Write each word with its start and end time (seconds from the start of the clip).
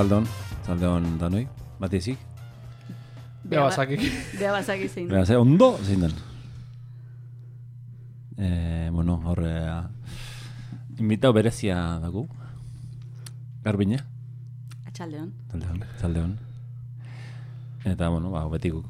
Zaldon, 0.00 0.24
zaldon 0.64 1.04
danoi, 1.20 1.42
bat 1.76 1.92
ezik. 1.92 2.16
Bea 3.44 3.66
bazakik. 3.66 4.00
Bea 4.38 4.52
bazaki 4.54 4.86
zein. 4.88 5.08
Beraz, 5.10 5.28
eh, 5.28 5.36
ondo 5.36 5.74
zein 5.84 6.00
den. 6.00 6.14
Eh, 8.38 8.88
bueno, 8.94 9.18
horre, 9.28 9.50
invitau 10.96 11.34
berezia 11.36 11.98
dago. 12.00 12.22
Garbine, 13.62 13.98
Atxaldeon. 14.88 15.34
zaldeon, 15.52 15.84
zaldeon. 16.00 16.32
Eta, 17.84 18.08
bueno, 18.08 18.30
ba, 18.30 18.46
beti 18.48 18.70
guk. 18.72 18.86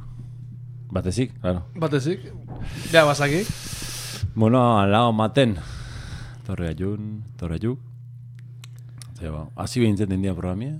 Bat 0.95 1.07
ezik, 1.11 1.35
claro. 1.41 1.65
Batezik. 1.75 2.21
Bea 2.93 3.03
bazakik. 3.05 3.51
Bueno, 4.37 4.79
alao 4.79 5.11
maten. 5.13 5.57
Torre 6.47 6.69
ajun, 6.71 7.25
torre 7.37 7.59
ajuk. 7.59 7.81
Zeba, 9.19 9.51
ba, 9.51 9.65
hasi 9.65 9.81
behintzen 9.83 10.09
den 10.09 10.23
dia 10.23 10.35
programia. 10.39 10.79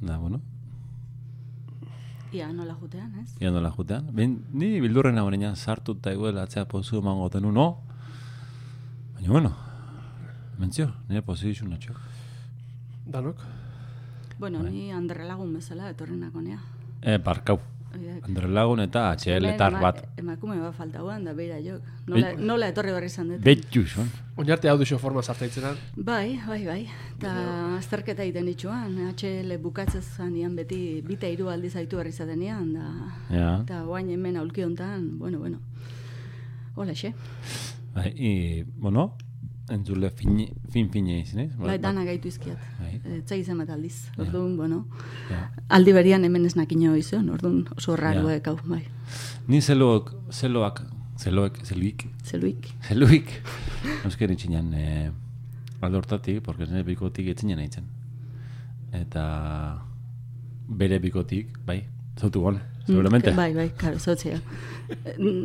Da, 0.00 0.16
bueno, 0.16 0.40
Ia, 2.32 2.52
nola 2.52 2.74
jutean, 2.78 3.10
ez? 3.18 3.32
Ia 3.42 3.50
nola 3.50 3.72
jutean. 3.74 4.06
Ben, 4.14 4.44
ni 4.52 4.80
bildurren 4.80 5.18
hau 5.18 5.28
sartu 5.56 5.96
eta 5.98 6.12
eguela 6.12 6.42
atzea 6.42 6.64
pozu 6.64 6.98
emango 6.98 7.28
tenu, 7.28 7.50
no? 7.50 7.82
Baina, 9.14 9.28
bueno, 9.28 9.56
mentzio, 10.58 10.92
nire 11.08 11.22
pozu 11.22 11.48
dizu 11.48 11.66
natxok. 11.66 11.96
Danok. 13.06 13.36
Bueno, 14.38 14.62
ni 14.62 14.92
Andre 14.92 15.24
Lagun 15.24 15.52
bezala 15.52 15.90
etorri 15.90 16.16
nakonea. 16.16 16.60
E, 17.02 17.18
barkau. 17.18 17.58
Andre 17.92 18.48
Lagun 18.48 18.80
eta 18.84 19.08
HL 19.16 19.46
tar 19.58 19.74
bat. 19.82 20.00
Emakume 20.20 20.58
bat 20.60 20.74
falta 20.76 21.02
guan, 21.02 21.24
da 21.26 21.32
beira 21.34 21.58
jok. 21.62 21.86
Nola, 22.10 22.32
nola 22.38 22.68
etorri 22.70 22.92
berri 22.94 23.10
izan 23.10 23.32
dut. 23.32 23.40
Betxu, 23.44 23.82
son. 23.88 24.10
Oinarte 24.38 24.70
hau 24.70 24.76
duzu 24.78 24.98
forma 24.98 25.22
zartaitzenan. 25.22 25.78
Bai, 25.96 26.38
bai, 26.46 26.60
bai. 26.66 26.80
Eta 27.16 27.32
azterketa 27.78 28.22
egiten 28.26 28.46
ditxuan, 28.50 28.94
HL 29.12 29.56
bukatzez 29.62 30.04
zanian 30.16 30.54
beti 30.56 31.00
bita 31.06 31.30
hiru 31.30 31.50
aldiz 31.52 31.74
aitu 31.76 31.98
berri 32.00 32.12
zatenean, 32.12 32.72
da... 32.76 32.86
Ja. 33.30 33.50
Eta 33.64 33.82
guain 33.88 34.10
hemen 34.10 34.38
aulki 34.40 34.64
hontan, 34.66 35.18
bueno, 35.18 35.42
bueno. 35.42 35.58
Hola, 36.76 36.94
xe. 36.94 37.12
Bai, 37.94 38.12
i, 38.14 38.62
bueno, 38.78 39.10
entzule 39.70 40.10
fin, 40.10 40.36
fin 40.70 40.88
fine 40.90 41.20
izin, 41.20 41.40
ez? 41.44 41.50
Bai, 41.58 41.78
dana 41.78 42.04
gaitu 42.04 42.28
izkiat. 42.28 42.58
Bai. 42.80 43.00
Etzai 43.18 43.40
izan 43.40 43.58
bat 43.62 43.70
aldiz. 43.70 44.08
Orduan, 44.18 44.56
bueno, 44.58 44.84
Ja. 45.30 45.50
aldi 45.68 45.92
berian 45.92 46.24
hemen 46.24 46.44
ez 46.46 46.56
nakino 46.56 46.96
izan, 46.96 47.28
orduan 47.30 47.64
oso 47.76 47.96
raruek 47.96 48.46
hau, 48.48 48.56
bai. 48.64 48.82
Ni 49.48 49.60
zeloak, 49.60 50.12
zeloak, 50.30 50.82
zeloek, 51.18 51.62
zeluik, 51.64 52.06
Zeluik. 52.24 52.68
zeluik. 52.88 53.30
Euskera 54.04 54.32
itxinan, 54.36 54.72
e, 54.74 55.10
aldo 55.80 55.98
hortatik, 55.98 56.42
porque 56.42 56.66
nire 56.66 56.82
bikotik 56.84 57.28
etzinen 57.28 57.56
nahitzen. 57.58 57.84
Eta 58.92 59.82
bere 60.68 60.98
bikotik, 60.98 61.58
bai, 61.66 61.84
zautu 62.18 62.40
gon, 62.42 62.60
seguramente. 62.86 63.32
Mm, 63.32 63.36
Bai, 63.36 63.54
bai, 63.54 63.68
karo, 63.76 63.98
zotzea. 63.98 64.40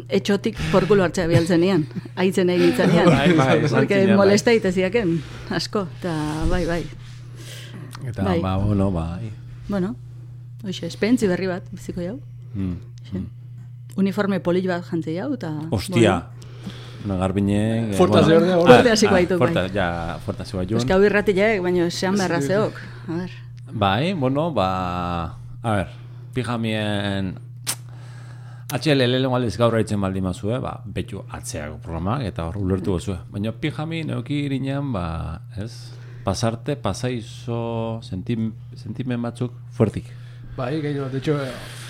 Etxotik 0.09 0.57
porkulo 0.71 1.03
hartzea 1.05 1.27
bialtzen 1.29 1.63
ean. 1.63 1.85
Aitzen 2.15 2.49
egin 2.49 2.71
itzen 2.73 2.91
ean. 2.95 3.09
Bai, 3.11 3.33
bai, 3.37 3.59
Porque 3.69 4.05
bai. 4.07 4.15
molesta 4.17 4.53
iteziaken, 4.53 5.17
asko. 5.49 5.87
Eta, 5.99 6.13
bai, 6.49 6.65
bai. 6.65 6.83
Eta, 8.05 8.23
Bai. 8.23 8.39
ba, 8.41 8.57
bueno, 8.57 8.91
bai. 8.91 9.31
Bueno, 9.67 9.95
hoxe, 10.63 10.85
espentzi 10.87 11.27
berri 11.27 11.47
bat, 11.49 11.65
biziko 11.73 12.01
jau. 12.03 12.19
Mm. 12.53 12.75
Xe. 13.09 13.21
Uniforme 13.97 14.39
polit 14.43 14.65
bat 14.69 14.83
jantzei 14.85 15.15
jau, 15.17 15.31
eta... 15.33 15.53
Ostia. 15.73 16.19
Una 17.05 17.17
garbine... 17.21 17.93
Fuerta 17.93 18.21
bueno. 18.21 18.27
zeorde, 18.27 18.53
hor. 18.55 18.67
Fuerte 18.67 18.91
hasiko 18.91 19.13
baitu, 19.13 19.37
bai. 19.39 19.53
Fuerta, 19.53 19.67
ja, 19.73 20.45
zua 20.45 20.65
joan. 20.65 20.81
Eska 20.81 20.95
hau 20.97 21.03
irratileak, 21.05 21.61
baina 21.65 21.85
esan 21.87 22.17
beharra 22.17 22.41
zeok. 22.41 22.79
A 23.07 23.19
ver. 23.21 23.31
Bai, 23.71 24.13
bueno, 24.13 24.51
ba... 24.53 25.37
A 25.61 25.71
ver, 25.75 25.87
pijamien... 26.35 27.33
HL 28.75 28.97
lehenko 29.05 29.35
aldiz 29.37 29.55
gaur 29.61 29.75
haitzen 29.77 30.01
baldin 30.01 30.25
mazue, 30.25 30.57
ba, 30.59 30.71
betxu 30.95 31.21
atzeako 31.37 31.77
programa, 31.83 32.15
eta 32.25 32.47
hor 32.49 32.57
ulertu 32.63 32.95
gozue. 32.97 33.15
Baina 33.31 33.51
pijami 33.53 34.01
neuki 34.09 34.39
irinean, 34.47 34.89
ba, 34.91 35.03
ez? 35.61 35.71
Pasarte, 36.25 36.73
pasaizo, 36.75 37.59
sentim, 38.03 38.49
sentimen 38.75 39.21
batzuk 39.21 39.53
fuertik. 39.77 40.09
Bai, 40.57 40.79
gaino, 40.81 41.05
de 41.11 41.19
hecho, 41.19 41.35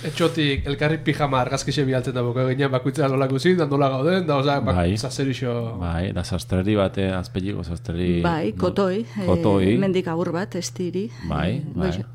etxotik 0.09 0.66
elkarri 0.67 0.97
pijama 1.05 1.39
argazkixe 1.45 1.84
bialtzen 1.88 2.16
da 2.17 2.23
boka 2.25 2.44
gainean 2.50 2.72
bakuitzea 2.73 3.07
nola 3.13 3.28
guzin, 3.31 3.55
da 3.61 3.67
nola 3.72 3.89
gauden, 3.94 4.25
da 4.28 4.39
oza, 4.41 4.59
bak, 4.59 4.75
Bai. 4.75 4.97
zazerixo... 4.97 5.53
Bai, 5.79 6.09
da 6.17 6.23
sastreri 6.28 6.75
bate, 6.75 7.07
azpeliko 7.13 7.63
sastreri... 7.63 8.17
Bai, 8.25 8.51
kotoi. 8.57 9.05
Kotoi. 9.25 9.75
Eh, 9.75 9.78
mendik 9.79 10.09
agur 10.11 10.34
bat, 10.35 10.57
estiri. 10.59 11.07
Bai, 11.29 11.51
Eh, 11.61 11.61
bai. 11.75 11.88
goixe. 11.91 12.05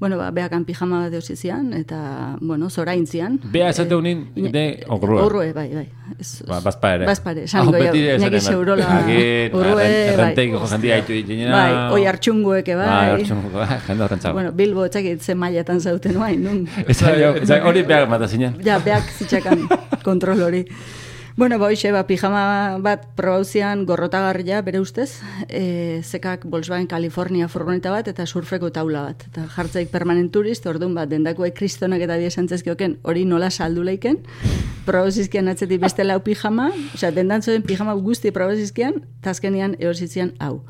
Bueno, 0.00 0.16
ba, 0.18 0.30
behakan 0.30 0.64
pijama 0.64 0.98
bat 1.04 1.12
eusizian, 1.14 1.72
eta, 1.72 2.36
bueno, 2.40 2.68
zoraintzian. 2.68 3.38
Bea 3.52 3.68
esate 3.70 3.94
unin, 3.94 4.26
de 4.34 4.84
ogrua. 4.88 5.24
Urrue, 5.24 5.52
bai, 5.54 5.68
bai. 5.72 5.88
Ez- 6.18 6.42
Ba, 6.46 6.60
bazpare. 6.60 7.06
Bazpare, 7.06 7.44
esango 7.48 7.70
Ah, 7.74 7.78
jau. 7.78 7.92
beti 7.92 8.02
esaten 8.08 8.20
Iñaki 8.20 8.34
bat. 8.34 8.42
Seurola. 8.42 8.88
Agin, 8.98 9.54
Urrue, 9.54 9.70
erren- 9.70 9.76
bai. 9.76 10.14
errenteiko 10.14 10.66
jendia 10.66 10.94
haitu 10.98 11.12
ditena. 11.12 11.52
Bai, 11.54 11.92
oi 11.94 12.06
hartxungueke, 12.10 12.74
bai. 12.76 12.86
Bai, 12.88 13.10
hartxunguko, 13.14 13.58
bai, 13.58 13.78
jende 13.86 14.04
horrentzago. 14.04 14.34
Bueno, 14.34 14.52
Bilbo, 14.52 14.84
etxakit 14.84 15.22
ze 15.22 15.34
mailatan 15.34 15.80
zauten 15.80 16.14
guain, 16.18 16.42
nun. 16.44 16.66
Jo, 16.66 17.34
eza, 17.40 17.62
hori 17.64 17.82
beak 17.82 18.08
mata 18.08 18.28
zinen. 18.28 18.58
Ja, 18.64 18.78
beak 18.84 19.08
zitxakan 19.18 19.68
kontrol 20.04 20.42
hori. 20.42 20.64
Bueno, 21.36 21.58
ba, 21.58 21.66
hoxe, 21.66 21.90
ba, 21.90 22.04
pijama 22.06 22.78
bat 22.78 23.08
probauzian 23.18 23.80
gorrotagarria 23.88 24.60
bere 24.62 24.78
ustez, 24.78 25.18
e, 25.48 25.98
zekak 26.06 26.44
Volkswagen 26.46 26.86
California 26.86 27.48
furgoneta 27.50 27.90
bat 27.90 28.06
eta 28.06 28.22
surfeko 28.22 28.70
taula 28.70 29.02
bat. 29.08 29.24
Eta 29.32 29.48
jartzaik 29.50 29.90
permanent 29.90 30.30
turist, 30.30 30.68
orduan 30.70 30.94
bat, 30.94 31.10
dendakoek 31.10 31.56
kristonak 31.58 32.06
eta 32.06 32.20
biesantzezkioken 32.22 33.00
hori 33.02 33.26
nola 33.26 33.50
saldu 33.50 33.82
leiken, 33.82 34.20
probauzizkian 34.86 35.50
atzetik 35.50 35.82
beste 35.82 36.06
lau 36.06 36.20
pijama, 36.22 36.68
osea, 36.94 37.10
dendantzoen 37.10 37.66
pijama 37.66 37.98
guzti 37.98 38.30
probauzizkian, 38.30 39.02
tazkenian 39.26 39.74
eositzian 39.82 40.36
hau. 40.38 40.60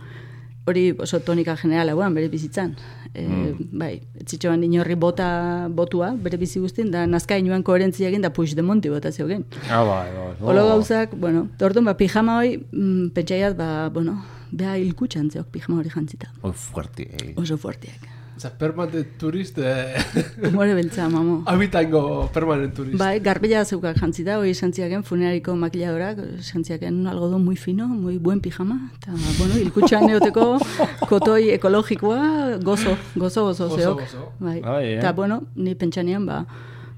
Hori 0.67 0.95
oso 0.99 1.19
tonika 1.21 1.57
general 1.61 1.91
hauan, 1.93 2.15
bere 2.17 2.29
bizitzan. 2.33 2.71
E, 3.15 3.25
Bai, 3.71 4.01
etzitxoan 4.23 4.63
inorri 4.65 4.95
bota 4.97 5.69
botua, 5.69 6.13
bere 6.17 6.39
bizi 6.41 6.59
guztien, 6.63 6.89
da 6.91 7.05
nazka 7.07 7.37
inoan 7.39 7.63
koherentzia 7.63 8.09
egin 8.09 8.25
da 8.25 8.31
puix 8.33 8.55
de 8.57 8.63
monti 8.65 8.89
bota 8.89 9.13
zeugen. 9.13 9.45
Ah, 9.69 9.85
bai, 9.85 10.09
bai. 10.17 10.31
Olo 10.41 10.65
gauzak, 10.71 11.13
bueno, 11.21 11.45
eta 11.55 11.69
orduan, 11.69 11.85
ba, 11.85 11.95
pijama 12.01 12.39
hori, 12.41 12.57
mm, 12.73 13.11
pentsaiat, 13.15 13.57
ba, 13.61 13.91
bueno, 13.93 14.17
beha 14.51 14.79
hilkutxan 14.81 15.29
zeok 15.31 15.53
pijama 15.53 15.83
hori 15.83 15.93
jantzita. 15.93 16.33
Oi, 16.43 16.53
fuerte. 16.53 17.11
eh. 17.13 17.35
Oso 17.37 17.59
fuerteak. 17.59 18.09
Oza, 18.37 18.51
permanent 18.59 19.07
turist, 19.17 19.59
eh, 19.59 19.95
Humore 20.49 20.75
beltza, 20.75 21.09
mamo. 21.09 21.45
habitango 21.47 22.29
permanent 22.35 22.75
turist. 22.75 22.99
Bai, 22.99 23.21
garbila 23.21 23.65
zeukak 23.65 23.97
jantzita, 24.01 24.39
hori 24.41 24.55
santziaken 24.59 25.05
funerariko 25.07 25.55
makilladorak, 25.55 26.19
santziaken 26.43 27.07
algodon 27.07 27.45
muy 27.45 27.55
fino, 27.57 27.87
muy 27.87 28.19
buen 28.19 28.41
pijama, 28.41 28.91
eta, 28.99 29.13
bueno, 29.39 29.55
hilkutxan 29.55 30.07
neoteko 30.11 30.59
kotoi 31.11 31.51
ekologikoa, 31.55 32.59
gozo, 32.59 32.97
gozo, 33.15 33.45
gozo, 33.47 33.69
Gozo, 33.69 33.77
zeok. 33.79 34.01
gozo. 34.01 34.29
Bai, 34.41 34.61
Bai, 34.61 34.85
eh? 34.85 34.99
eta, 34.99 35.13
bueno, 35.13 35.45
ni 35.55 35.77
pentsanean, 35.77 36.27
ba, 36.27 36.45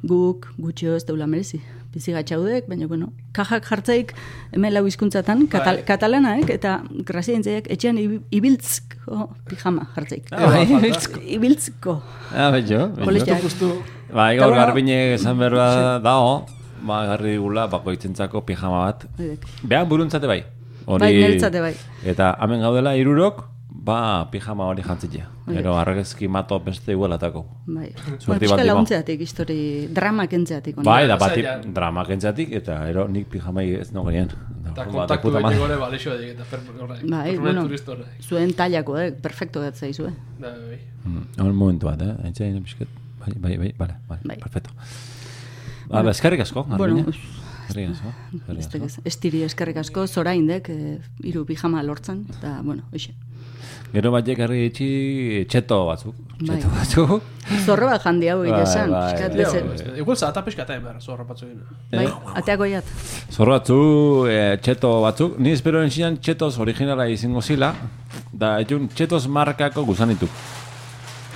guk 0.03 0.49
gutxio 0.57 0.97
ez 0.97 1.05
deula 1.05 1.27
merezi. 1.27 1.61
Bizi 1.95 2.13
gatxaudek, 2.13 2.67
baina, 2.69 2.87
bueno, 2.91 3.13
kajak 3.33 3.65
jartzaik 3.71 4.13
hemen 4.53 4.75
lau 4.75 4.83
hizkuntzatan 4.87 5.47
katal, 5.49 5.77
Bai. 5.81 5.85
katalanaek, 5.89 6.51
eta 6.51 6.83
grasientzaiak 7.09 7.71
etxean 7.73 7.97
ibi- 8.03 8.21
ibiltzko 8.37 9.31
pijama 9.49 9.87
jartzaik. 9.95 10.29
Ah, 10.33 10.47
bai, 10.51 10.65
ibiltzko. 10.67 11.21
Ibiltzko. 11.39 11.95
Ah, 12.35 12.51
bai, 12.51 12.63
jo. 12.69 12.89
bai, 12.97 13.07
Bai, 14.13 14.37
Eta 14.37 14.45
gaur 14.45 14.55
garbine 14.55 15.15
esan 15.15 15.39
berba 15.39 15.99
dao, 16.05 16.47
ba, 16.87 17.05
garri 17.07 17.33
digula, 17.39 17.67
bakoitzentzako 17.67 18.45
pijama 18.47 18.85
bat. 18.87 19.07
Behan 19.65 19.89
buruntzate 19.89 20.27
bai. 20.31 20.45
Hori, 20.87 21.01
Bai, 21.01 21.51
bai. 21.61 21.75
Eta 22.05 22.37
hemen 22.43 22.61
gaudela 22.63 22.93
irurok, 22.95 23.45
ba, 23.87 24.27
pijama 24.33 24.67
hori 24.67 24.83
jantzitea. 24.83 25.29
Oidek. 25.47 25.61
Gero, 25.61 25.77
argazki 25.79 26.27
mato 26.29 26.59
beste 26.61 26.93
igualatako. 26.97 27.45
Bai. 27.67 27.93
Bueno, 28.27 28.49
bat 28.51 28.65
launtzeatik, 28.67 29.21
histori, 29.23 29.59
drama 29.95 30.27
kentzeatik. 30.27 30.81
Bai, 30.83 31.07
da 31.07 31.17
bati 31.21 31.43
Zailan. 31.43 31.73
drama 31.75 32.05
kentzatik, 32.09 32.53
eta 32.61 32.81
ero 32.91 33.07
nik 33.09 33.29
pijamai 33.31 33.69
ez 33.81 33.93
no 33.95 34.03
genien. 34.09 34.31
eta 34.77 34.85
kontaktu 34.91 35.31
egin 35.39 35.59
gore, 35.63 35.77
balexo 35.81 36.13
edik, 36.19 36.35
eta 36.35 36.45
per- 36.51 36.61
horrek, 36.83 37.05
Bai, 37.09 37.37
bueno, 37.39 37.63
zuen 38.29 38.53
tailako, 38.59 38.99
eh? 39.01 39.13
perfecto 39.13 39.61
gatzai 39.63 39.93
zuen. 39.95 40.15
Da, 40.41 40.51
bai. 40.51 40.81
Mm, 41.05 41.23
Hor 41.47 41.53
momentu 41.53 41.87
bat, 41.87 42.03
eh? 42.03 42.15
Aintzain, 42.25 42.59
pixket. 42.63 42.89
Bai, 43.21 43.33
bai, 43.39 43.57
bai, 43.59 43.75
vale, 43.79 43.95
vale, 44.09 44.21
Bai. 44.25 44.37
perfecto. 44.43 44.71
Ba, 45.89 46.03
ba, 46.03 46.11
eskerrik 46.11 46.41
asko, 46.41 46.65
Bueno, 46.65 47.05
Eskerrik 47.69 47.91
asko, 47.91 48.11
eskerrik 48.59 48.85
asko. 48.85 49.03
eskerrik 49.47 49.77
asko, 49.77 50.07
zoraindek, 50.07 50.69
eh, 50.71 50.99
hiru 51.23 51.45
pijama 51.47 51.83
lortzen, 51.83 52.27
eta, 52.37 52.61
bueno, 52.63 52.83
hoxe. 52.93 53.15
Gero 53.95 54.11
bat 54.13 54.27
jekarri 54.27 54.67
itxi 54.69 54.89
txeto 55.49 55.79
batzuk. 55.89 56.15
Bai. 56.41 56.57
Txeto 56.59 56.69
batzuk. 56.75 57.23
Zorro 57.65 57.87
bat 57.89 58.03
jandi 58.03 58.29
hau 58.29 58.41
Bai, 58.43 58.61
esan. 58.65 58.91
bai, 58.91 59.13
Piskat 59.13 59.37
bai. 59.37 59.45
bezen. 59.45 59.97
Igual 60.03 60.17
zata 60.19 60.43
peskata 60.45 60.75
emar, 60.77 60.99
zorra 61.01 61.25
batzu 61.25 61.47
egin. 61.47 61.63
Bai, 61.93 62.07
ateako 62.43 62.67
jat. 62.73 62.85
Zor 63.31 63.49
batzu, 63.55 63.79
e, 64.29 64.59
txeto 64.61 64.91
batzuk. 65.07 65.39
Ni 65.39 65.53
espero 65.55 65.83
entzian 65.83 66.19
txetos 66.19 66.59
originala 66.59 67.09
izango 67.09 67.41
zila. 67.43 67.73
Da, 68.33 68.57
etxun 68.61 68.89
txetos 68.93 69.29
markako 69.29 69.85
guzanitu. 69.89 70.29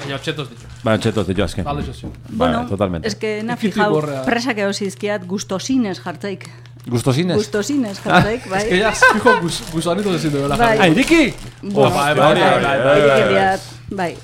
Baina 0.00 0.19
txetos 0.19 0.49
ditu. 0.49 0.67
Ba, 0.82 0.94
txetos 0.99 1.26
ditu 1.29 1.43
azken. 1.44 1.64
Bale, 1.64 1.82
sozio. 1.85 2.11
Ba, 2.31 2.67
totalmente. 2.69 3.06
es 3.06 3.14
que 3.14 3.43
na 3.43 3.56
fijau, 3.56 4.00
presak 4.26 4.58
eusizkiat 4.58 5.26
gustosines 5.26 6.00
jartzaik. 6.00 6.49
Gustosines? 6.86 7.36
Gustosines 7.36 8.00
jartzaik, 8.00 8.46
bai. 8.50 8.62
Ez 8.62 8.68
que 8.68 8.78
ya, 8.78 8.92
fijo, 8.92 10.30
duela. 10.30 10.56
Bai. 10.56 10.78
Ah, 10.80 10.88
Iriki! 10.88 11.34
Bueno, 11.62 11.90
bai, 11.94 12.14
bai, 12.14 12.34
bai, 12.34 12.62
bai, 12.62 12.78
bai, 12.84 13.34
Bai, 13.34 13.58
bai. 13.90 14.16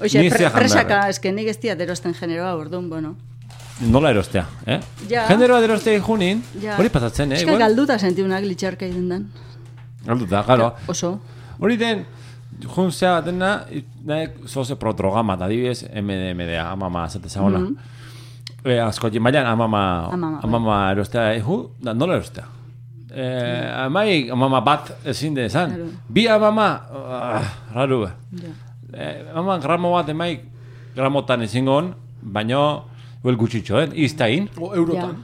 Oixe, 0.00 0.20
Ni 0.20 0.28
pre, 0.28 0.50
presaka, 0.50 0.88
behar. 0.88 1.10
eske 1.10 1.32
nik 1.32 1.48
ez 1.48 1.56
diat 1.60 1.80
erosten 1.80 2.12
generoa, 2.14 2.54
orduan, 2.54 2.90
bueno. 2.90 3.14
Nola 3.80 4.10
erostea, 4.10 4.44
eh? 4.66 4.80
Ja. 5.08 5.26
Generoa 5.28 5.62
erostea 5.64 6.00
junin, 6.04 6.42
hori 6.78 6.88
pasatzen, 6.92 7.32
eh? 7.32 7.36
Eske 7.40 7.48
igual? 7.48 7.60
galduta 7.64 7.98
sentiunak 7.98 8.44
litxarka 8.44 8.86
idendan. 8.86 9.30
Galduta, 10.04 10.42
claro. 10.44 10.74
Oso. 10.86 11.18
Hori 11.58 11.76
den, 11.80 12.04
jun 12.74 12.92
zea 12.92 13.20
dena, 13.24 13.64
naek 14.04 14.36
zoze 14.48 14.76
programa, 14.76 15.36
da 15.36 15.48
dibidez, 15.48 15.82
MDMDA, 15.94 16.70
amama, 16.72 17.08
zate 17.08 17.28
zagola. 17.28 17.58
Mhm. 17.58 17.76
E, 18.66 18.80
asko 18.82 19.08
jin 19.12 19.22
bailan, 19.22 19.46
amama, 19.46 20.10
Amama, 20.10 20.30
bai. 20.40 20.48
amama 20.48 20.76
erostea, 20.90 21.26
ehu, 21.38 21.56
da, 21.82 21.92
nola 21.94 22.16
erostea? 22.18 22.44
Eh, 23.14 23.84
amai, 23.84 24.28
amama 24.30 24.60
bat 24.60 24.90
ezin 25.06 25.34
de 25.36 25.44
esan. 25.46 25.70
Bi 26.08 26.26
amama, 26.28 26.66
uh, 26.90 27.46
raru, 27.76 28.00
be. 28.04 28.10
Ja. 28.42 28.50
Eh, 28.92 29.22
amama 29.32 29.58
gramo 29.62 29.92
bat 29.94 30.08
emai 30.10 30.40
gramotan 30.96 31.42
ezingon, 31.46 31.92
baino, 32.22 32.64
huel 33.22 33.36
gutxitxo, 33.38 33.78
eh? 33.84 33.88
Iztain. 34.04 34.48
O 34.58 34.74
eurotan. 34.74 35.14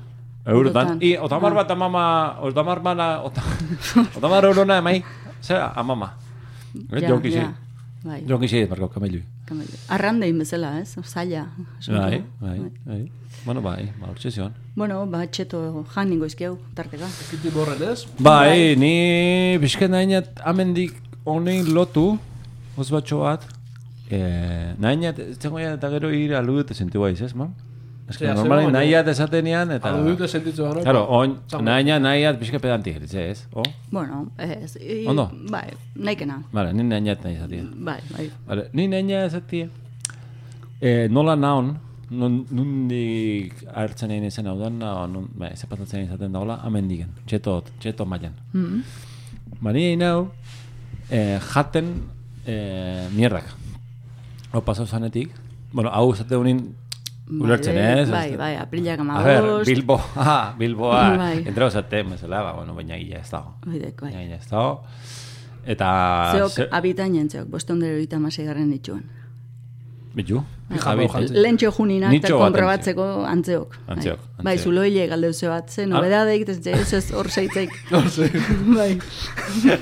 Ja. 0.46 0.52
Eurotan. 0.52 0.98
I, 1.02 1.16
otamar 1.18 1.52
Ah. 1.52 1.54
bat 1.62 1.70
amama, 1.70 2.04
otamar 2.42 2.80
bana, 2.80 3.08
ota- 3.26 3.42
otamar 4.16 4.44
eurona 4.44 4.78
emai, 4.78 5.02
zera, 5.42 5.72
amama. 5.76 6.12
Eh, 6.92 7.00
Ja, 7.02 7.18
ja. 7.18 7.48
Bai, 8.02 8.18
Jonki 8.26 8.48
zei, 8.48 8.64
barko, 8.66 8.88
kamelu. 8.90 9.20
kamelu. 9.46 9.76
Arrandein 9.94 10.38
bezala, 10.38 10.72
ez? 10.80 10.96
Zaila. 11.06 11.44
asuntoa. 11.78 12.08
Bai, 12.08 12.24
bai, 12.40 12.70
bai. 12.86 13.12
Bueno, 13.44 13.62
bai, 13.62 13.92
ba, 14.00 14.08
hortxe 14.10 14.30
zion. 14.30 14.52
Bueno, 14.74 15.04
ba, 15.06 15.20
txeto 15.26 15.84
jan 15.94 16.10
ningo 16.10 16.26
izkiau, 16.26 16.56
tarteka. 16.74 17.06
Ekitik 17.28 17.54
horren 17.54 17.82
ez? 17.92 18.06
Bai, 18.18 18.74
ni 18.78 19.58
bizken 19.62 19.94
nahinat 19.94 20.42
amendik 20.44 20.98
honein 21.24 21.70
lotu, 21.74 22.18
oz 22.76 22.88
batxo 22.90 23.22
bat, 23.22 23.46
eh, 24.10 24.72
nahinat, 24.82 25.22
zengo 25.38 25.62
ja, 25.62 25.76
eta 25.78 25.90
gero 25.94 26.10
ir 26.10 26.34
aludete 26.34 26.74
sentu 26.74 27.06
baiz, 27.06 27.20
ez, 27.22 27.34
ma? 27.38 27.52
Ez 28.12 28.18
que 28.20 28.26
Ja, 28.28 28.34
normalen 28.36 28.66
zegoen, 28.66 28.74
nahiat 28.76 29.08
esatenian, 29.08 29.70
eta... 29.78 29.90
Alu 29.96 30.10
dute 30.12 30.28
sentitzu 30.28 30.66
gano. 30.66 30.82
Claro, 30.84 31.02
oin, 31.18 31.36
Zango. 31.48 31.64
nahiat, 31.64 32.02
nahiat, 32.04 32.38
bizke 32.40 32.58
pedanti 32.60 32.92
geritze, 32.92 33.22
ez? 33.30 33.46
O? 33.56 33.62
Bueno, 33.90 34.26
ez. 34.38 34.76
i- 34.76 35.06
Ondo. 35.08 35.30
Bai, 35.50 35.70
naikena. 35.96 36.42
Vale, 36.52 36.72
ni 36.76 36.84
nahiat 36.84 37.24
nahi 37.24 37.38
esatia. 37.40 37.64
Bai, 37.88 38.00
bai. 38.12 38.26
Vale, 38.50 38.66
ni 38.76 38.86
nahiat 38.92 39.30
esatia. 39.32 39.68
Eh, 40.82 41.08
nola 41.08 41.36
naon, 41.38 41.72
nun, 42.10 42.42
nundik 42.52 43.54
hartzen 43.72 44.10
egin 44.12 44.24
izan 44.28 44.46
hau 44.50 44.58
dan, 44.60 44.82
o 44.82 45.06
nun, 45.08 45.28
bai, 45.38 45.52
zapatatzen 45.56 46.04
izaten 46.04 46.32
dagoela, 46.34 46.58
amendigen, 46.66 47.08
txeto, 47.26 47.62
txeto 47.80 48.04
mailan. 48.04 48.34
Mm 48.52 48.82
Ba, 49.62 49.70
ni 49.72 49.84
egin 49.92 50.02
hau, 50.02 50.26
eh, 51.08 51.38
jaten 51.52 51.92
eh, 52.44 53.06
mierdak. 53.14 53.46
Hau 54.52 54.60
pasau 54.66 54.84
zanetik, 54.90 55.30
bueno, 55.72 55.88
hau 55.94 56.10
zate 56.18 56.34
honin 56.36 56.74
ulertzen, 57.28 57.76
ez? 57.78 58.10
Bai, 58.10 58.36
bai, 58.36 58.56
aprilak 58.56 59.00
A 59.00 59.22
ver, 59.22 59.36
amabost. 59.38 59.66
Bilbo, 59.66 60.00
ah, 60.16 60.54
Bilboa, 60.58 61.16
Bai. 61.24 61.44
entrau 61.46 61.70
zate, 61.70 62.02
mesela, 62.04 62.42
ba, 62.42 62.52
bueno, 62.52 62.74
baina 62.74 62.96
gila 62.96 63.18
ez 63.20 63.30
dago. 63.30 63.54
Oidek, 63.66 64.00
bai. 64.00 64.12
Baina 64.12 64.36
ez 64.36 64.48
dago. 64.48 64.82
Eta... 65.64 66.32
Zeok 66.34 66.50
ze- 66.50 66.68
abitan 66.70 67.14
jentzeok, 67.14 67.48
bostondero 67.48 67.96
eta 68.02 68.18
maseigarren 68.18 68.72
itxuen. 68.72 69.04
Bitu? 70.12 70.42
Pijama 70.68 70.82
Javi, 70.84 71.06
hojatzen. 71.06 71.38
Lentxo 71.42 71.70
juninak 71.72 72.12
eta 72.18 72.32
konprobatzeko 72.36 73.04
antzeok. 73.24 73.76
Antzeok, 73.94 74.18
Bai, 74.36 74.44
bai 74.44 74.58
zuloile 74.58 75.06
galdeuze 75.08 75.48
bat, 75.48 75.70
ze 75.70 75.86
nobedadeik, 75.86 76.48
ez 76.48 76.66
ez 76.66 76.92
ez 76.98 77.12
hor 77.16 77.28
zeitzeik. 77.30 77.72
No, 77.90 78.02
sí. 78.10 78.28
bai. 78.74 78.98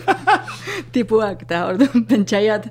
Tipuak, 0.94 1.42
eta 1.46 1.64
ordu 1.70 1.86
pentsaiat, 2.08 2.68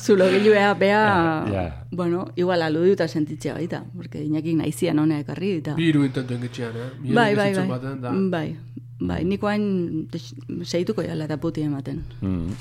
zulo 0.00 0.24
gilua 0.32 0.74
bea, 0.74 1.44
ja. 1.52 1.84
bueno, 1.90 2.28
igual 2.36 2.62
aludiuta 2.62 3.06
sentitzea 3.08 3.54
baita, 3.54 3.84
porque 3.96 4.22
inakik 4.24 4.56
naizian 4.56 4.98
honea 4.98 5.20
ekarri, 5.20 5.50
eta... 5.60 5.74
Bi 5.76 5.88
hiru 5.90 6.04
intentu 6.04 6.34
engitxean, 6.34 6.72
eh? 6.76 6.90
Bai, 7.14 7.34
bai, 7.34 7.52
bai. 7.54 7.66
baten, 7.68 8.00
da. 8.00 8.10
Bai, 8.36 8.56
bai, 9.00 9.24
niko 9.24 9.48
hain 9.48 10.08
des- 10.12 10.34
seituko 10.64 11.02
jala 11.02 11.24
eta 11.28 11.36
puti 11.36 11.62
ematen. 11.62 12.00
Mm. 12.20 12.54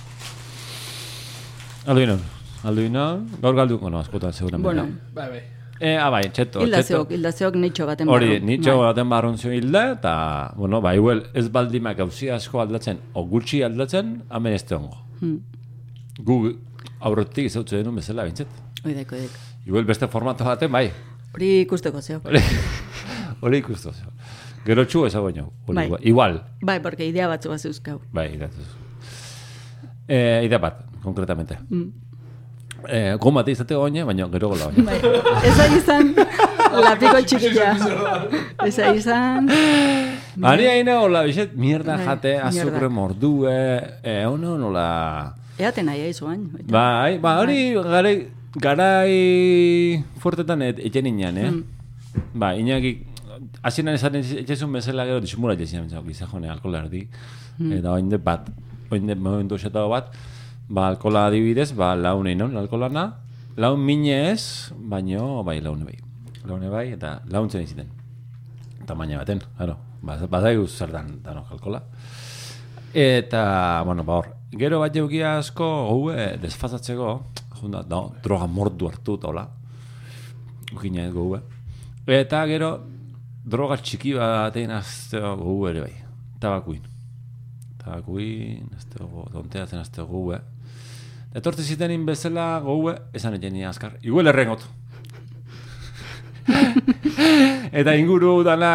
Alduino, 1.89 2.17
alduino, 2.63 3.05
gaur 3.41 3.55
galduko 3.55 3.89
no, 3.89 4.00
askotan 4.03 4.34
seguran. 4.34 4.62
Bueno, 4.62 4.88
Bai, 5.13 5.29
bai. 5.29 5.41
Eh, 5.79 5.96
ah, 5.96 6.10
bai, 6.12 6.25
txeto, 6.27 6.60
hilda 6.65 6.81
txeto. 6.84 6.98
zeok, 7.05 7.12
hilda 7.15 7.31
zeok 7.31 7.55
nitxo 7.55 7.86
baten 7.88 8.10
Hori, 8.12 8.34
barru. 8.34 8.46
nitxo 8.50 8.74
Bai. 8.77 8.88
baten 8.89 9.10
barrun 9.10 9.38
zio 9.39 9.53
hilda, 9.55 9.84
eta, 9.93 10.13
bueno, 10.58 10.81
ba, 10.84 10.91
igual, 10.96 11.22
ez 11.34 11.48
baldimak 11.50 11.98
gauzi 12.01 12.27
asko 12.36 12.60
aldatzen, 12.60 13.00
o 13.13 13.24
gutxi 13.25 13.62
aldatzen, 13.63 14.17
hemen 14.29 14.53
ez 14.58 14.65
ongo. 14.75 14.98
Hmm. 15.22 15.38
Gu 16.19 16.36
aurretik 17.00 17.46
izautze 17.50 17.77
denun 17.79 17.96
bezala, 18.00 18.25
bintzet. 18.27 18.48
Oidek, 18.86 19.12
oidek. 19.12 19.38
Igual 19.68 19.86
beste 19.88 20.08
formato 20.08 20.46
baten, 20.48 20.72
bai. 20.72 20.89
Hori 21.34 21.62
ikusteko 21.62 22.01
zeok. 22.01 22.27
Hori, 23.41 23.58
ikustu 23.62 23.94
zeo. 23.94 24.12
Gero 24.65 24.84
txu 24.86 25.06
ez 25.08 25.13
baino. 25.15 25.51
Bai. 25.68 25.88
Igual, 26.01 26.41
Bai, 26.62 26.79
porque 26.84 27.06
idea 27.08 27.27
batzu 27.27 27.50
bat 27.50 27.60
zeuzkau. 27.60 28.00
bai, 28.12 28.34
idatuz. 28.36 28.68
Eh, 30.08 30.41
idea 30.46 30.58
bat, 30.60 30.82
konkretamente. 31.03 31.58
Mm. 31.70 31.91
Eh, 32.88 33.15
gon 33.20 33.34
bat 33.36 33.48
izate 33.48 33.75
oine, 33.75 34.03
baina 34.03 34.27
gero 34.32 34.50
gola 34.50 34.68
baina. 34.72 34.84
Bai, 34.84 35.00
ez 35.48 35.56
da 35.58 35.68
izan, 35.77 36.13
lapiko 36.82 37.22
txikila. 37.22 37.72
Ez 38.65 38.75
da 38.75 38.94
izan, 38.96 39.50
Ari 40.44 40.68
haina 40.68 41.00
hola, 41.01 41.24
bizet, 41.27 41.53
mierda 41.56 41.98
Bai, 41.98 42.06
jate, 42.06 42.38
azukre 42.39 42.89
mordue, 42.89 43.56
eh, 44.03 44.25
ono 44.27 44.58
nola... 44.58 45.36
eaten 45.60 45.86
nahi 45.86 46.08
aizuan. 46.08 46.48
baita. 46.54 46.72
Bai, 46.72 47.18
ba, 47.20 47.36
hori 47.42 47.74
garai, 47.75 48.16
garai 48.56 50.04
fuertetan 50.24 50.63
et, 50.63 50.80
eten 50.80 51.06
inan, 51.12 51.38
eh? 51.38 51.51
Mm. 51.51 51.63
Ba, 52.39 52.54
inakik, 52.56 53.06
hasieran 53.63 53.94
esaten 53.94 54.24
etxezun 54.24 54.74
bezala 54.74 55.06
gero 55.06 55.22
disimula 55.22 55.54
etxezun 55.58 55.88
bezala, 55.89 56.06
gizajone 56.08 56.50
alkola 56.50 56.84
erdi. 56.86 57.06
Mm. 57.60 57.72
Eta 57.80 57.94
oinde 57.94 58.18
bat, 58.18 58.50
oinde 58.92 59.16
momentu 59.16 59.60
esetago 59.60 59.92
bat, 59.92 60.16
ba, 60.70 60.88
alkola 60.88 61.28
adibidez, 61.28 61.72
ba, 61.75 61.94
launei 61.96 62.36
non, 62.39 62.56
alkolana, 62.58 63.10
laun 63.58 63.84
mine 63.84 64.32
ez, 64.32 64.72
baino, 64.74 65.44
bai, 65.44 65.60
laune 65.62 65.86
bai. 65.86 66.00
Laune 66.48 66.72
bai, 66.72 66.88
eta 66.96 67.20
launtzen 67.30 67.68
iziten. 67.68 67.92
Tamaina 68.88 69.20
baten, 69.20 69.44
claro. 69.58 69.78
Ba, 70.01 70.16
badaigu 70.32 70.66
zer 70.68 70.94
dan, 70.96 71.20
danok 71.24 71.51
alkola. 71.51 71.84
Eta, 72.94 73.84
bueno, 73.86 74.04
ba 74.08 74.22
hor, 74.22 74.38
gero 74.58 74.79
bat 74.82 74.94
jeukia 74.96 75.38
asko, 75.38 75.68
goue, 75.89 76.15
desfazatzeko, 76.41 77.10
junda, 77.60 77.84
no, 77.89 78.15
droga 78.24 78.48
mordu 78.48 78.89
hartu 78.89 79.18
eta 79.20 79.29
hola. 79.29 79.46
Ukina 80.74 81.06
ez 81.06 81.13
goue. 81.13 81.41
Eta 82.10 82.41
gero, 82.50 82.72
droga 83.46 83.77
txiki 83.77 84.15
batein 84.18 84.72
azteo 84.74 85.36
goue 85.38 85.70
ere 85.72 85.84
bai. 85.86 85.94
Tabakuin. 86.41 86.82
Tabakuin, 87.84 88.70
azteo, 88.77 89.27
tonteatzen 89.34 89.82
azteo 89.82 90.08
goue. 90.10 90.39
Etorte 91.36 91.62
zitenin 91.62 92.06
bezala 92.08 92.60
goue, 92.65 92.96
esan 93.13 93.38
egin 93.38 93.62
azkar. 93.70 94.00
Igual 94.01 94.32
errengot. 94.32 94.65
eta 97.79 97.94
inguru 97.94 98.39
dana, 98.44 98.72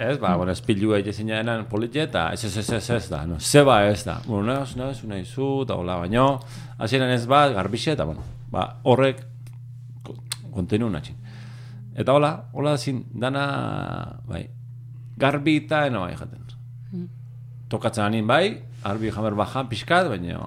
Ez, 0.00 0.16
ba, 0.18 0.30
bueno, 0.40 0.52
espilu 0.56 0.94
egin 0.96 1.12
zinean 1.12 1.66
politxe, 1.68 2.06
eta 2.06 2.22
ez, 2.32 2.44
ez, 2.48 2.54
ez, 2.62 2.70
ez, 2.78 2.86
ez 2.96 3.08
da, 3.12 3.18
no, 3.28 3.36
zeba 3.38 3.82
ez 3.90 4.00
da. 4.06 4.14
Bueno, 4.24 4.46
naz, 4.54 4.72
naz, 4.78 5.02
unai 5.04 5.24
zu, 5.28 5.48
eta 5.66 5.76
hola, 5.76 5.98
baino, 6.00 6.24
hasieran 6.80 7.12
ez 7.12 7.26
bat, 7.28 7.52
garbixe, 7.52 7.92
eta, 7.92 8.06
bueno, 8.08 8.24
ba, 8.50 8.64
horrek, 8.88 9.20
ko- 10.06 10.16
kontenu 10.54 10.88
natxin. 10.88 11.18
Eta 12.00 12.14
hola, 12.16 12.30
hola 12.56 12.78
zin, 12.80 13.02
dana, 13.12 13.44
bai, 14.24 14.46
garbi 15.20 15.58
eta 15.66 15.82
eno 15.90 16.06
bai 16.06 16.14
jaten. 16.16 16.38
Tokatzen 17.70 18.02
anin 18.06 18.26
bai, 18.26 18.56
arbi 18.82 19.12
jamer 19.14 19.36
bajan 19.38 19.68
pixkat, 19.70 20.08
baina, 20.10 20.40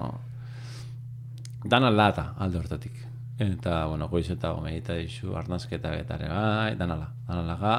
dana 1.64 1.90
lata 1.94 2.34
alde 2.38 2.58
hortatik. 2.58 2.98
Eta, 3.38 3.86
bueno, 3.86 4.08
goiz 4.08 4.26
eta 4.30 4.50
gomeita 4.54 4.94
dizu, 4.98 5.32
arnazketa 5.38 5.94
eta 5.96 6.18
ere 6.18 6.28
bai, 6.28 6.74
dana 6.76 6.98
la, 6.98 7.08
dana 7.28 7.42
la 7.46 7.56
ga. 7.62 7.76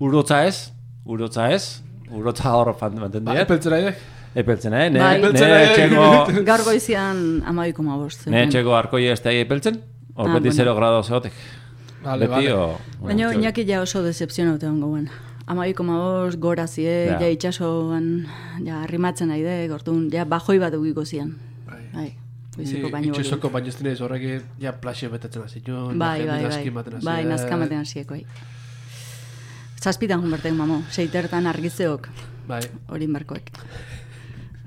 Urotza 0.00 0.40
ez, 0.48 0.72
urotza 1.08 1.48
ez, 1.54 1.80
urotza 2.12 2.52
hor 2.56 2.74
fan 2.78 2.94
manten 3.00 3.24
Bai, 3.24 3.36
diet. 3.40 3.48
peltzera 3.48 3.80
idek. 3.80 3.98
Epeltzen, 4.38 4.74
eh? 4.76 4.90
Ne, 4.92 5.00
Bai. 5.00 5.20
ne, 5.22 5.30
txeko, 5.32 6.42
Gaur 6.46 6.62
goizian 6.66 7.22
amabiko 7.48 7.82
ma 7.82 7.96
bost. 7.96 8.26
ne 8.30 8.42
txeko 8.52 8.74
arkoi 8.76 9.06
ez 9.08 9.20
da 9.24 9.32
epeltzen? 9.32 9.80
Hor 10.14 10.28
Ah, 10.28 10.34
beti 10.34 10.50
bueno. 10.52 10.74
0 10.74 10.74
grado 10.76 11.02
zegotek. 11.02 11.32
Vale, 12.04 12.26
Beti, 12.28 12.46
vale. 12.46 12.52
o... 12.54 12.78
Baina 13.02 13.32
Iñaki 13.34 13.64
ja 13.66 13.80
oso 13.82 14.02
decepzionatu 14.02 14.66
egon 14.66 14.80
goen. 14.80 15.08
Amabiko 15.48 15.82
ma 15.82 15.96
bost, 15.98 16.38
gora 16.38 16.66
zie, 16.66 17.06
Ja. 17.08 17.18
ja 17.20 17.28
itxasoan, 17.30 18.26
ja, 18.66 18.82
arrimatzen 18.82 19.28
nahi 19.32 19.42
de, 19.42 19.66
gortun, 19.68 20.10
ja, 20.12 20.24
bajoi 20.28 20.58
bat 20.60 20.74
egiko 20.76 21.04
zian. 21.06 21.32
Bai. 21.66 21.80
Bai, 21.94 22.08
goizeko 22.56 22.90
baino 22.92 23.12
hori. 23.14 23.24
Itxosoko 23.24 23.48
baino 23.50 23.72
ez 23.90 24.00
horrek 24.00 24.44
ja 24.60 24.72
plaxe 24.72 25.08
betetzen 25.08 25.42
hasi 25.42 25.62
jo. 25.66 25.86
Bai, 25.94 26.26
bai, 26.26 26.42
Naski 26.44 26.70
bai, 26.70 26.84
hasi. 26.92 27.04
bai, 27.06 27.24
nazka 27.24 27.54
ematen 27.54 27.78
hasieko, 27.80 28.14
bai. 28.14 28.24
Zazpitan 29.78 30.22
jun 30.22 30.30
bertek, 30.34 30.54
mamo, 30.58 30.82
seitertan 30.90 31.46
argizeok, 31.46 32.08
Bai. 32.48 32.62
hori 32.88 33.06
inberkoek. 33.06 33.50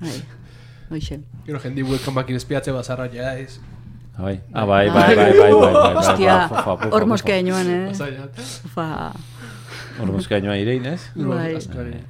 Bai, 0.00 0.16
hoxe. 0.90 1.20
Gero 1.46 1.60
jendi 1.60 1.84
webcamakin 1.84 2.36
espiatze 2.40 2.72
bazarra 2.72 3.08
ja, 3.12 3.34
ez. 3.36 3.58
Bai, 4.16 4.40
ah, 4.52 4.66
bai, 4.66 4.88
bai, 4.88 5.16
bai, 5.16 5.32
bai, 5.36 5.52
bai, 5.52 5.72
bai, 5.72 5.94
Hostia, 5.96 6.36
bai, 6.36 6.48
bai, 6.48 6.64
bai, 6.64 6.76
bai, 6.76 6.90
hor 6.92 7.04
bai, 7.04 7.10
moskea 7.14 7.38
inoan, 7.40 7.70
eh? 7.70 7.92
Ufa, 8.68 8.88
Hor 9.98 10.08
moskainoa 10.12 10.56
irein, 10.56 10.86
ez? 10.88 11.00
bai. 11.16 11.58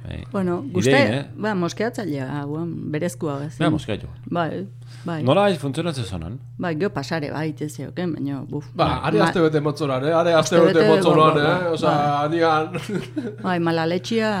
Bai. 0.03 0.19
Bueno, 0.31 0.63
eh? 0.87 1.25
ba, 1.35 1.53
moskeatzailea, 1.55 2.43
guan, 2.47 2.71
berezkoa 2.91 3.39
bez. 3.43 3.57
Bea 3.59 3.69
moskaino. 3.73 4.07
Bai, 4.31 4.65
bai. 5.05 5.21
Nola 5.23 5.45
haiz 5.47 5.57
funtzionatzen 5.61 6.05
zonan? 6.05 6.39
Bai, 6.59 6.73
geho 6.79 6.89
pasare, 6.93 7.31
bai, 7.31 7.53
tezeoken, 7.53 8.13
baina, 8.17 8.41
buf. 8.49 8.67
Ba, 8.75 9.01
are 9.07 9.19
ma- 9.19 9.25
aste 9.27 9.41
bete 9.43 9.61
motzoran, 9.61 10.05
eh? 10.07 10.13
Are 10.15 10.33
aste 10.39 10.59
bete 10.59 10.85
motzoran, 10.87 11.39
eh? 11.39 11.71
Osa, 11.73 11.93
anian... 12.23 12.77
Bai, 13.45 13.57
malaletxia 13.59 14.33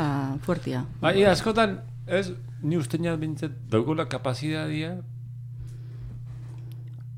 fuertia. 0.45 0.85
Bai, 1.01 1.15
askotan, 1.29 1.79
ez, 2.07 2.31
ni 2.63 2.77
usteina 2.79 3.15
bintzet, 3.19 3.51
daukula 3.71 4.05
kapazidadia 4.11 4.95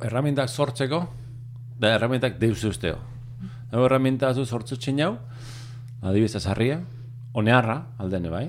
herramientak 0.02 0.50
sortzeko, 0.50 1.04
da 1.80 1.94
herramientak 1.96 2.40
deus 2.40 2.64
usteo. 2.64 2.98
Dago 3.72 3.86
herramienta 3.88 4.34
zu 4.34 4.46
sortzutzen 4.46 5.00
jau, 5.02 5.16
adibidez 6.02 6.36
azarria, 6.38 6.80
onearra, 7.34 7.80
aldene 8.00 8.30
bai, 8.30 8.46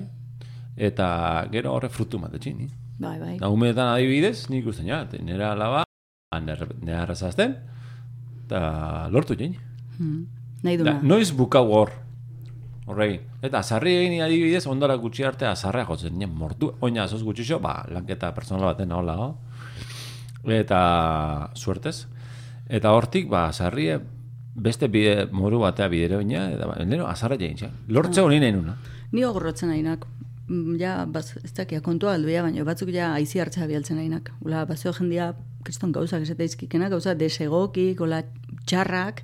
eta 0.77 1.07
gero 1.51 1.73
horre 1.73 1.89
frutu 1.89 2.19
matetxin, 2.21 2.57
ni. 2.57 2.69
Bai, 2.99 3.19
bai. 3.19 3.37
Da, 3.37 3.49
umetan 3.53 3.91
adibidez, 3.93 4.49
nik 4.49 4.65
usten 4.67 4.87
ja, 4.89 5.03
nera 5.21 5.51
alaba, 5.53 5.83
nera 6.41 7.15
zazten, 7.15 7.55
eta 8.45 9.07
lortu 9.13 9.37
jen. 9.37 9.55
Hmm. 9.97 10.25
Nahi 10.63 10.77
Da, 10.77 10.83
duna. 10.83 10.99
noiz 11.03 11.31
bukau 11.31 11.65
hor, 11.71 11.91
horregi. 12.87 13.19
Eta 13.41 13.59
azarri 13.59 13.93
egin 13.99 14.21
adibidez, 14.25 14.65
ondara 14.67 14.95
gutxi 14.97 15.23
arte 15.23 15.45
azarrea 15.45 15.85
jotzen, 15.85 16.17
nien 16.17 16.33
mortu, 16.33 16.73
oina 16.81 17.03
azoz 17.03 17.21
gutxixo, 17.23 17.59
ba, 17.61 17.83
lanketa 17.91 18.33
personal 18.33 18.65
baten 18.71 18.91
hola, 18.91 19.17
ho? 19.17 19.37
eta 20.47 21.51
suertez. 21.55 22.07
Eta 22.69 22.91
hortik, 22.95 23.27
ba, 23.29 23.47
azarrie, 23.49 23.99
beste 24.55 24.87
bide, 24.87 25.27
moru 25.31 25.59
batea 25.59 25.87
bidere 25.91 26.17
oina, 26.17 26.49
eta 26.55 26.67
ba, 26.67 26.75
leno, 26.79 27.05
azarra 27.07 27.37
txan. 27.37 27.71
Lortze 27.87 28.21
honi 28.21 28.39
nahi 28.39 28.51
nuna. 28.51 28.77
Ni 29.11 29.23
ogorrotzen 29.23 29.69
nahinak. 29.69 30.05
Mm, 30.05 30.16
Ja, 30.79 31.05
baz, 31.05 31.33
ez 31.43 31.51
dakia 31.53 31.81
kontua 31.83 32.13
alduia, 32.15 32.41
baina 32.45 32.63
batzuk 32.63 32.89
ja 32.95 33.11
aizi 33.13 33.41
hartzea 33.43 33.67
bialtzen 33.67 33.97
nahinak. 33.99 34.31
Ula, 34.45 34.65
bazeo 34.65 34.93
jendia, 34.95 35.33
kriston 35.67 35.91
gauzak 35.91 36.23
esate 36.23 36.47
izkikena, 36.47 36.87
gauza 36.89 37.15
desegokik, 37.19 38.01
ola 38.01 38.23
txarrak, 38.65 39.23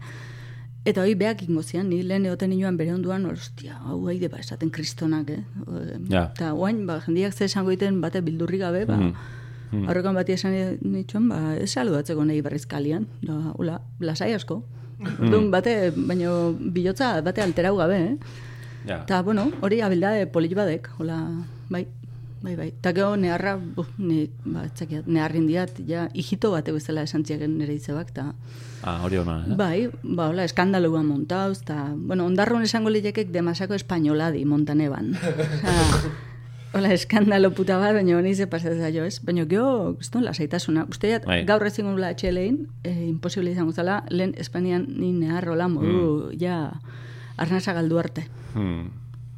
Eta 0.84 1.00
hori 1.00 1.13
beak 1.15 1.46
ingo 1.46 1.62
zian, 1.63 1.88
ni 1.88 2.01
lehen 2.03 2.25
egoten 2.27 2.51
inoan 2.51 2.75
bere 2.75 2.92
onduan, 2.92 3.24
ostia, 3.30 3.77
hau 3.88 4.01
haide 4.12 4.27
ba, 4.27 4.42
esaten 4.44 4.68
kristonak, 4.75 5.30
eh? 5.32 5.44
Ja. 6.12 6.25
Eta 6.34 6.50
guain, 6.58 6.82
ba, 6.89 6.98
jendiak 7.06 7.32
ze 7.32 7.46
esango 7.48 7.72
egiten 7.72 8.01
bate 8.03 8.20
bildurri 8.22 8.60
gabe, 8.60 8.84
ba, 8.89 9.00
Mhm. 9.74 9.88
Horrekan 9.89 10.13
bati 10.13 10.34
esan 10.36 10.53
nituen, 10.86 11.30
ba, 11.32 11.56
ez 11.58 11.72
saludatzeko 11.72 12.24
nahi 12.25 12.42
berriz 12.46 12.68
kalian. 12.70 13.08
Da, 13.24 13.53
ula, 13.58 13.80
lasai 14.00 14.34
asko. 14.36 14.60
Orduan, 15.01 15.50
bate, 15.51 15.92
baino 15.96 16.53
bilotza 16.53 17.22
bate 17.25 17.42
alterau 17.42 17.77
gabe, 17.80 17.98
eh? 17.98 18.18
Ja. 18.88 19.02
Eta, 19.04 19.22
bueno, 19.24 19.50
hori 19.62 19.82
abildade 19.82 20.28
polit 20.28 20.54
badek, 20.56 20.90
hola, 21.00 21.18
bai, 21.70 21.86
bai, 22.42 22.56
bai. 22.56 22.68
Eta 22.74 22.92
gero 22.94 23.16
neharra, 23.18 23.56
buf, 23.58 23.88
ni, 23.98 24.25
ba, 24.46 24.66
etzakiat, 24.68 25.08
neharrin 25.08 25.48
diat, 25.48 25.80
ja, 25.88 26.10
hijito 26.13 26.52
bate 26.52 26.75
bezala 26.75 27.06
esan 27.08 27.24
ziaken 27.25 27.58
nire 27.58 27.74
izebak, 27.80 28.12
eta, 28.16 28.34
Ah, 28.84 28.98
hori 29.06 29.16
hona, 29.16 29.38
eh? 29.48 29.56
bai, 29.56 29.78
ba, 30.04 30.28
hola, 30.28 30.44
eskandalua 30.44 31.04
montauz, 31.08 31.62
eta, 31.62 31.94
bueno, 31.96 32.25
ondarrun 32.28 32.63
esango 32.68 32.92
litekek 32.92 33.32
demasako 33.32 33.74
espainoladi 33.80 34.44
montaneban. 34.46 35.13
Osea, 35.16 36.12
Hola, 36.74 36.90
eskandalo 36.90 37.52
puta 37.54 37.75
bat, 37.78 37.92
baina 37.94 38.16
honi 38.18 38.32
ze 38.34 38.48
pasatzen 38.50 38.80
zaio, 38.82 39.04
ez? 39.06 39.20
Baina 39.22 39.44
gero, 39.46 39.96
ez 40.02 40.10
lasaitasuna. 40.16 40.88
Uste 40.90 41.12
jat, 41.12 41.25
Bai. 41.30 41.44
gaur 41.46 41.62
ezin 41.68 41.86
gula 41.86 42.10
atxelein, 42.16 42.63
eh, 42.84 43.06
imposible 43.12 43.52
izango 43.52 43.72
zela, 43.72 44.00
lehen 44.10 44.34
Espainian 44.42 44.88
ni 44.90 45.12
neharrola 45.13 45.68
modu, 45.70 46.32
ja, 46.42 46.74
arnasa 47.38 47.74
galdu 47.74 48.00
arte. 48.00 48.28
Hmm. 48.54 48.92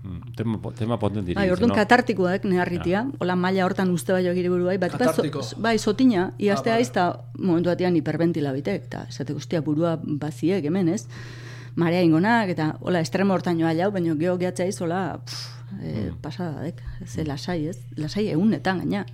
Hmm. 0.06 0.22
Tema, 0.38 0.60
tema 0.78 1.00
poten 1.02 1.25
diri. 1.25 1.34
Bai, 1.34 1.48
orduan 1.50 1.72
katartikoak 1.74 2.44
neharritia, 2.46 3.08
hola 3.18 3.36
maila 3.36 3.64
hortan 3.66 3.90
uste 3.90 4.14
bai 4.14 4.22
gire 4.22 4.52
buru 4.54 4.66
bai, 4.66 4.78
bat 4.78 4.94
zo- 4.94 5.58
bai, 5.58 5.80
sotina, 5.80 6.28
Ah, 6.28 6.62
ah, 6.66 6.75
aizta 6.75 7.06
momentu 7.40 7.70
batean 7.70 7.96
hiperventila 7.96 8.52
bitek, 8.54 8.84
eta 8.86 9.06
esate 9.10 9.34
guztia 9.34 9.62
burua 9.62 9.98
baziek 10.04 10.64
hemen, 10.64 10.90
ez? 10.90 11.08
Marea 11.75 12.04
ingonak, 12.04 12.50
eta 12.50 12.78
hola, 12.82 13.00
estremo 13.00 13.34
hortan 13.34 13.58
joa 13.60 13.74
jau, 13.74 13.92
baina 13.92 14.14
geho 14.14 14.38
gehatzea 14.38 14.68
izola, 14.68 15.20
pff, 15.25 15.50
e, 15.82 16.12
pasada, 16.22 16.62
dek, 16.62 16.84
ze 17.06 17.25
lasai, 17.25 17.66
ez? 17.68 17.80
Lasai 17.98 18.28
egunetan, 18.30 18.84
gaina. 18.84 19.06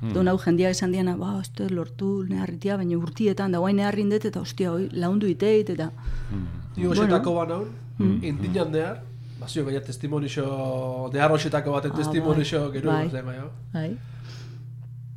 Orduan 0.00 0.28
hau 0.28 0.38
jendia 0.38 0.70
esan 0.70 0.92
diana, 0.92 1.16
ba, 1.16 1.42
ez 1.42 1.70
lortu 1.70 2.24
neharritia, 2.28 2.76
baina 2.76 2.96
urtietan, 2.96 3.52
da 3.52 3.58
guain 3.58 3.76
neharrin 3.76 4.08
dut, 4.08 4.24
eta 4.24 4.40
ostia, 4.40 4.72
hoi, 4.72 4.88
laundu 4.92 5.26
iteit, 5.26 5.70
eta... 5.70 5.90
Hoxetako 6.78 7.32
bueno. 7.34 7.34
banaun, 7.34 7.87
intinan 7.98 8.70
nehar, 8.72 9.00
bazio 9.40 9.64
gaina 9.64 9.80
testimonixo, 9.80 10.44
nehar 11.12 11.30
hoxetako 11.30 11.72
baten 11.72 11.92
Ah, 11.92 11.96
testimonixo, 11.96 12.60
bai, 12.68 12.72
gero, 12.72 12.90
bai. 12.92 13.08
bai. 13.08 13.22
bai, 13.22 13.40
Bai, 13.72 13.90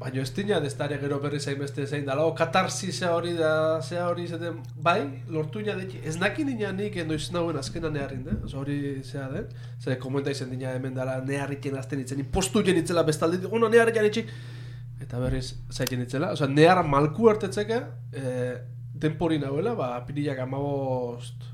Baina 0.01 0.21
ez 0.23 0.31
dina, 0.33 0.57
ez 0.65 0.73
dara 0.77 0.97
gero 0.97 1.19
berri 1.21 1.39
zain 1.39 1.59
beste 1.59 1.85
zein 1.85 2.05
da, 2.07 2.15
lau, 2.15 2.31
katarsisa 2.33 3.11
hori 3.13 3.35
da, 3.37 3.79
zea 3.85 4.07
hori 4.09 4.25
zaten, 4.27 4.55
bai, 4.81 5.03
lortu 5.29 5.59
ina 5.61 5.75
deki, 5.77 5.99
ez 6.03 6.15
nakin 6.17 6.47
dina 6.47 6.71
nik 6.73 6.95
endoiz 6.97 7.27
nauen 7.31 7.55
azkena 7.59 7.89
neharrin, 7.93 8.23
da, 8.25 8.31
oso 8.47 8.57
hori 8.63 9.03
zea 9.03 9.27
den, 9.29 9.45
ze 9.79 9.99
komenta 10.01 10.31
izan 10.33 10.49
dina 10.49 10.71
hemen 10.73 10.95
dara 10.97 11.19
neharriken 11.21 11.77
azten 11.77 12.01
itzen, 12.01 12.19
impostu 12.19 12.63
jen 12.65 12.77
itzela 12.81 13.03
bestalde, 13.05 13.45
ono 13.51 13.69
neharriken 13.69 14.05
itxik, 14.09 14.33
eta 15.05 15.19
berriz 15.21 15.51
zaiten 15.69 16.01
itzela, 16.01 16.31
oza, 16.33 16.47
nehar 16.49 16.81
malku 16.83 17.29
hartetzeka, 17.29 17.83
e, 18.11 18.55
denpori 19.05 19.37
nahuela, 19.37 19.75
ba, 19.77 19.91
pirilak 20.07 20.39
amabost, 20.39 21.45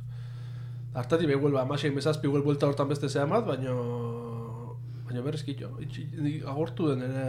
hartati 0.98 1.28
behuel, 1.30 1.54
ba, 1.54 1.62
amasei 1.64 1.92
mesazpi 1.94 2.28
huel 2.28 2.44
buelta 2.46 2.68
hortan 2.68 2.90
beste 2.90 3.10
zea 3.10 3.26
mat, 3.30 3.46
baino, 3.46 3.78
baina 5.06 5.22
berriz 5.26 5.44
kitxo, 5.46 5.70
itxi- 5.84 6.42
agortu 6.46 6.90
den 6.94 7.06
ere, 7.08 7.28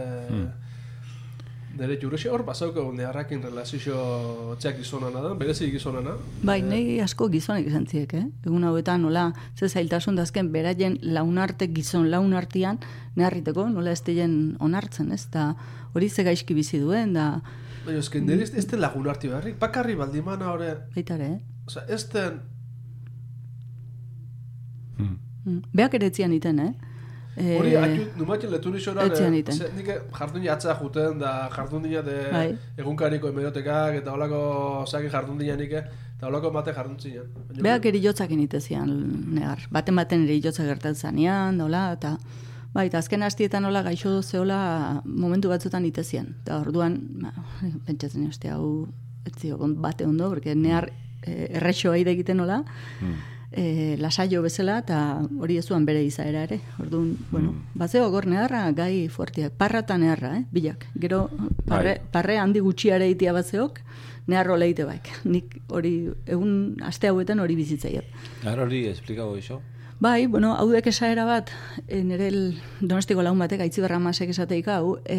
Nere 1.79 1.99
jurexe 2.01 2.31
hor 2.33 2.41
bazauko 2.43 2.81
neharrakin 2.97 3.43
relazio 3.45 4.55
txak 4.59 4.79
gizonana 4.81 5.21
da, 5.21 5.29
berezi 5.37 5.67
gizonana. 5.71 6.15
Bai, 6.43 6.57
nahi 6.65 6.95
asko 6.99 7.27
gizonek 7.31 7.67
izan 7.69 7.85
ziek, 7.87 8.15
eh? 8.17 8.23
Egun 8.43 8.65
hauetan, 8.67 9.03
nola, 9.05 9.27
ze 9.55 9.69
zailtasun 9.69 10.17
dazken, 10.17 10.49
beraien 10.51 10.97
launarte 11.03 11.69
gizon 11.71 12.09
launartian, 12.09 12.81
neharriteko, 13.15 13.67
nola 13.69 13.93
ez 13.93 14.01
dien 14.03 14.33
onartzen, 14.59 15.13
ez? 15.15 15.27
Da, 15.31 15.51
hori 15.93 16.09
ze 16.09 16.25
gaizki 16.27 16.57
bizi 16.57 16.81
duen, 16.81 17.13
da, 17.13 17.29
Baina 17.85 18.01
esken 18.01 18.25
nire 18.27 18.43
ez, 18.43 18.51
ez 18.59 18.65
den 18.67 18.81
lagun 18.81 19.07
harti 19.07 19.29
beharrik, 19.31 19.55
bakarri 19.61 19.95
baldimana 19.95 20.49
hori, 20.51 20.73
baitare, 20.97 21.29
eh? 21.37 21.63
oza, 21.69 21.85
ez 21.87 22.01
den, 22.11 22.41
Mm. 24.99 25.61
Beak 25.73 25.93
ere 25.95 26.07
etzian 26.11 26.33
iten, 26.33 26.59
eh? 26.59 26.71
Eh, 27.37 27.53
hori 27.59 27.75
atu, 27.79 28.07
numatzen 28.19 28.51
letu 28.51 28.71
nixoran, 28.73 29.07
etxean 29.07 29.33
iten. 29.37 29.55
nik 29.77 29.87
jardun 30.17 30.43
jatzea 30.43 30.75
juten, 30.81 31.19
da 31.19 31.49
jardun 31.55 31.83
dina 31.83 32.01
de 32.01 32.17
Bai. 32.31 32.57
egunkariko 32.77 33.29
hemerotekak, 33.29 33.95
eta 34.01 34.11
holako 34.11 34.85
zakin 34.87 35.09
jardun 35.09 35.37
dina 35.39 35.55
nik, 35.55 35.71
eta 35.71 36.27
holako 36.27 36.51
mate 36.51 36.73
jardun 36.73 36.99
zinen. 36.99 37.29
Baina- 37.47 37.63
Beak 37.63 37.85
eri 37.85 38.01
jotzak 38.03 38.31
initezian, 38.31 38.89
negar. 39.35 39.59
Baten 39.71 39.95
baten 39.95 40.25
eri 40.27 40.41
jotzak 40.43 40.65
gertatzen 40.67 40.95
zanean, 41.09 41.57
nola, 41.57 41.93
eta... 41.93 42.17
Bai, 42.73 42.85
eta 42.85 42.99
azken 42.99 43.23
hastietan 43.25 43.63
nola 43.63 43.81
gaixo 43.81 44.21
zeola 44.21 45.01
momentu 45.05 45.49
batzutan 45.49 45.85
itezian. 45.85 46.35
Eta 46.43 46.59
orduan, 46.61 46.99
ba, 47.23 47.31
pentsatzen 47.87 48.27
ostia, 48.27 48.57
hau 48.59 48.87
ez 49.25 49.33
zio 49.39 49.57
bate 49.57 50.05
ondo, 50.05 50.29
porque 50.29 50.53
nehar 50.55 50.91
eh, 51.23 51.47
errexoa 51.57 51.97
egiten 51.97 52.37
nola, 52.37 52.63
eh, 53.51 53.95
lasaio 53.99 54.41
bezala, 54.41 54.79
eta 54.83 54.99
hori 55.39 55.57
ez 55.57 55.65
zuen 55.65 55.85
bere 55.85 56.03
izaera 56.05 56.43
ere. 56.47 56.59
Orduan, 56.79 57.15
bueno, 57.31 57.53
bazeo 57.73 58.09
gor 58.11 58.27
neharra 58.27 58.71
gai 58.71 59.07
fuertiak, 59.09 59.53
parra 59.57 59.83
eta 59.85 59.97
neharra, 59.97 60.37
eh, 60.37 60.45
bilak. 60.51 60.85
Gero, 60.99 61.29
parre, 61.65 61.97
Bai. 61.97 62.11
parre 62.11 62.37
handi 62.37 62.59
gutxiare 62.59 63.09
itia 63.09 63.33
bazeok, 63.33 63.81
neharro 64.27 64.57
leite 64.57 64.85
baik. 64.85 65.09
Nik 65.25 65.59
hori, 65.67 66.09
egun 66.25 66.77
aste 66.85 67.09
hauetan 67.09 67.39
hori 67.39 67.55
bizitzaiet. 67.55 68.05
Gara 68.43 68.63
hori 68.63 68.85
esplikago 68.87 69.37
iso? 69.37 69.61
Bai, 69.99 70.27
bueno, 70.27 70.53
hau 70.55 70.69
dek 70.71 70.85
esaera 70.87 71.25
bat, 71.27 71.49
e, 71.83 71.97
nire 72.07 72.29
donostiko 72.79 73.19
laun 73.19 73.41
batek, 73.43 73.65
aitziber 73.65 73.91
amasek 73.97 74.29
esateik 74.31 74.69
hau, 74.71 74.93
e, 75.03 75.17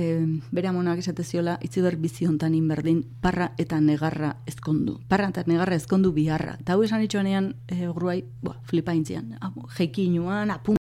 bere 0.56 0.70
amonak 0.70 1.02
esate 1.02 1.20
ziola, 1.20 1.58
itziber 1.60 1.98
biziontan 2.00 2.56
inberdin, 2.56 3.02
parra 3.20 3.50
eta 3.60 3.76
negarra 3.84 4.30
ezkondu. 4.48 4.96
Parra 5.10 5.28
eta 5.34 5.44
negarra 5.46 5.76
ezkondu 5.76 6.14
biharra. 6.16 6.56
Eta 6.64 6.78
hau 6.78 6.86
esan 6.88 7.04
itxoanean, 7.04 7.52
e, 7.68 7.82
ogruai, 7.90 8.24
boa, 8.40 8.56
flipa 8.64 8.96
intzian. 8.96 9.36
Abo, 9.44 9.68
Jeiki 9.76 10.08
inuan, 10.08 10.50
apun. 10.56 10.80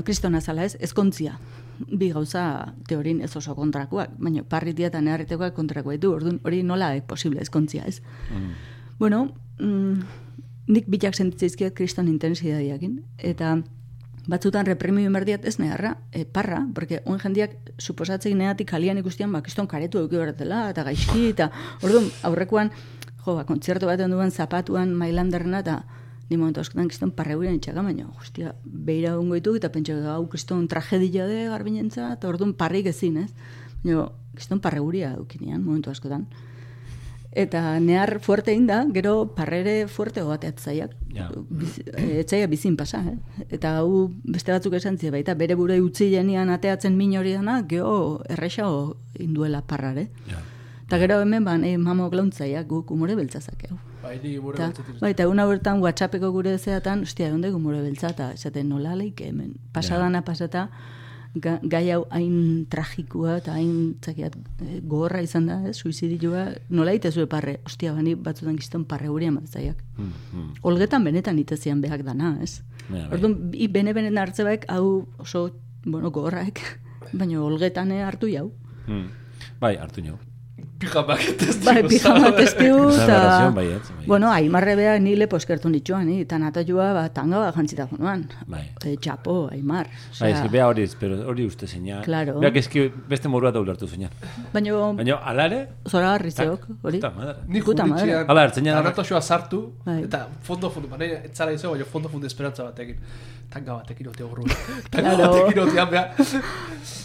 Kristona 0.00 0.40
zala 0.40 0.64
ez, 0.64 0.78
ezkontzia. 0.80 1.36
Bi 1.84 2.14
gauza 2.16 2.72
teorin 2.88 3.20
ez 3.20 3.34
oso 3.36 3.52
kontrakoak, 3.54 4.16
baina 4.16 4.40
parritia 4.48 4.88
eta 4.88 5.04
neharretekoak 5.04 5.52
kontrakoak 5.52 6.00
du, 6.00 6.16
orduan 6.16 6.40
hori 6.48 6.64
nola 6.64 6.94
e, 6.96 7.04
posible 7.04 7.44
ezkontzia 7.44 7.84
ez. 7.84 8.00
Bueno, 8.96 9.26
mm, 9.58 10.23
nik 10.66 10.88
bitak 10.88 11.16
sentitzizkiat 11.16 11.74
kriston 11.76 12.08
intensidadiakin, 12.08 12.98
eta 13.18 13.58
batzutan 14.30 14.66
reprimiu 14.66 15.10
berdiat 15.12 15.44
ez 15.44 15.58
neharra, 15.60 15.96
e, 16.12 16.24
parra, 16.24 16.62
porque 16.74 17.02
oen 17.04 17.20
jendiak 17.20 17.56
suposatzeik 17.78 18.36
neatik 18.36 18.70
kalian 18.70 18.98
ikustian, 18.98 19.32
ba, 19.32 19.42
kriston 19.44 19.68
karetu 19.68 20.00
eduki 20.00 20.16
bertela, 20.20 20.68
eta 20.72 20.84
gaizki, 20.86 21.28
eta 21.34 21.50
orduan 21.82 22.08
aurrekoan, 22.24 22.72
jo, 23.24 23.34
ba, 23.36 23.44
kontzertu 23.44 23.90
baten 23.90 24.14
duen 24.14 24.32
zapatuan 24.32 24.94
mailanderna, 24.96 25.60
eta 25.60 25.82
ni 26.30 26.38
momentu 26.40 26.62
askotan 26.62 26.88
kriston 26.88 27.12
parreuren 27.12 27.58
itxaka, 27.58 27.84
baina, 27.84 28.08
hostia, 28.16 28.54
beira 28.64 29.18
ongo 29.18 29.36
ditu, 29.36 29.58
eta 29.60 29.68
pentsa, 29.74 29.98
hau 30.14 30.24
kriston 30.32 30.64
tragedia 30.72 31.28
de 31.28 31.44
garbinentza, 31.52 32.14
eta 32.16 32.32
orduan 32.32 32.56
parrik 32.56 32.88
ezin, 32.94 33.20
ez? 33.26 33.30
Baina, 33.84 34.08
kriston 34.34 34.64
parreuria 34.64 35.12
eukinean, 35.18 35.60
momentu 35.62 35.92
askotan. 35.92 36.24
Eta 37.34 37.80
nehar 37.80 38.20
fuerte 38.22 38.52
inda, 38.54 38.84
gero 38.94 39.34
parrere 39.34 39.88
fuerte 39.88 40.22
ogateat 40.22 40.60
zaiak. 40.60 40.92
Ja. 41.12 41.28
Biz, 41.34 41.80
eh, 41.96 42.20
etzaia 42.20 42.46
bizin 42.46 42.76
pasa, 42.76 43.00
eh? 43.10 43.44
Eta 43.50 43.76
hau 43.80 44.10
beste 44.22 44.52
batzuk 44.54 44.74
esan 44.78 44.98
zide, 44.98 45.10
baita 45.10 45.34
bere 45.34 45.56
bure 45.58 45.80
utzi 45.82 46.10
jenian 46.12 46.50
ateatzen 46.50 46.96
min 46.96 47.16
hori 47.18 47.32
dana, 47.34 47.62
geho 47.66 48.22
errexago 48.30 48.96
induela 49.18 49.62
parrare. 49.62 50.08
Ja. 50.30 50.38
Eta 50.86 50.98
gero 50.98 51.20
hemen 51.22 51.44
ban, 51.44 51.64
eh, 51.64 51.76
mamok 51.78 52.14
launtzaiak 52.14 52.68
guk 52.68 52.90
umore 52.90 53.16
beltzazak 53.16 53.66
hau. 53.70 53.78
Bai, 54.02 54.18
ni 54.22 54.36
gure 54.36 54.54
Eta, 54.54 54.66
beltzetik. 54.66 55.00
bai, 55.00 55.10
eta 55.10 55.28
una 55.28 55.46
bertan 55.46 55.80
WhatsAppeko 55.80 56.30
gure 56.30 56.58
zeatan, 56.58 57.02
ostia, 57.02 57.28
egon 57.28 57.40
dugu 57.40 57.58
mure 57.58 57.80
beltza, 57.82 58.10
eta 58.10 58.32
esaten 58.32 58.68
nola 58.68 58.94
leike 58.94 59.28
hemen. 59.28 59.54
Pasadana 59.72 60.22
pasata, 60.24 60.68
ga, 61.34 61.58
gai 61.62 61.84
hau 61.92 62.04
hain 62.14 62.66
tragikua 62.70 63.38
eta 63.40 63.54
hain 63.58 63.94
txakiat 64.04 64.36
eh, 64.36 64.78
gogorra 64.82 65.22
izan 65.24 65.48
da, 65.50 65.58
ez, 65.68 65.76
suizidioa, 65.80 66.46
nola 66.74 66.94
itezu 66.96 67.26
parre, 67.30 67.58
ostia, 67.66 67.94
bani 67.96 68.14
batzutan 68.14 68.56
gizton 68.60 68.84
parre 68.88 69.10
huri 69.12 69.30
amatzaiak. 69.30 69.80
Mm, 69.96 70.12
mm. 70.32 70.52
Olgetan 70.70 71.06
benetan 71.06 71.40
itezian 71.42 71.82
behak 71.84 72.04
dana, 72.06 72.36
ez? 72.44 72.62
Bai. 72.88 73.06
Orduan, 73.16 73.38
bi 73.52 73.68
bene-benen 73.72 74.20
hartzebaek, 74.20 74.68
hau 74.72 75.06
oso, 75.22 75.48
bueno, 75.84 76.12
gogorraek, 76.14 76.62
baina 77.18 77.42
olgetan 77.42 77.92
eh, 77.94 78.04
hartu 78.06 78.30
jau. 78.32 78.48
Mm. 78.86 79.08
Bai, 79.60 79.76
hartu 79.80 80.04
nio. 80.04 80.20
Pijamak 80.78 81.20
testigo. 81.38 81.64
Bai, 81.72 81.82
pijama 81.88 82.30
testiu, 82.36 82.88
Esa 82.90 83.04
eta... 83.04 83.12
narración, 83.14 83.54
bai, 83.54 83.66
ez, 83.72 83.82
bai. 83.96 84.06
Bueno, 84.10 84.30
aimarre 84.32 84.74
beha 84.76 84.98
nile 84.98 85.28
poskertu 85.30 85.70
nitxuan, 85.70 86.02
ni, 86.08 86.16
eta 86.24 86.36
natajua, 86.42 86.88
ba, 86.96 87.04
tanga 87.14 87.38
ba, 87.38 87.52
jantzita 87.54 87.86
jonuan. 87.92 88.24
Bai. 88.50 88.64
E, 88.84 88.96
txapo, 89.00 89.36
aimar. 89.54 89.86
Bai, 90.18 90.32
eski, 90.34 90.50
bea 90.52 90.66
hori, 90.68 90.84
pero 91.00 91.20
hori 91.30 91.46
uste 91.46 91.68
zeina. 91.70 92.02
Claro. 92.04 92.36
Beak 92.42 92.58
eski 92.60 92.88
beste 93.08 93.30
morua 93.32 93.52
da 93.54 93.62
ulertu 93.62 93.86
zeina. 93.88 94.10
Baina, 94.52 94.74
Baina, 94.98 95.20
alare, 95.32 95.60
zora 95.88 96.10
garrizeok, 96.16 96.66
hori. 96.82 96.98
puta 97.00 97.10
madre. 97.16 97.36
Ni 97.48 97.62
Puta 97.62 97.86
madre. 97.86 98.18
Hala, 98.26 98.44
ertzen 98.50 98.64
jana- 98.66 98.80
anatoxoa 98.84 99.22
sartu, 99.22 99.62
Bai. 99.86 100.02
eta 100.04 100.26
fondo 100.42 100.70
fondo, 100.70 100.88
baina 100.88 101.22
ez 101.22 101.32
zara 101.36 101.52
izan, 101.54 101.70
baina 101.70 101.84
fondo 101.86 102.08
fondo 102.10 102.26
esperantza 102.26 102.64
batekin. 102.66 102.98
Tanga 103.50 103.74
batekin 103.78 104.08
ote 104.08 104.24
horru. 104.26 104.44
Tanga 104.90 105.16
batekin 105.22 105.60
otean 105.68 105.90
beha. 105.90 106.08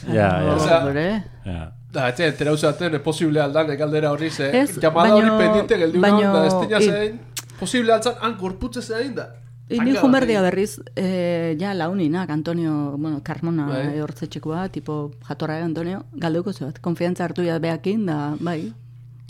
Ja, 0.10 0.30
ja. 0.42 0.80
Hombre. 0.82 1.24
Ja. 1.46 1.72
Da, 1.92 2.10
etxe, 2.12 2.28
entera 2.30 2.52
usaten, 2.54 3.00
posible 3.02 3.42
aldan, 3.42 3.68
galdera 3.78 4.12
hori, 4.14 4.30
ze, 4.30 4.50
Ez, 4.62 4.78
llamada 4.78 5.16
hori 5.16 5.30
pendiente 5.40 5.78
geldiu 5.78 6.02
baino- 6.02 6.34
da, 6.34 6.46
ez 6.78 6.86
zein, 6.86 7.20
posible 7.60 7.94
altzan, 7.94 8.14
han 8.22 8.38
gorputze 8.38 8.82
zein 8.82 9.16
da. 9.16 9.32
Ni 9.70 9.94
jumerdia 9.96 10.42
berriz, 10.42 10.80
e, 10.96 11.56
ja 11.60 11.74
launinak, 11.74 12.30
Antonio, 12.30 12.96
bueno, 12.98 13.22
Carmona 13.24 13.68
Bai. 13.68 13.88
bai. 13.88 14.00
hortzetxekoa, 14.02 14.70
tipo, 14.70 15.12
jatorra 15.28 15.64
Antonio, 15.64 16.04
galduko 16.14 16.54
zebat, 16.54 16.80
konfiantza 16.80 17.24
hartu 17.26 17.44
ja 17.44 17.60
behakin, 17.60 18.06
da, 18.06 18.36
bai. 18.40 18.74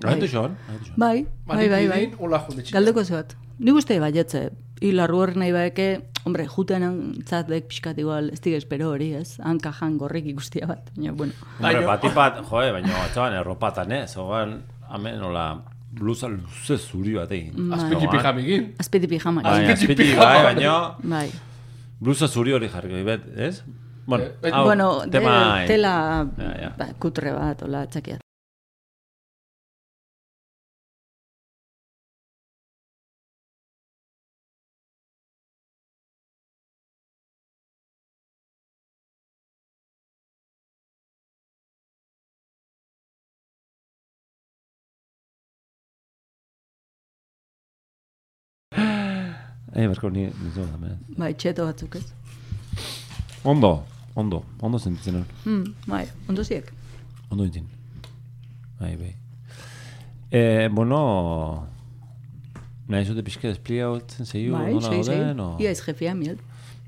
Gaitu 0.01 0.27
xoan, 0.27 0.55
gaitu 0.67 0.85
xoan. 0.85 0.95
Bai, 0.97 1.25
bai, 1.45 1.69
bai, 1.69 1.87
bai. 1.87 2.11
Hola, 2.19 2.39
junde 2.47 2.63
txik. 2.63 2.73
Galduko 2.73 3.03
zebat. 3.03 3.35
Ni 3.59 3.71
guzti 3.71 3.99
baietze, 3.99 4.51
hilarru 4.81 5.17
hor 5.21 5.31
nahi 5.37 5.51
baeke, 5.51 5.87
hombre, 6.25 6.45
juten 6.47 6.83
antzat 6.83 7.47
pixkat 7.67 7.97
igual, 7.97 8.29
ez 8.33 8.39
diga 8.41 8.57
espero 8.57 8.89
hori, 8.91 9.13
ez? 9.15 9.37
Hanka 9.43 9.71
jan 9.79 9.97
gorrik 9.97 10.25
ikustia 10.25 10.67
bat, 10.67 10.89
baina, 10.95 11.11
bueno. 11.13 11.33
Hombre, 11.59 11.85
bati 11.85 12.09
bat, 12.15 12.39
joe, 12.49 12.71
baina 12.71 13.03
atzaban 13.05 13.33
erropatan, 13.39 13.91
eh? 13.91 14.05
Zogan, 14.07 14.61
hemen, 14.93 15.21
hola, 15.21 15.45
blusa 15.91 16.27
luze 16.29 16.77
zuri 16.77 17.13
bat 17.15 17.31
egin. 17.31 17.71
Azpiki 17.73 18.01
Zogan. 18.05 18.17
pijamigin. 18.17 18.73
Azpiti 18.79 19.07
pijama. 19.07 19.41
Baina, 19.41 19.73
Azpiti 19.73 19.91
azpiti, 19.93 20.03
pijama. 20.03 20.25
bai, 20.25 20.43
baina, 20.43 20.95
Bai. 21.03 21.29
blusa 21.99 22.27
zuri 22.27 22.53
hori 22.53 22.69
jarri, 22.69 23.03
bet, 23.03 23.21
ez? 23.37 23.63
Bueno, 24.05 24.23
Eh, 24.25 24.31
baina- 24.41 24.55
hau, 24.57 24.65
bueno, 24.65 25.01
de, 25.05 25.09
tema... 25.11 25.63
tela 25.67 26.27
Ja, 26.37 26.53
ja. 26.61 26.69
Ba, 26.77 26.87
kutre 26.99 27.31
bat, 27.33 27.61
hola, 27.61 27.85
txakiat. 27.87 28.21
Eh, 49.79 49.87
berko, 49.87 50.09
ni, 50.11 50.25
ni 50.27 50.49
zo, 50.55 50.65
hemen. 50.73 50.97
Bai, 51.19 51.31
txeto 51.39 51.65
batzuk 51.69 51.95
ez. 51.99 52.07
Ondo, 53.47 53.69
ondo, 54.19 54.41
ondo 54.65 54.79
sentitzen 54.81 55.21
hor. 55.21 55.27
Hmm, 55.45 55.69
bai, 55.87 56.03
ondo 56.27 56.43
ziek. 56.43 56.67
Ondo 57.31 57.45
intzin. 57.47 57.67
Bai, 58.81 58.95
bai. 58.99 59.13
Eh, 60.35 60.67
bueno, 60.75 60.99
nahi 62.91 63.05
zute 63.07 63.23
pixka 63.25 63.47
despliega 63.53 63.87
hotzen 63.93 64.27
zeiu, 64.27 64.51
Bai, 64.57 64.73
nola 64.73 64.91
sei, 64.91 64.99
sei. 65.07 65.15
gauden, 65.21 65.39
o... 65.45 65.49
Ia 65.63 65.71
ez 65.71 65.79
jefia, 65.85 66.13
miel. 66.17 66.37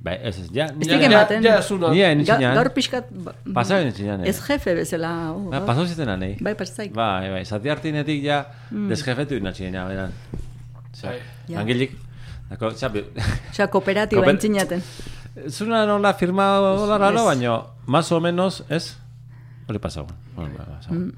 Bai, 0.02 0.18
ez 0.26 0.36
ez, 0.42 0.48
ja, 0.54 0.66
Ez 0.66 0.88
ja, 0.90 0.98
dik 0.98 1.06
ja, 1.06 1.10
ematen. 1.14 1.44
Ja, 1.46 2.12
nintzinean. 2.18 2.56
gaur 2.58 2.72
pixkat... 2.76 3.10
ba- 3.24 3.36
Pasa 3.54 3.80
nintzinean, 3.86 4.24
eh? 4.26 4.30
Ez 4.34 4.40
jefe 4.50 4.76
bezala. 4.82 5.12
Oh, 5.32 5.48
Ba, 5.54 5.62
pasau 5.72 5.86
ziten 5.88 6.10
anei. 6.10 6.34
Bai, 6.42 6.56
pasaik. 6.60 6.92
Bai, 6.98 7.30
bai, 7.38 7.44
zati 7.46 7.70
hartinetik 7.72 8.24
ja 8.26 8.44
desjefetu 8.92 9.38
inatxien, 9.40 9.78
ja, 9.78 9.86
beran. 9.90 10.16
Osea, 10.92 11.12
Bai. 11.14 11.20
Ja. 11.54 11.62
Angelik, 11.64 11.94
Osea, 12.60 13.68
kooperatiba 13.70 14.22
Kooper- 14.26 14.34
intzinaten. 14.36 14.82
zuna 15.50 15.86
nola 15.86 16.14
firma 16.14 16.60
hola 16.60 16.98
raro, 16.98 17.20
Ez. 17.20 17.26
baino, 17.26 17.68
más 17.88 18.12
o 18.12 18.20
menos, 18.20 18.64
ez? 18.70 18.98
Hori 19.68 19.80
pasau. 19.80 20.06
Bueno, 20.36 20.56
ba, 20.58 20.66
pasau. 20.66 20.94
Mm. 20.94 21.12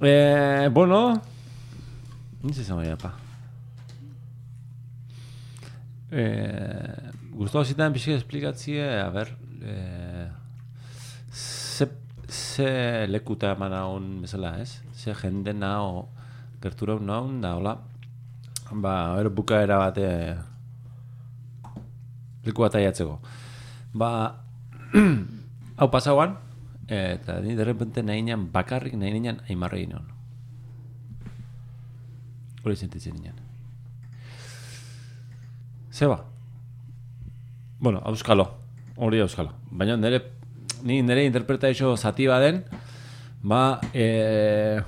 Eh, 0.00 0.68
bueno, 0.72 1.20
Nintzen 2.42 2.62
izan 2.62 2.76
baina, 2.78 2.96
pa. 2.96 3.12
Eh, 6.10 7.10
Gustavo 7.38 7.64
zitan 7.64 7.92
pixka 7.92 8.14
esplikatzie, 8.16 8.86
a 9.02 9.10
ber, 9.10 9.28
eh, 9.62 10.28
ze, 11.30 11.88
ze 12.28 13.06
lekuta 13.08 13.52
eman 13.54 13.72
haun 13.76 14.06
bezala, 14.22 14.54
ez? 14.62 14.78
Ze 14.96 15.14
jende 15.14 15.52
nao, 15.54 16.08
gertura 16.62 16.96
naun, 17.00 17.40
da, 17.42 17.52
hola, 17.58 17.76
ba, 18.72 19.16
ero 19.20 19.30
bukaera 19.30 19.78
bate, 19.78 20.36
leku 22.44 22.62
bat 22.62 22.74
aiatzeko. 22.74 23.18
Ba, 23.94 24.10
hau 25.80 25.88
pasauan, 25.90 26.36
eta 26.88 27.40
ni 27.44 27.56
derrepente 27.56 28.02
nahi 28.02 28.22
nian 28.24 28.48
bakarrik 28.52 28.96
nahi 28.96 29.20
nian 29.20 29.40
aimarra 29.48 29.76
egin 29.76 29.96
hon. 29.98 30.08
Hori 32.64 32.76
sentitzen 32.76 33.16
nian. 33.20 33.36
Zeba? 35.92 36.24
Bueno, 37.80 38.00
auskalo. 38.04 38.50
Hori 38.96 39.20
auskalo. 39.20 39.52
Baina 39.70 39.96
nire, 39.96 40.22
ni 40.82 41.02
nire 41.02 41.24
interpretazio 41.24 41.96
zati 41.96 42.26
baden, 42.26 42.64
ba, 43.42 43.80
e, 43.92 44.80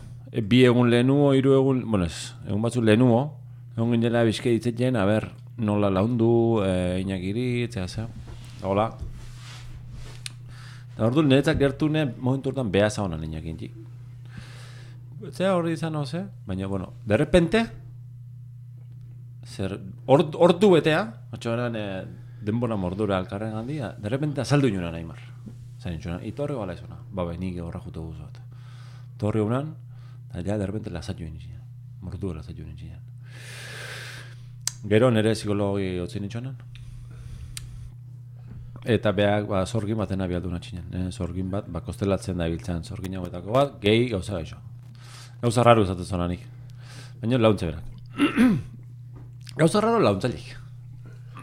bi 0.43 0.65
egun 0.67 0.91
lehenuo, 0.91 1.33
hiru 1.35 1.55
egun, 1.59 1.85
bueno, 1.87 2.07
ez, 2.07 2.35
egun 2.47 2.63
batzu 2.63 2.83
lehenuo, 2.83 3.40
egun 3.77 3.93
ginela 3.97 4.23
bizke 4.27 4.51
ditzetzen, 4.53 4.97
a 4.97 5.05
ber, 5.09 5.31
nola 5.59 5.91
laundu, 5.91 6.61
e, 6.65 7.01
inakiri, 7.05 7.63
etzea, 7.69 7.87
zea, 7.89 8.07
hola. 8.63 8.89
Eta 10.95 11.07
ordu 11.07 11.23
niretzak 11.25 11.59
gertu 11.61 11.89
ne, 11.89 12.05
momentu 12.19 12.51
hortan 12.51 12.71
beha 12.73 12.91
zaunan 12.91 13.23
inakin, 13.25 13.57
txik. 13.57 13.77
Zea 15.33 15.55
hori 15.57 15.75
izan, 15.77 15.93
no, 15.97 16.05
ze? 16.07 16.25
Baina, 16.47 16.67
bueno, 16.67 16.93
de 17.07 17.17
repente, 17.17 17.67
zer, 19.47 19.79
ord- 20.07 20.37
ordu 20.37 20.71
betea, 20.77 21.03
otxoaren 21.33 21.77
e, 21.77 21.85
denbora 22.45 22.77
mordura 22.77 23.19
alkarren 23.19 23.55
handia, 23.57 23.95
de 23.99 24.09
repente 24.09 24.41
azaldu 24.41 24.69
inoan 24.69 24.95
Aimar. 24.97 25.21
Zain 25.81 26.01
txuna, 26.01 26.19
itorri 26.29 26.57
bala 26.57 26.75
izuna. 26.77 26.99
Ba, 27.13 27.25
bai, 27.25 27.39
nik 27.41 27.57
horra 27.65 27.81
jute 27.85 28.01
guzu 28.01 28.21
bat. 28.25 28.41
Torri 29.21 29.41
honan, 29.41 29.75
eta 30.31 30.43
ja, 30.45 30.59
de 30.59 30.67
repente 30.67 30.91
lasatu 30.91 31.25
inizian. 31.25 31.61
Mordura 32.01 32.41
lasatu 32.41 32.63
inizian. 32.63 33.01
Gero 34.89 35.11
nere 35.11 35.35
psikologi 35.35 35.99
otzin 36.01 36.25
itxonan. 36.25 36.55
Eta 38.85 39.13
beak, 39.13 39.45
ba, 39.51 39.65
zorgin 39.67 39.99
baten 40.01 40.21
abialdu 40.25 40.51
natxinen. 40.51 40.87
Eh? 40.97 41.11
Zorgin 41.13 41.51
bat, 41.53 41.67
ba, 41.69 41.83
kostelatzen 41.85 42.39
da 42.41 42.47
ibiltzen 42.49 42.83
zorgin 42.85 43.19
hauetako 43.21 43.53
bat, 43.53 43.75
gehi 43.83 44.09
gauza 44.09 44.39
gaixo. 44.39 44.57
Gauza 45.43 45.65
raru 45.67 45.85
esaten 45.85 46.05
zonanik. 46.09 46.47
Baina 47.21 47.39
launtze 47.39 47.69
berak. 47.69 47.85
gauza 49.61 49.83
raro 49.85 50.01
launtzailik. 50.01 50.57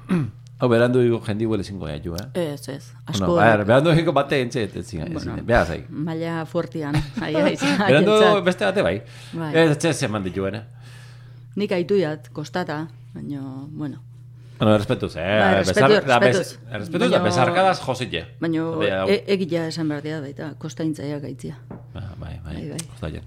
Hau, 0.58 0.66
berandu 0.72 1.04
digo 1.04 1.20
jendi 1.22 1.46
huele 1.46 1.62
zingo 1.64 1.86
gaitu, 1.86 2.16
eh? 2.18 2.24
Ez, 2.34 2.70
ez. 2.74 2.86
Asko 3.06 3.28
Bueno, 3.28 3.42
a 3.44 3.50
ver, 3.52 3.66
berandu 3.70 3.92
digo 3.94 4.10
bate 4.18 4.40
entxe, 4.42 4.64
ez 4.64 4.86
zin, 4.88 5.04
ez 5.04 5.12
Bueno. 5.14 5.36
zin, 5.36 5.46
beha 5.46 5.66
zai. 5.66 5.84
Maila 5.90 6.46
fuertian. 6.50 6.98
Berandu 7.20 8.16
beste 8.48 8.66
bate 8.66 8.82
bai. 8.82 8.96
Bai. 9.38 9.52
Ez, 9.54 9.76
etxe 9.76 9.94
zeman 9.94 10.26
dituen, 10.26 10.56
eh? 10.56 10.64
Nik 11.62 11.76
aituiat, 11.78 12.32
kostata, 12.34 12.88
baina, 13.18 13.42
bueno. 13.70 14.02
Bueno, 14.60 14.78
respetuz, 14.78 15.16
eh? 15.18 15.22
Bai, 15.40 15.56
respetuz, 15.60 15.84
Besar- 15.84 16.06
da, 16.08 16.20
bes- 16.20 16.38
respetuz. 16.38 16.72
Respetuz 16.80 17.12
da, 17.12 17.20
besarkadaz 17.22 17.80
jositxe. 17.86 18.24
Baina 18.42 18.64
e, 19.06 19.20
egia 19.36 19.68
esan 19.70 19.90
behar 19.92 20.02
dira 20.06 20.20
baita, 20.24 20.54
kostaintzaiak 20.58 21.22
gaitzia. 21.22 21.60
Ah, 21.94 22.14
Bai, 22.18 22.40
bai, 22.44 22.56
Bai, 22.56 22.70
bai. 22.72 22.82
kostaien. 22.90 23.24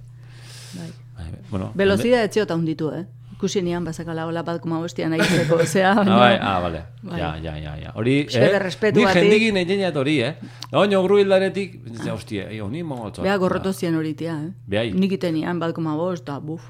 Bai. 0.75 0.91
Bai, 1.17 1.31
bai. 1.31 1.41
Bueno, 1.51 1.71
Velozida 1.75 2.23
etziota 2.27 2.55
hunditu, 2.59 2.91
eh? 2.95 3.05
Ikusi 3.41 3.63
nian 3.65 3.85
bazakala 3.87 4.27
hola 4.29 4.43
bat 4.45 4.59
kuma 4.61 4.81
bostian 4.83 5.15
aitzeko, 5.17 5.61
zea, 5.65 5.93
Ah, 6.01 6.05
bai, 6.19 6.35
ah, 6.41 6.59
vale. 6.61 6.83
Bai. 7.03 7.21
Ja, 7.21 7.31
ja, 7.41 7.55
ja, 7.57 7.77
ja. 7.87 7.93
Hori, 7.95 8.27
respetu 8.59 8.99
Ni 8.99 9.05
batik. 9.07 9.23
jendikin 9.23 9.57
egin 9.57 9.97
hori, 9.97 10.19
eh? 10.23 10.35
Oino 10.73 11.03
gru 11.07 11.19
hildaretik, 11.23 11.79
ja, 12.05 12.13
hostia, 12.13 12.51
eh, 12.51 12.61
honi 12.61 12.83
mogotzo. 12.83 13.23
Bea 13.23 13.37
gorroto 13.39 13.73
zian 13.73 13.95
horitia, 13.95 14.35
eh? 14.49 14.51
Behai. 14.67 14.93
Nik 14.93 15.13
itenian 15.13 15.59
bat 15.63 15.73
kuma 15.75 15.95
bost, 15.97 16.27
da, 16.27 16.39
buf. 16.41 16.67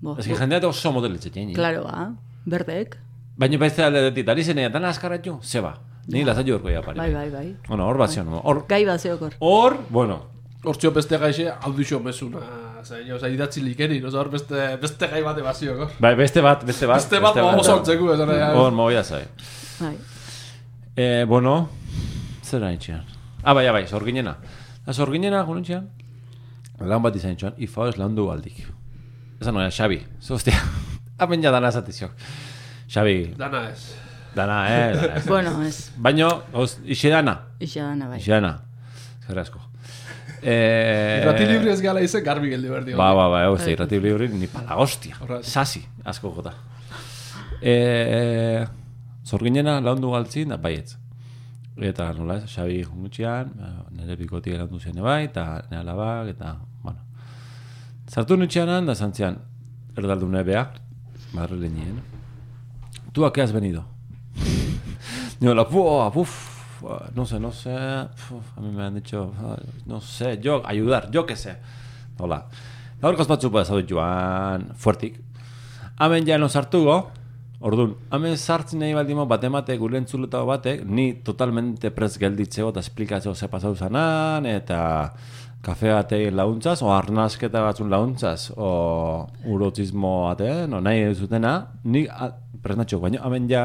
Bo, 0.00 0.16
Ez 0.18 0.26
que 0.28 0.36
jendeat 0.36 0.64
oso 0.64 0.92
modeletxe 0.92 1.30
Claro, 1.54 1.84
ba, 1.84 2.12
berdek. 2.46 2.98
Baina 3.36 3.58
beste 3.58 3.82
aldetik, 3.82 4.26
dari 4.26 4.44
zenea, 4.44 4.68
dana 4.70 4.88
askarratxu, 4.90 5.38
zeba. 5.42 5.74
Ni 6.08 6.22
lasatxu 6.24 6.54
horko 6.54 6.70
ya 6.70 6.82
pari. 6.82 6.98
Bai, 6.98 7.12
bai, 7.14 7.30
bai. 7.30 7.56
Bueno, 7.68 7.86
hor 7.88 7.96
bat 7.98 8.10
zion, 8.10 8.28
hor, 8.42 8.66
Gai 8.68 8.84
bat 8.84 9.00
zeokor. 9.00 9.34
hor, 9.40 9.78
bueno, 9.90 10.22
Hortxo 10.64 10.90
beste 10.92 11.18
gaixe, 11.20 11.50
audixo 11.60 11.98
mesuna, 12.00 12.38
zain, 12.84 13.10
oza, 13.12 13.28
idatzi 13.28 13.60
likeni, 13.60 13.98
oza, 14.02 14.18
hor 14.22 14.30
beste, 14.32 14.76
beste 14.80 15.06
gai 15.08 15.20
bate 15.22 15.42
bazioko. 15.42 15.90
bai, 16.00 16.14
beste 16.16 16.40
bat, 16.40 16.64
beste 16.64 16.86
bat. 16.86 16.96
Beste 16.96 17.20
bat, 17.20 17.36
oso 17.36 17.74
altzeko, 17.74 18.14
esan 18.14 18.28
nahi. 18.28 18.56
Hor, 18.56 18.72
moia 18.72 19.02
zai. 19.04 19.24
Bai. 19.80 19.96
Eh, 20.96 21.24
bueno, 21.28 21.68
zer 22.42 22.60
da 22.60 22.72
itxean? 22.72 23.02
Ah, 23.42 23.52
bai, 23.52 23.66
bai, 23.70 23.86
zorginena. 23.86 24.38
Da, 24.86 24.92
zorginena, 24.94 25.42
gunutxean, 25.44 25.90
lan 26.80 27.02
bat 27.02 27.16
izan 27.16 27.32
itxean, 27.36 27.54
ifa 27.58 27.88
ez 27.90 27.98
lan 27.98 28.14
du 28.16 28.30
aldik. 28.32 28.64
Esan 29.40 29.52
noia, 29.54 29.68
Xabi, 29.70 30.00
zoztia, 30.22 30.56
apen 31.18 31.42
ja 31.42 31.50
dana 31.54 31.68
esatizio. 31.68 32.10
Xabi, 32.88 33.34
Dana 33.38 33.68
ez. 33.70 33.94
dana, 34.34 34.58
eh, 34.68 34.94
dana, 34.94 35.14
ez. 35.16 35.26
Bueno, 35.32 35.62
ez, 35.62 35.90
Baino, 35.96 36.42
oz, 36.52 36.78
ixe 36.84 37.10
dana, 37.10 37.40
isa 37.60 37.82
dana, 37.88 38.08
bai. 38.08 38.18
ixe 38.18 38.30
dana. 38.32 38.58
Zer 39.26 39.38
asko. 39.38 39.60
Eh, 40.42 41.22
Irrati 41.22 41.46
libre 41.48 41.72
ez 41.72 41.80
gala 41.80 42.02
izen, 42.04 42.22
garbi 42.24 42.50
geldi 42.52 42.68
behar 42.68 42.84
dio. 42.84 42.98
Ba, 43.00 43.14
ba, 43.16 43.28
ba, 43.32 43.44
hau, 43.46 43.54
irrati 43.56 44.00
libri 44.00 44.28
ni 44.28 44.46
pala 44.46 44.76
hostia. 44.76 45.16
Sasi, 45.42 45.80
asko 46.04 46.30
gota. 46.36 46.52
E, 47.64 48.66
zorginena 49.24 49.78
laundu 49.80 50.10
galtzin, 50.12 50.50
da 50.52 50.58
baietz. 50.60 50.98
Eta 51.80 52.10
nola 52.12 52.36
ez, 52.42 52.44
Xabi 52.52 52.82
jungutxian, 52.84 53.54
nire 53.96 54.18
bikotik 54.20 54.58
laundu 54.58 54.78
zen 54.78 55.00
bai, 55.02 55.24
eta 55.30 55.62
nire 55.70 55.80
alabak, 55.80 56.28
eta, 56.34 56.52
bueno. 56.82 57.00
Zartu 58.12 58.36
nutxeanan, 58.36 58.84
da 58.86 58.94
zantzian, 58.94 59.40
erdaldune 59.96 60.42
bea, 60.44 60.66
madrilenien. 61.34 62.00
¿Tú 63.12 63.26
a 63.26 63.32
qué 63.32 63.42
has 63.42 63.52
venido? 63.52 63.84
Yo 65.40 65.54
la 65.54 65.68
pua, 65.68 66.10
puf, 66.12 66.80
no 67.14 67.26
sé, 67.26 67.38
no 67.38 67.52
sé, 67.52 67.76
puf, 68.28 68.56
a 68.56 68.60
mí 68.60 68.70
me 68.70 68.84
han 68.84 68.94
dicho, 68.94 69.32
no 69.86 70.00
sé, 70.00 70.38
yo, 70.40 70.62
ayudar, 70.66 71.10
yo 71.10 71.26
qué 71.26 71.36
sé. 71.36 71.56
Hola. 72.18 72.46
Gaur 73.00 73.16
batzu 73.16 73.50
bat 73.50 73.66
zaudut 73.66 73.90
joan 73.90 74.70
fuertik. 74.76 75.18
Hemen 76.00 76.26
ja 76.26 76.38
no 76.38 76.48
sartugo, 76.48 77.10
Orduan, 77.64 77.94
hemen 78.12 78.34
sartzen 78.36 78.82
nahi 78.82 78.92
baldimo 78.92 79.24
bat 79.24 79.44
emate 79.48 79.76
gure 79.80 79.96
entzuletago 79.96 80.44
batek, 80.50 80.82
ni 80.84 81.14
totalmente 81.24 81.88
prez 81.96 82.18
gelditzeo 82.20 82.68
eta 82.68 82.82
esplikatzeo 82.84 83.32
ze 83.34 83.48
pasau 83.48 83.72
zanan, 83.74 84.44
eta 84.44 84.80
kafe 85.64 85.90
batein 85.92 86.36
launtzaz, 86.36 86.82
o 86.82 86.92
arnazketa 86.92 87.62
batzun 87.64 87.90
launtzaz, 87.90 88.52
o 88.56 89.26
urotismo 89.48 90.14
batean, 90.28 90.76
o 90.76 90.80
nahi 90.84 91.08
zutena, 91.14 91.54
ni 91.84 92.06
natxo, 92.06 93.00
baina 93.00 93.24
hemen 93.24 93.48
ja 93.50 93.64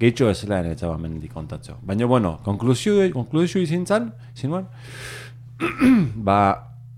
gehitxo 0.00 0.30
ez 0.30 0.44
lehen 0.48 0.70
ez 0.72 0.78
zaba 0.78 0.96
hemen 0.98 1.18
kontatzeo. 1.32 1.78
Baina, 1.82 2.06
bueno, 2.06 2.38
konklusio, 2.44 3.62
izin 3.62 3.86
zan, 3.86 4.12
zinuan, 4.36 4.68
ba, 6.28 6.38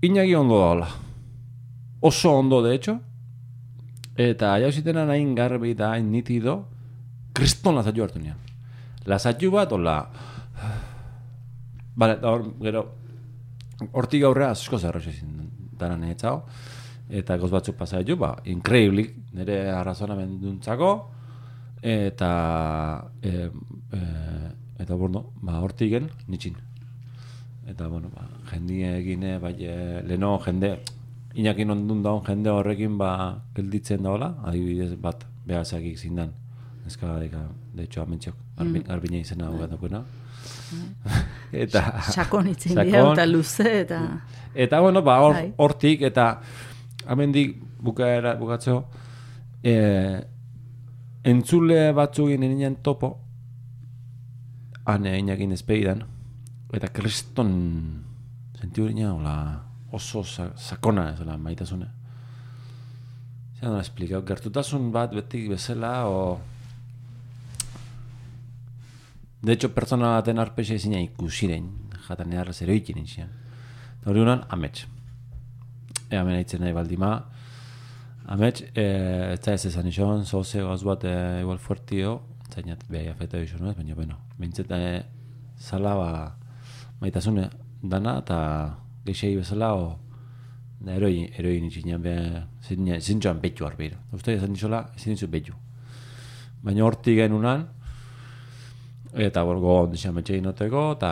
inagi 0.01 0.35
ondo 0.35 0.59
daola. 0.59 0.87
Oso 2.01 2.31
ondo, 2.37 2.61
de 2.61 2.75
hecho, 2.75 2.99
Eta 4.17 4.55
jauzitena 4.57 5.03
nahin 5.05 5.35
garbi 5.37 5.75
da, 5.77 5.91
hain 5.93 6.07
nitido, 6.09 6.63
kriston 7.37 7.75
lazatxu 7.77 8.01
hartu 8.01 8.19
nian. 8.19 8.37
Lazatxu 9.05 9.51
bat, 9.53 9.69
da 9.69 9.97
hor, 12.31 12.47
gero, 12.63 12.81
hortik 13.91 14.23
aurrea 14.23 14.51
asko 14.55 14.79
zerroxe 14.79 15.11
ezin 15.13 15.49
dara 15.77 15.97
netzao. 15.97 16.41
Eta 17.07 17.37
goz 17.39 17.51
batzuk 17.53 17.77
pasa 17.79 18.01
ditu, 18.03 18.17
ba, 18.19 18.33
increíble, 18.45 19.05
nire 19.33 19.69
arrazonamenduntzako. 19.71 20.89
Eta, 21.81 22.31
e, 23.21 23.47
e, 23.93 24.01
eta 24.83 24.95
bueno, 24.95 25.31
ba, 25.41 25.61
hortigen, 25.63 26.09
nitxin. 26.27 26.57
Eta, 27.67 27.87
bueno, 27.87 28.11
ba, 28.13 28.27
jendie 28.51 28.97
egine, 28.97 29.37
bai, 29.39 29.55
leno 30.07 30.35
jende, 30.43 30.77
inakin 31.37 31.71
ondun 31.77 32.03
daun 32.03 32.23
jende 32.27 32.51
horrekin, 32.51 32.97
ba, 32.99 33.11
gelditzen 33.55 34.03
daola, 34.03 34.33
adibidez 34.49 34.95
bat, 34.99 35.23
behazakik 35.47 35.97
zindan. 35.97 36.33
Ezka 36.87 37.19
de 37.19 37.83
hecho, 37.83 38.01
amentxok, 38.01 38.35
garbi, 38.57 38.83
garbine 38.87 39.19
izena 39.19 39.47
hau 39.47 39.67
daukena. 39.67 40.03
eta, 41.63 41.83
Sakon 42.11 42.49
itzen 42.51 42.77
dira, 42.79 43.11
eta 43.11 43.25
luze, 43.29 43.69
eta... 43.83 44.01
Eta, 44.57 44.79
bueno, 44.81 45.03
ba, 45.05 45.19
hor, 45.21 45.35
Bai. 45.37 45.51
hortik, 45.61 46.01
eta 46.07 46.39
amendik 47.07 47.55
bukaera, 47.83 48.33
bukatzeo, 48.39 48.79
e, 49.61 49.75
entzule 51.29 51.91
batzugin 51.93 52.41
ninen 52.41 52.79
topo, 52.83 53.11
ane 54.87 55.17
inakin 55.19 55.53
ezpeidan, 55.53 56.03
eta 56.73 56.89
kriston 56.95 57.53
sentiu 58.57 58.87
dina, 58.89 59.13
hola, 59.13 59.37
oso 59.91 60.23
sa, 60.23 60.49
sakona 60.55 61.11
ez, 61.13 61.21
hola, 61.21 61.37
maitasune. 61.37 61.87
Zer 63.57 63.69
nola 63.69 63.81
esplikau, 63.81 64.21
gertutasun 64.25 64.91
bat 64.93 65.13
betik 65.15 65.49
bezala, 65.53 65.93
o... 66.09 66.39
De 69.47 69.53
hecho, 69.53 69.69
pertsona 69.71 70.09
baten 70.17 70.41
arpexe 70.43 70.75
ezina 70.75 70.99
ikusiren, 70.99 71.69
jatan 72.03 72.33
edarra 72.33 72.51
zeroikin 72.51 72.97
inzian. 72.99 73.29
Eta 74.01 74.09
hori 74.11 74.19
honan, 74.19 74.41
amets. 74.51 74.81
Ea 76.11 76.19
mena 76.27 76.41
itzen 76.43 76.59
nahi 76.65 76.73
baldima. 76.75 77.11
Amets, 78.35 78.65
e, 78.73 78.83
ez 79.37 79.37
da 79.45 79.53
ez 79.55 79.61
esan 79.69 79.87
izan, 79.87 80.25
zoze 80.27 80.65
goz 80.67 80.81
bat 80.83 81.05
e, 81.07 81.13
igual 81.45 81.61
fuertio, 81.63 82.17
zainat, 82.51 82.83
behai 82.91 83.13
afeta 83.13 83.39
izan 83.39 83.69
ez, 83.69 83.77
baina, 83.77 83.95
bueno, 83.95 84.17
bintzet, 84.35 84.75
e, 84.75 84.99
zala, 85.69 85.95
ba, 85.95 86.09
maitasune 86.99 87.47
dana, 87.95 88.17
eta 88.25 88.41
geixei 89.07 89.31
bezala, 89.39 89.71
o, 89.79 89.87
da 90.83 90.99
eroi, 90.99 91.23
eroi 91.39 91.55
nitxinean, 91.63 92.03
be, 92.03 92.17
zintxoan 92.67 93.39
betu 93.47 93.71
arbira. 93.71 94.03
Uste, 94.11 94.35
esan 94.35 94.59
izola, 94.59 94.89
ezin 94.99 95.15
dizu 95.15 95.31
betu. 95.39 95.55
Baina 96.67 96.83
hortik 96.83 97.21
genunan, 97.23 97.69
eta 99.13 99.43
bueno, 99.43 99.61
go 99.61 99.79
ondixan 99.83 100.15
metxe 100.15 100.37
inoteko, 100.37 100.91
eta 100.97 101.11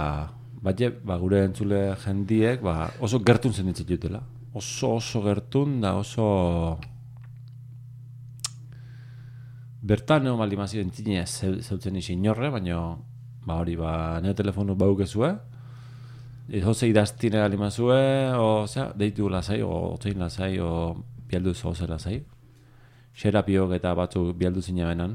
batxe, 0.65 0.91
ba, 1.05 1.17
gure 1.21 1.43
entzule 1.45 1.81
jendiek, 2.03 2.61
ba, 2.65 2.89
oso 3.05 3.21
gertun 3.25 3.53
zen 3.53 3.69
ditzen 3.69 3.87
jutela. 3.89 4.21
Oso, 4.55 4.95
oso 4.97 5.21
gertun, 5.25 5.79
da 5.83 5.95
oso... 5.99 6.27
Bertan 9.85 10.23
neo 10.25 10.37
maldi 10.39 10.57
mazio 10.57 10.81
entzine 10.81 11.21
zeutzen 11.27 11.99
isi 11.99 12.15
inorre, 12.15 12.49
baina 12.49 12.79
ba 13.45 13.59
hori, 13.61 13.75
ba, 13.77 13.91
neo 14.23 14.33
telefonu 14.33 14.73
baukezue, 14.75 15.29
ez 16.49 16.63
hoze 16.65 16.89
idaztine 16.89 17.43
alimazue, 17.43 17.99
o, 18.37 18.65
zera, 18.65 18.89
deitu 18.97 19.29
lasai, 19.29 19.59
o, 19.61 19.93
otein 19.93 20.17
lasai, 20.21 20.55
o, 20.59 20.95
bialdu 21.29 21.53
zoze 21.53 21.87
lasai. 21.89 22.23
xerapiok 23.15 23.71
eta 23.77 23.93
batzuk 23.95 24.33
bialdu 24.35 24.61
zina 24.61 24.89
benan, 24.89 25.13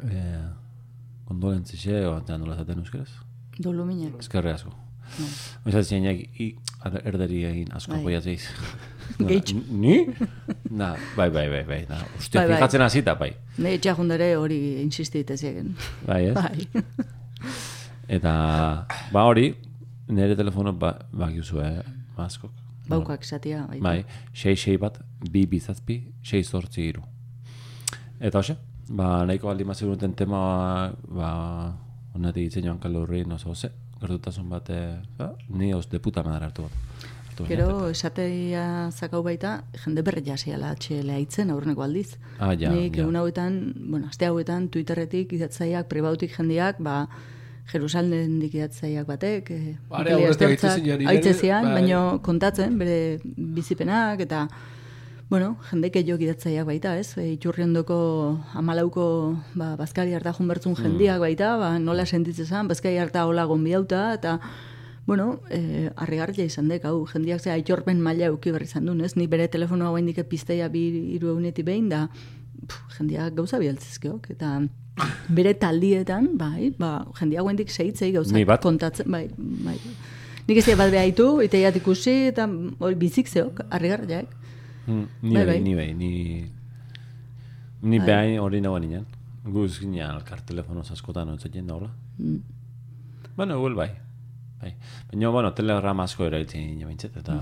e, 0.00 0.22
kondolentzixe, 1.28 2.02
o, 2.08 2.18
eta 2.22 2.38
nola 2.40 2.56
zaten 2.56 2.80
euskeraz? 2.82 3.10
Doluminak. 3.60 4.18
Eskerre 4.22 4.54
asko. 4.54 4.72
Oizat 5.66 5.88
zineak, 5.88 6.20
i, 6.40 6.50
erderi 7.08 7.42
egin 7.48 7.72
asko 7.76 7.96
Bai. 7.96 8.02
boiatzeiz. 8.04 8.42
Gehitxo. 9.18 9.60
Ni? 9.72 9.96
Na, 10.70 10.92
bai, 11.16 11.28
bai, 11.34 11.46
bai, 11.52 11.62
bai. 11.68 11.80
Na, 11.88 12.00
uste, 12.18 12.38
Bai, 12.38 12.46
bai. 12.50 12.58
fijatzen 12.58 12.84
hasita, 12.84 13.14
bai. 13.18 13.32
Ne 13.58 13.74
etxajundare 13.78 14.34
hori 14.38 14.58
insistitez 14.82 15.40
egen. 15.48 15.74
Bai, 16.06 16.22
ez? 16.30 16.36
Bai. 16.36 16.68
Eta, 18.18 18.32
ba 19.12 19.24
hori, 19.28 19.50
nire 20.08 20.36
telefono 20.36 20.72
ba, 20.72 20.94
ba 21.12 21.28
eh, 21.30 21.82
askok. 22.24 22.52
Baukak 22.88 23.22
esatia. 23.22 23.66
Bai. 23.68 23.80
Bai, 23.80 24.04
sei 24.32 24.56
sei 24.56 24.76
bat, 24.80 25.00
bi 25.30 25.46
bizazpi, 25.46 26.00
sei 26.24 26.42
zortzi 26.44 26.88
iru. 26.88 27.02
Eta 28.20 28.38
hoxe, 28.38 28.56
ba, 28.88 29.24
nahiko 29.26 29.50
aldi 29.50 29.64
mazio 29.64 29.88
duten 29.92 30.14
tema, 30.16 30.92
ba, 31.08 31.30
honetik 32.14 32.48
itzen 32.48 32.64
joan 32.64 32.80
kalorri, 32.82 33.24
no 33.24 33.38
ze, 33.38 33.70
gertutasun 34.00 34.48
bat, 34.48 34.70
eh, 34.70 35.00
ba, 35.16 35.34
ni 35.48 35.72
os 35.74 35.88
de 35.88 35.98
puta 36.00 36.22
madre 36.22 36.44
hartu 36.46 36.62
bat. 36.62 36.72
Gero 37.46 37.86
esateia 37.86 38.90
zakau 38.90 39.22
baita, 39.22 39.62
jende 39.84 40.02
berri 40.02 40.24
jasiala 40.26 40.72
HL 40.74 41.10
aitzen 41.14 41.52
aurreneko 41.54 41.84
aldiz. 41.84 42.16
Ah, 42.40 42.54
ja, 42.58 42.72
Nik 42.74 42.96
ja. 42.96 43.04
egun 43.04 43.14
hauetan, 43.14 43.74
bueno, 43.78 44.08
aste 44.08 44.26
hauetan 44.26 44.68
Twitterretik 44.74 45.32
idatzaiak, 45.36 45.86
pribautik 45.88 46.34
jendiak, 46.34 46.80
ba, 46.82 47.06
Jerusalem 47.70 48.40
idatzaiak 48.42 49.06
batek, 49.06 49.50
eh, 49.50 49.76
zian, 51.34 51.64
bai. 51.64 51.74
baino 51.80 52.20
kontatzen, 52.24 52.78
bere 52.78 53.20
bizipenak, 53.22 54.20
eta, 54.26 54.48
bueno, 55.28 55.58
jendeke 55.70 56.04
jo 56.06 56.16
idatzaiak 56.16 56.66
baita, 56.66 56.94
ez? 56.98 57.16
E, 57.20 57.26
iturriondoko 57.34 57.98
amalauko 58.56 59.36
ba, 59.54 59.74
bazkari 59.76 60.14
harta 60.16 60.32
junbertzun 60.32 60.72
Mm. 60.72 60.82
jendiak 60.82 61.20
baita, 61.20 61.56
ba, 61.56 61.78
nola 61.78 62.06
sentitzezan, 62.06 62.68
bazkari 62.68 62.96
harta 62.98 63.26
hola 63.26 63.44
gonbiauta, 63.44 64.14
eta, 64.14 64.40
bueno, 65.06 65.40
eh, 65.50 65.90
harrigarria 65.96 66.44
izan 66.44 66.68
dek, 66.68 66.84
hau, 66.84 67.06
jendiak 67.06 67.40
ze 67.40 67.50
aitorpen 67.50 68.00
maila 68.00 68.26
euki 68.26 68.50
berri 68.52 68.64
izan 68.64 68.86
duen, 68.86 69.00
ez? 69.00 69.16
Ni 69.16 69.26
bere 69.26 69.48
telefonoa 69.48 69.90
guaindik 69.90 70.22
pizteia 70.28 70.68
bi 70.68 71.14
hiru 71.14 71.30
egunetik 71.34 71.64
behin, 71.64 71.88
da, 71.88 72.08
pf, 72.66 72.98
jendiak 72.98 73.34
gauza 73.34 73.58
bialtzizkeok, 73.58 74.30
eta 74.30 74.62
bere 75.28 75.54
taldietan, 75.54 76.36
bai, 76.38 76.72
ba, 76.78 77.06
jendiak 77.20 77.42
guaindik 77.42 77.70
sehitzei 77.70 78.12
gauza 78.12 78.34
kontatzen, 78.62 79.10
bai, 79.10 79.28
bai. 79.36 79.78
Nik 80.48 80.56
ez 80.58 80.76
bat 80.76 80.90
behaitu, 80.90 81.42
iteiat 81.44 81.76
ikusi, 81.76 82.28
eta 82.32 82.48
hori 82.80 82.94
bizik 82.94 83.28
zeok, 83.28 83.60
harrigarriak. 83.70 84.26
Mm, 84.88 85.06
ni 85.22 85.34
Bai, 85.34 85.44
bai, 85.44 85.46
bai. 85.46 85.60
ni 85.62 85.74
bai, 85.74 85.88
ni... 85.94 86.10
Ni 87.82 87.98
behain 88.02 88.40
hori 88.42 88.60
nagoen 88.64 88.88
inen. 88.88 89.04
Guz 89.44 89.78
gina 89.78 90.08
alkar 90.10 90.40
telefonoz 90.48 90.90
askotan 90.90 91.28
otzen 91.34 91.52
jenda 91.52 91.76
hola. 91.76 91.90
Mm. 92.18 92.40
Bueno, 93.36 93.58
eguel 93.60 93.76
bai. 93.78 93.90
Bai. 94.62 94.72
Baina, 95.12 95.30
bueno, 95.30 95.52
telegrama 95.54 96.08
asko 96.08 96.26
erailtzen 96.26 96.66
nina 96.66 96.88
bintzet, 96.88 97.16
eta... 97.20 97.38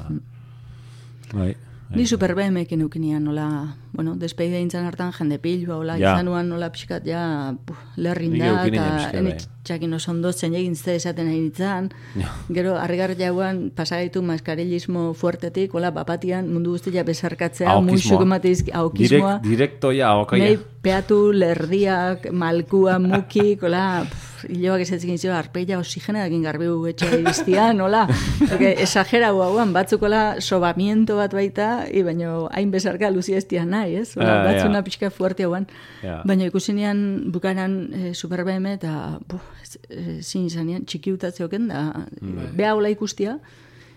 Bai. 1.33 1.55
Ni 1.95 2.07
super 2.07 2.35
BMekin 2.35 2.81
eukinian 2.83 3.23
nola, 3.25 3.77
bueno, 3.93 4.17
despeide 4.19 4.59
intzan 4.61 4.85
hartan 4.89 5.13
jende 5.15 5.39
pilua, 5.39 5.77
hola, 5.77 5.97
Ja. 5.99 6.15
izanuan 6.15 6.49
nola 6.49 6.71
pixkat, 6.73 7.05
ja, 7.07 7.55
lerrin 7.97 8.39
da, 8.39 8.67
eta 8.67 8.87
pixkat, 8.97 9.15
enit 9.15 9.49
bai. 9.69 9.95
oso 9.95 10.11
ondo 10.11 10.33
zein 10.33 10.55
egin 10.55 10.75
ze 10.75 10.97
esaten 10.97 11.27
nahi 11.27 11.41
nintzen. 11.41 11.91
Ja. 12.17 12.33
Gero, 12.53 12.77
harrigar 12.77 13.15
jauan, 13.17 13.71
pasagaitu 13.71 14.23
maskarilismo 14.23 15.15
fuertetik, 15.15 15.73
hola, 15.75 15.91
bapatian, 15.91 16.53
mundu 16.53 16.73
guztia 16.73 17.05
besarkatzea, 17.05 17.81
muixuk 17.81 18.21
ematizki, 18.21 18.73
aukismoa. 18.73 19.39
Direkt, 19.39 19.47
direktoia, 19.47 20.09
ahokaia. 20.09 20.45
Nei 20.45 20.59
peatu 20.83 21.33
lerdiak, 21.33 22.31
malkua, 22.33 22.99
mukik, 22.99 23.63
hola, 23.63 24.05
pff, 24.05 24.36
hiloak 24.49 24.81
ez 24.85 24.91
ezkin 24.97 25.19
zio, 25.19 25.33
arpeia 25.35 25.79
oxigena 25.79 26.25
egin 26.27 26.43
garbiu 26.43 26.79
etxe 26.91 27.21
iztian, 27.31 27.81
hola. 27.81 28.05
Porque 28.51 28.73
exagera 28.83 29.29
hauan, 29.35 29.73
batzuk 29.75 30.03
hola 30.07 30.41
sobamiento 30.41 31.17
bat 31.17 31.33
baita, 31.35 31.87
i 31.91 32.03
baino 32.07 32.49
hain 32.53 32.71
besarka 32.71 33.11
luzia 33.11 33.39
ez 33.39 33.47
nahi, 33.67 33.97
ez? 34.03 34.17
Hola, 34.17 34.41
Ah, 34.41 34.45
batzuna 34.53 34.81
ja. 34.81 34.83
pixka 34.83 35.11
fuerte 35.11 35.45
hauan. 35.45 35.67
Ja. 36.03 36.23
Baina 36.25 36.45
ikusinean 36.47 37.31
bukaran 37.33 37.77
e, 37.93 38.15
super 38.15 38.45
BM 38.45 38.67
eta 38.75 39.19
ez- 39.63 39.79
e, 39.91 40.23
zin 40.23 40.47
izanean 40.47 40.85
txiki 40.85 41.13
utatzioken 41.13 41.69
da, 41.69 42.07
mm. 42.21 42.53
beha 42.57 42.75
hola 42.75 42.91
ikustia, 42.91 43.39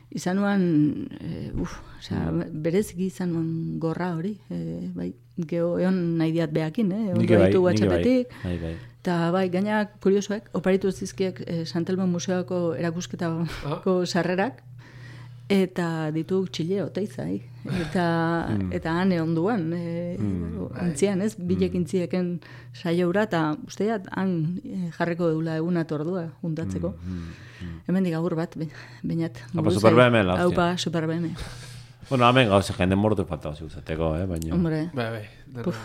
izanuan, 0.10 1.08
e, 1.22 1.52
uf, 1.62 1.76
osea, 2.00 2.32
bereziki 2.52 3.06
izan 3.12 3.34
nuen 3.34 3.80
gorra 3.80 4.16
hori, 4.18 4.38
e, 4.50 4.90
bai, 4.96 5.12
geho 5.38 5.78
egon 5.80 6.18
nahi 6.18 6.32
diat 6.36 6.52
behakin, 6.52 6.92
eh? 6.92 7.04
Ondo 7.14 7.20
bai, 7.22 7.28
ditu 7.28 7.38
nik 7.38 7.54
bai. 7.54 7.62
WhatsAppetik, 7.68 8.34
Bai, 8.44 8.58
bai. 8.64 8.74
Eta 9.00 9.30
bai, 9.32 9.46
gaina 9.50 9.86
kuriosoek, 10.04 10.50
oparitu 10.60 10.92
zizkiek 10.92 11.40
eh, 11.48 11.64
Santelmo 11.66 12.08
Museoako 12.08 12.74
erakusketako 12.76 14.02
sarrerak, 14.06 14.60
eta 15.50 15.86
ditu 16.14 16.44
txile 16.54 16.84
oteizai. 16.84 17.40
Eta, 17.82 18.04
eta 18.76 18.94
han 19.02 19.12
egon 19.16 19.34
duan, 19.36 19.66
e, 19.74 20.14
ontzian, 20.84 21.24
ez, 21.26 21.34
bilek 21.40 21.74
intzieken 21.80 22.36
saioura, 22.78 23.26
eta 23.28 23.42
usteat, 23.68 24.08
han 24.16 24.36
eh, 24.62 24.92
jarriko 24.96 25.32
dula 25.34 25.58
eguna 25.60 25.88
tordua, 25.90 26.28
juntatzeko. 26.44 26.94
Hemen 27.90 28.12
agur 28.14 28.38
bat, 28.38 28.56
bainat. 28.60 29.42
Apa, 29.50 29.64
buruz, 29.64 29.80
Super 29.80 29.96
eh, 29.96 30.00
BM 30.04 30.24
la 30.24 30.38
hostia. 30.38 30.46
Haupa, 30.46 30.70
Super 30.78 31.10
BM. 31.10 31.34
Bueno, 32.10 32.30
hemen 32.30 32.50
gauza 32.50 32.74
jende 32.78 32.96
mordu 32.98 33.26
falta 33.26 33.56
zuzateko, 33.56 34.16
eh, 34.18 34.26
baina... 34.30 34.56
Hombre, 34.56 34.90
Bai, 34.94 35.12
bai. 35.18 35.76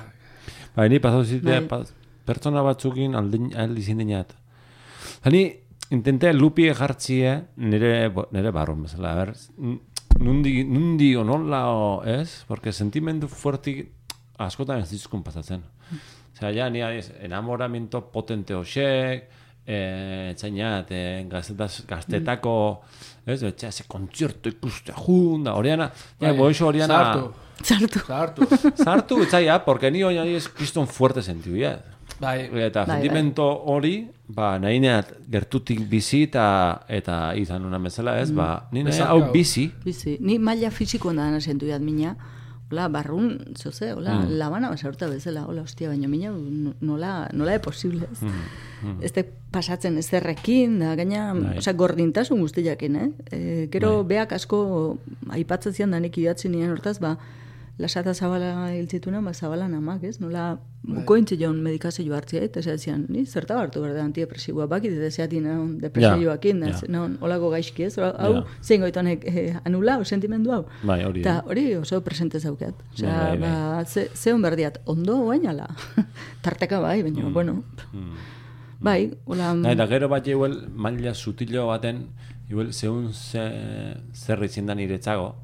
Bai, 0.76 0.88
ni 0.90 0.98
pasau 1.00 1.24
zite, 1.24 1.60
Bai. 1.70 1.84
Pertsona 2.26 2.62
batzukin 2.62 3.14
aldin, 3.18 3.50
aldi 3.56 3.82
zindinat. 3.82 4.34
Hani, 5.24 5.44
intente 5.90 6.32
lupi 6.32 6.68
jartzie 6.74 7.34
nire, 7.56 8.08
bo- 8.10 8.28
nire 8.32 8.50
barron 8.52 8.82
bezala, 8.86 9.12
a 9.12 9.16
ber, 9.20 9.34
nundi, 10.20 10.64
nundi 10.64 11.14
onola 11.16 11.66
o, 11.70 12.02
ez? 12.04 12.44
Porque 12.48 12.72
sentimendu 12.72 13.28
fuerti 13.28 13.78
askotan 14.38 14.80
ez 14.82 14.90
dizkun 14.90 15.22
pasatzen. 15.22 15.62
Osea, 16.34 16.50
ja, 16.56 16.68
ni 16.70 16.80
adiz, 16.82 17.10
enamoramiento 17.22 18.00
potente 18.10 18.54
hoxek, 18.54 19.28
eh, 19.66 20.30
etzainat, 20.32 20.90
eh, 20.90 21.24
gaztetaz, 21.30 21.84
gaztetako, 21.88 22.54
ez, 23.26 23.42
etxea, 23.42 23.70
ze 23.72 23.84
kontzertu 23.88 24.50
ikustea 24.50 24.94
junda, 25.06 25.54
horiana, 25.54 25.90
ja, 26.20 26.28
Bai, 26.30 26.36
boixo 26.36 26.66
horiana, 26.66 26.98
Sartu. 27.04 27.32
zartu. 27.64 28.00
Sartu. 28.06 28.48
Sartu 28.82 29.22
etzaia, 29.22 29.60
porque 29.64 29.90
ni 29.90 30.02
hori 30.02 30.18
adiz 30.18 30.48
kriston 30.48 30.86
fuerte 30.90 31.22
sentiu, 31.22 31.54
ja. 31.56 31.76
Bai. 32.20 32.48
Eta 32.66 32.84
Bai, 32.86 33.00
sentimento 33.00 33.44
hori, 33.66 34.08
ba, 34.28 34.58
nahi 34.58 34.78
neat 34.80 35.10
gertutik 35.30 35.80
bizi 35.90 36.22
eta 36.28 36.84
eta 36.88 37.34
izan 37.36 37.64
una 37.66 37.78
bezala 37.78 38.18
ez, 38.20 38.30
ba, 38.32 38.68
ni 38.72 38.84
nahi 38.86 39.00
hau 39.02 39.32
bizi, 39.32 39.70
Bizi, 39.84 40.16
ni 40.20 40.38
maila 40.38 40.70
fisikoan 40.70 41.16
da 41.16 41.40
sentu 41.40 41.66
jat 41.66 41.82
mina, 41.82 42.14
hola, 42.70 42.88
barrun, 42.88 43.38
zoze, 43.54 43.92
hola, 43.92 44.14
Mm. 44.24 44.38
labana 44.38 44.68
basaurta 44.70 45.06
bezala, 45.06 45.44
hola, 45.46 45.62
hostia, 45.62 45.88
baina 45.88 46.08
mina, 46.08 46.30
no- 46.30 46.74
nola, 46.80 47.28
nola 47.32 47.54
e 47.54 47.58
posible, 47.60 48.08
ez? 48.10 48.22
Ez 49.02 49.12
te 49.12 49.22
pasatzen 49.50 49.96
ezerrekin, 49.98 50.78
da, 50.80 50.94
gaina, 50.96 51.34
Mm, 51.34 51.42
Bai. 51.44 51.58
osea, 51.58 51.72
gordintasun 51.72 52.40
guztiakin, 52.40 52.96
eh? 52.96 53.10
E, 53.30 53.68
gero, 53.70 54.02
beak 54.04 54.32
asko 54.32 54.98
aipatzen 55.30 55.72
zian 55.72 55.90
da 55.90 56.00
nik 56.00 56.16
idatzi 56.18 56.48
nien 56.48 56.70
hortaz, 56.70 56.98
ba, 57.00 57.16
lasata 57.78 58.12
zabala 58.14 58.70
hiltzituna, 58.72 59.20
ba, 59.20 59.32
zabalan 59.34 59.74
amak, 59.74 60.04
ez? 60.04 60.20
Nola, 60.20 60.58
Bai. 60.84 61.02
kointze 61.08 61.36
joan 61.40 61.56
medikazio 61.62 62.14
hartzea, 62.14 62.42
eta 62.46 62.60
esatzen, 62.60 63.06
ni 63.08 63.24
zerta 63.26 63.56
hartu 63.58 63.80
behar 63.82 63.94
da 63.96 64.04
antidepresiboa, 64.04 64.66
bakit 64.70 64.92
eta 64.92 65.10
zeatin 65.10 65.78
depresioakin, 65.80 66.60
Ja, 66.62 66.66
da, 66.70 66.78
ja. 66.78 66.88
non, 66.88 67.16
olako 67.20 67.50
gaizki 67.50 67.82
ez, 67.88 67.96
hau, 67.98 68.12
Ja. 68.34 68.44
zein 68.62 68.80
goitonek 68.80 69.24
eh, 69.26 69.56
anula, 69.64 69.98
o 69.98 70.04
sentimendu 70.04 70.52
hau. 70.52 70.64
Bai, 70.84 71.02
hori 71.04 71.20
Eta 71.24 71.34
da. 71.40 71.42
hori 71.50 71.74
oso 71.76 72.00
presente 72.04 72.38
zaukeat. 72.40 72.74
Osea, 72.94 73.08
Bai, 73.10 73.38
bai, 73.38 73.38
bai. 73.38 73.50
ba, 73.50 73.84
ze, 73.86 74.08
ze 74.14 74.32
hon 74.32 74.42
berdiat, 74.42 74.78
ondo 74.84 75.16
guainala. 75.24 75.66
Tarteka 76.42 76.78
bai, 76.80 77.02
baina, 77.02 77.28
bueno. 77.30 77.64
Bai, 78.80 79.10
hola... 79.24 79.54
Da 79.74 79.86
gero 79.88 80.08
bat 80.08 80.26
igual 80.28 80.68
maila 80.76 81.14
sutilo 81.14 81.66
baten, 81.66 82.08
igual 82.50 82.72
zehun 82.72 83.12
ze, 83.14 83.42
zer 84.12 84.42
izin 84.44 84.66
da 84.66 84.74
niretzago, 84.74 85.34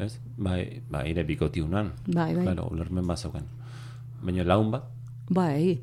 ez? 0.00 0.18
Bai, 0.36 0.82
ba, 0.90 1.04
ire 1.06 1.24
bikotiunan. 1.24 1.92
Bai, 2.06 2.34
bai. 2.34 2.44
Claro, 2.44 2.68
ulermen 2.72 3.06
bat 3.06 3.18
zauken. 3.18 3.46
Baina 4.22 4.44
laun 4.44 4.70
bat, 4.70 4.88
Bai, 5.30 5.78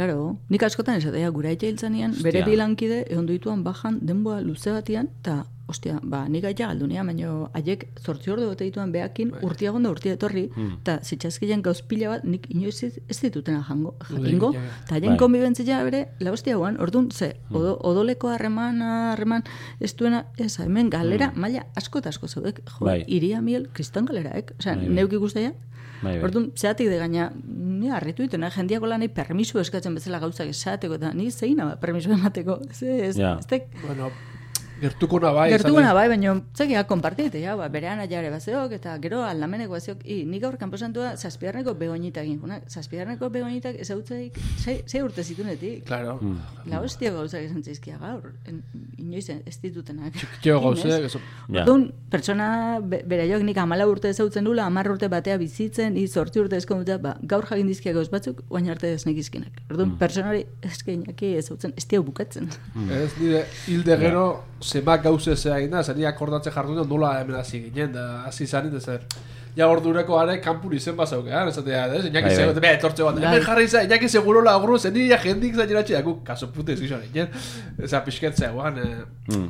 Claro, 0.00 0.38
nik 0.48 0.62
askotan 0.64 0.96
esatea 0.96 1.28
gura 1.28 1.50
aita 1.50 1.66
hiltzanean, 1.68 2.14
bere 2.24 2.40
bilankide 2.46 3.02
egon 3.10 3.26
dituan 3.28 3.60
bajan 3.66 3.98
denboa 4.00 4.38
luze 4.40 4.72
batian, 4.72 5.10
eta 5.20 5.42
ostia, 5.70 5.98
ba, 6.02 6.24
nik 6.28 6.42
gaita 6.44 6.66
galdu 6.68 6.86
nian, 6.90 7.06
baina 7.06 7.30
haiek 7.54 7.86
zortzi 8.04 8.30
ordu 8.34 8.46
gote 8.50 8.64
dituen 8.68 8.92
behakin 8.92 9.32
urtiagon 9.46 9.82
da 9.86 9.90
urtia 9.94 10.12
etorri, 10.18 10.48
eta 10.80 10.98
zitxazkilean 11.06 11.62
gauz 11.62 11.80
pila 11.88 12.08
bat, 12.16 12.24
nik 12.24 12.46
inoiz 12.50 12.82
ez- 12.84 13.20
ditutena 13.22 13.62
jango, 13.68 13.94
jakingo, 14.10 14.52
ja, 14.54 14.60
ja. 14.60 14.74
eta 14.84 14.94
haien 14.98 15.10
Bai. 15.14 15.18
konbibentzia 15.18 15.82
bere, 15.84 16.04
la 16.20 16.30
hostia 16.34 16.56
guan, 16.56 16.80
orduan, 16.80 17.10
ze, 17.12 17.32
odo, 17.50 17.76
odoleko 17.82 18.28
harreman, 18.28 18.82
harreman, 18.82 19.42
ez 19.80 19.94
duena, 19.96 20.26
ez, 20.36 20.58
hemen 20.60 20.90
galera, 20.90 21.32
maila 21.36 21.66
asko 21.76 21.98
eta 22.02 22.08
asko 22.10 22.28
zaudek, 22.28 22.60
jo, 22.66 22.84
Bai. 22.86 23.04
iria 23.06 23.40
miel, 23.40 23.68
kriston 23.72 24.04
galeraek, 24.06 24.54
osea, 24.58 24.74
Bai, 24.76 24.86
bai. 24.86 24.94
neuk 24.94 25.12
ikusteia, 25.12 25.52
Bai, 26.02 26.14
bai. 26.16 26.24
Orduan, 26.24 26.46
zeatik 26.56 26.88
de 26.88 26.96
gaina, 26.96 27.26
ni 27.44 27.90
harritu 27.92 28.22
dituna, 28.24 28.48
jendiako 28.50 28.86
lanei 28.88 29.08
permisu 29.12 29.58
eskatzen 29.60 29.92
bezala 29.94 30.18
gauzak 30.18 30.48
esateko, 30.48 30.94
eta 30.96 31.10
ni 31.12 31.26
zeina 31.30 31.66
ba, 31.68 31.74
permisu 31.76 32.14
emateko. 32.16 32.54
Ze, 32.72 32.94
ez, 33.10 33.16
Ja. 33.18 33.34
ez 33.38 33.44
tek, 33.46 33.66
Bueno, 33.86 34.08
gertuko 34.80 35.20
na 35.20 35.32
bai. 35.32 35.50
gertu 35.50 35.74
gana 35.74 35.90
esan- 35.90 35.94
bai, 35.94 36.08
baina 36.08 36.34
zekia 36.56 36.84
kompartite, 36.88 37.40
ja, 37.40 37.56
ba, 37.56 37.68
bere 37.68 37.88
anaiare 37.88 38.30
bazeok, 38.30 38.72
eta 38.72 38.96
gero 38.98 39.22
aldameneko 39.24 39.72
bazeok, 39.76 40.04
i, 40.04 40.24
nik 40.24 40.42
gaur 40.42 40.56
kanposantua 40.58 41.16
zazpiarneko 41.16 41.74
begoñitak 41.74 42.26
inguna, 42.26 42.60
zazpiarneko 42.68 43.30
begoñitak 43.30 43.76
ezautzaik, 43.80 44.38
zei, 44.58 44.82
zei 44.86 45.02
urte 45.02 45.24
zitunetik. 45.24 45.84
Claro. 45.86 46.18
La 46.66 46.80
hostia 46.80 47.12
gauzak 47.12 47.42
esan 47.42 47.62
zaizkia 47.62 47.98
gaur, 47.98 48.32
en, 48.46 48.62
inoiz 48.98 49.28
ez 49.30 49.56
ditutenak. 49.62 50.14
Ez? 50.16 50.28
gauzek, 50.44 51.04
eso. 51.04 51.20
Ja. 51.48 51.62
Orduan, 51.62 51.90
pertsona, 52.10 52.80
be, 52.82 53.02
beraiok 53.06 53.42
nik 53.46 53.58
amala 53.58 53.86
urte 53.86 54.08
ezautzen 54.10 54.44
dula, 54.44 54.66
amar 54.66 54.88
urte 54.90 55.08
batea 55.08 55.36
bizitzen, 55.40 55.94
ni 55.94 56.06
zortzi 56.08 56.40
urte 56.40 56.56
ezkonduta, 56.56 56.98
ba, 56.98 57.16
gaur 57.22 57.46
jagin 57.46 57.66
dizkiak 57.70 57.94
gauz 57.94 58.08
batzuk, 58.12 58.42
baina 58.50 58.72
arte 58.72 58.92
ez 58.94 59.04
nekizkinak. 59.06 59.60
Orduan, 59.70 59.96
pertsona 60.00 60.30
hori 60.32 60.44
eskeinaki 60.62 61.34
ezautzen, 61.40 61.74
ez 61.76 61.86
diau 61.90 62.02
bukatzen. 62.06 62.48
Ez 62.90 63.12
nire 63.20 63.44
hilde 63.66 63.96
gero 64.00 64.24
zemak 64.62 65.02
gauze 65.02 65.36
zea 65.36 65.58
egin 65.58 65.70
da, 65.70 65.82
zeni 65.82 66.04
akordatzen 66.06 66.52
jartu 66.52 66.74
dut 66.76 66.88
nola 66.88 67.14
hemen 67.20 67.36
hasi 67.36 67.60
ginen, 67.70 67.92
da 67.92 68.22
hasi 68.26 68.46
zanin, 68.46 68.72
da 68.72 68.80
zer. 68.80 69.00
Ja 69.56 69.66
ordureko 69.68 70.14
are 70.18 70.36
kanpun 70.40 70.72
izen 70.76 70.94
bazauke, 70.96 71.30
eh? 71.30 71.46
esatea, 71.48 71.86
ez? 71.94 72.04
Iñaki 72.04 72.12
Bai, 72.12 72.22
bai. 72.22 72.36
seguro, 72.36 72.60
bea, 72.60 72.72
etortze 72.76 73.02
bat, 73.02 73.16
hemen 73.18 73.30
Bai. 73.30 73.40
jarri 73.42 73.64
izan, 73.64 73.86
Iñaki 73.88 74.08
seguro 74.08 74.42
lagru, 74.46 74.78
zen 74.78 74.92
nire 74.94 75.18
jendik 75.24 75.54
zain 75.56 75.70
eratxe, 75.70 75.94
daku, 75.96 76.14
kaso 76.24 76.50
pute 76.52 76.72
ez 76.72 76.80
gizan, 76.80 77.00
ginen. 77.12 77.28
Eza, 77.82 78.00
pixketzea, 78.04 78.50
guan, 78.52 78.78
eh, 78.78 79.34
Mm. 79.34 79.48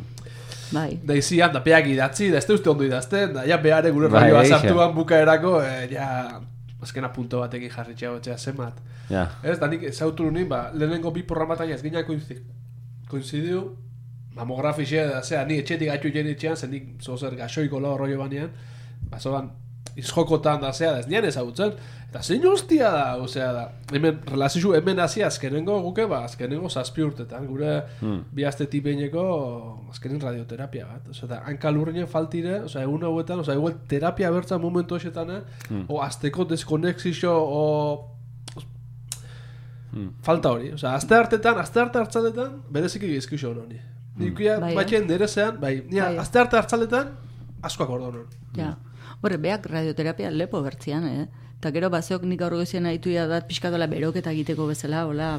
Bai. 0.73 1.01
da 1.05 1.15
izian, 1.19 1.53
da 1.53 1.61
peak 1.61 1.87
idatzi, 1.87 2.31
da 2.31 2.39
ez 2.39 2.47
da 2.47 2.55
uste 2.55 2.71
ondo 2.71 2.85
idazten, 2.85 3.33
da 3.35 3.43
ja 3.45 3.57
behare 3.59 3.91
gure 3.91 4.09
Bai, 4.09 4.31
radioa 4.31 4.45
sartuan 4.45 4.95
bukaerako, 4.95 5.61
eh, 5.63 5.89
ja, 5.93 6.41
azkena 6.81 7.13
punto 7.13 7.41
batekin 7.41 7.71
jarri 7.71 7.95
txea, 7.95 8.15
txea, 8.23 8.39
zenbat. 8.39 8.79
Ja. 9.11 9.27
Ez, 9.43 9.59
da 9.59 9.67
nik 9.67 9.83
ezautu 9.83 10.31
nuen, 10.31 10.49
ba, 10.49 10.71
lehenengo 10.73 11.11
bi 11.11 11.23
programatan 11.23 11.69
ez 11.71 11.83
gina 11.83 12.01
koinzi- 12.07 12.41
da, 14.45 15.23
zera, 15.23 15.45
ni 15.47 15.59
etxetik 15.59 15.89
gaitu 15.89 16.13
jen 16.13 16.27
etxean, 16.27 16.57
zen 16.57 16.71
nik 16.71 17.03
zozer 17.03 17.37
gaxoiko 17.37 17.81
lau 17.81 17.97
rollo 17.97 18.19
banean, 18.19 18.51
ba, 19.11 19.19
zoan, 19.19 19.51
izjokotan 19.97 20.61
da, 20.61 20.73
zera, 20.73 20.99
ez 21.01 21.07
nian 21.09 21.25
ezagutzen, 21.25 21.73
eta 22.11 22.23
zein 22.23 22.45
hostia 22.47 22.91
da, 22.91 23.17
osea 23.23 23.53
da, 23.53 23.65
hemen, 23.93 24.21
relaziozu 24.27 24.73
hemen 24.75 24.99
hasi 24.99 25.23
azkenengo 25.23 25.81
guke, 25.83 26.07
ba, 26.07 26.25
azkenengo 26.25 26.69
zazpi 26.71 27.03
urtetan, 27.03 27.47
gure 27.47 27.83
Hmm. 28.01 28.23
bi 28.33 28.45
aste 28.45 28.67
tipeineko 28.67 29.25
azkenen 29.91 30.21
radioterapia 30.21 30.87
bat, 30.87 31.09
osea, 31.11 31.29
da, 31.29 31.43
hanka 31.47 31.71
lurrinen 31.71 32.07
faltire, 32.07 32.61
osea, 32.69 32.83
egun 32.83 33.03
hauetan, 33.03 33.41
osea, 33.41 33.55
igual 33.55 33.75
terapia 33.89 34.31
bertzen 34.31 34.61
momentu 34.61 34.95
hoxetan, 34.95 35.31
eh? 35.31 35.43
o 35.89 36.01
azteko 36.03 36.45
deskonexixo, 36.45 37.31
o 37.31 38.07
falta 40.23 40.51
hori, 40.55 40.73
osea, 40.73 40.95
aste 40.95 41.15
hartetan, 41.15 41.59
aste 41.59 41.81
arte 41.81 41.99
hartzaletan, 41.99 42.63
bereziki 42.71 43.09
gizkixo 43.11 43.51
honi. 43.51 43.81
Nikuia, 44.21 44.59
Bai, 44.61 44.73
eh? 44.73 44.77
batxen 44.79 45.07
nerezean, 45.09 45.59
bai, 45.61 45.75
nia, 45.89 46.05
Bai, 46.11 46.15
eh? 46.17 46.21
aste 46.21 46.39
arte 46.43 46.57
hartzaletan, 46.61 47.13
asko 47.63 47.85
akordo 47.87 48.11
non. 48.13 48.27
Ja. 48.57 48.75
Horre, 49.21 49.37
beak 49.39 49.67
radioterapia 49.69 50.31
lepo 50.33 50.63
bertzian, 50.65 51.05
eh? 51.09 51.27
Eta 51.61 51.71
gero 51.77 51.91
bazeok 51.93 52.23
nik 52.25 52.39
gaur 52.41 52.55
goizien 52.57 52.87
aituia 52.89 53.27
dat 53.29 53.45
pixkatola 53.49 53.85
beroketa 53.87 54.31
egiteko 54.33 54.65
bezala, 54.71 55.03
hola, 55.09 55.35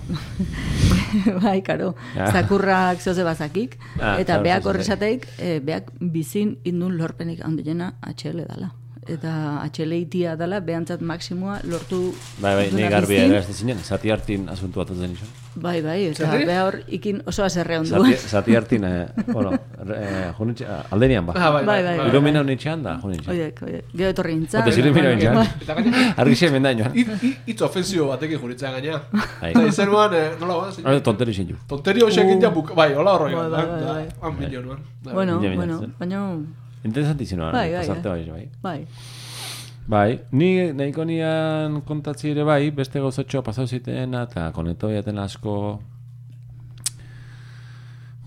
bai, 1.44 1.62
karo, 1.66 1.96
Ja. 2.16 2.28
zakurrak 2.32 3.02
zoze 3.02 3.24
bazakik, 3.26 3.78
Ah, 4.00 4.20
eta 4.20 4.36
claro, 4.38 4.44
beak 4.44 4.66
horrezateik, 4.70 5.28
eh, 5.40 5.60
beak 5.66 5.90
bizin 6.00 6.60
indun 6.64 6.98
lorpenik 6.98 7.42
handiena 7.46 7.96
HL 8.06 8.46
dala. 8.48 8.72
Eta 9.10 9.64
HL 9.66 9.94
itia 9.98 10.36
dala, 10.38 10.60
behantzat 10.62 11.02
maksimua 11.02 11.60
lortu 11.66 12.14
Bai, 12.40 12.54
bai, 12.56 12.66
dutuna 12.70 12.86
ni 12.86 12.92
garbi 12.94 13.16
ere 13.18 13.40
ez 13.40 13.48
zinen, 13.58 13.80
zati 13.82 14.12
hartin 14.14 14.46
asuntu 14.50 14.80
bat 14.84 14.94
zen 14.94 15.18
izan. 15.18 15.28
Bai, 15.56 15.82
bai, 15.84 16.06
eta 16.08 16.26
Zerri? 16.32 16.46
beha 16.48 16.62
hor 16.66 16.76
ikin 16.88 17.18
oso 17.28 17.44
azerre 17.44 17.76
Zati, 17.84 17.92
onduan. 17.92 18.14
zati 18.16 18.56
hartin, 18.56 18.84
eh, 18.88 19.08
bueno, 19.36 19.52
eh, 19.96 20.32
junitxe, 20.38 20.66
aldenian 20.92 21.26
ba. 21.26 21.34
Ah, 21.36 21.50
bai, 21.52 21.66
Bai, 21.66 21.84
bai, 21.84 21.98
bai. 21.98 22.08
Ilumina 22.10 22.40
honitxean 22.40 22.84
da, 22.84 22.94
junitxe. 23.02 23.30
Oiek, 23.34 23.60
oiek, 23.68 23.86
gero 23.94 24.10
etorri 24.14 24.36
nintzen. 24.38 24.62
Ote 24.62 24.72
zilumina 24.72 25.10
honitxean. 25.10 25.36
Bai. 25.36 25.48
Eta 25.66 25.74
gaina, 25.76 26.06
Argixe 26.24 26.48
hemen 26.48 26.64
da 26.64 26.72
inoan. 26.72 26.96
hitz 26.96 27.34
hitz 27.48 27.62
ofensio 27.68 28.08
batekin 28.08 28.40
juritzen 28.40 28.72
gaina. 28.78 29.02
Bai. 29.42 29.52
Eta 29.52 29.66
izenuan, 29.68 30.14
eh, 30.16 30.26
nola 30.40 30.54
guan, 30.62 30.72
zein? 30.72 30.88
Hore 30.88 31.02
tonteri 31.02 31.34
zen 31.34 31.48
ju. 31.52 31.58
Tonterio 31.68 32.08
hoxekin 32.08 32.42
ja 32.42 32.50
buk, 32.50 32.72
bai, 32.76 32.94
hola 32.94 33.18
horroi. 33.20 33.34
Bai, 33.36 33.50
bai, 33.50 33.66
bai, 33.68 33.86
bai. 33.92 34.08
Han 34.22 34.40
milionuan. 34.40 34.80
Bai, 35.04 35.14
Bueno, 35.14 35.40
bueno, 35.40 35.82
baina, 36.00 36.24
Interesantizinoa, 36.84 37.52
Bai, 37.52 37.72
bai, 37.74 37.80
pasarte 37.86 38.10
bai. 38.10 38.24
bai, 38.30 38.50
bai. 38.64 38.88
Bai. 39.88 40.20
Ni 40.32 40.72
nahiko 40.74 41.06
nian 41.06 41.82
kontatzi 41.88 42.32
ere 42.32 42.44
bai, 42.44 42.72
beste 42.72 43.00
gozotxo 43.00 43.42
pasau 43.44 43.68
ziteena 43.68 44.24
eta 44.30 44.52
konekto 44.52 44.90
jaten 44.90 45.20
asko 45.20 45.56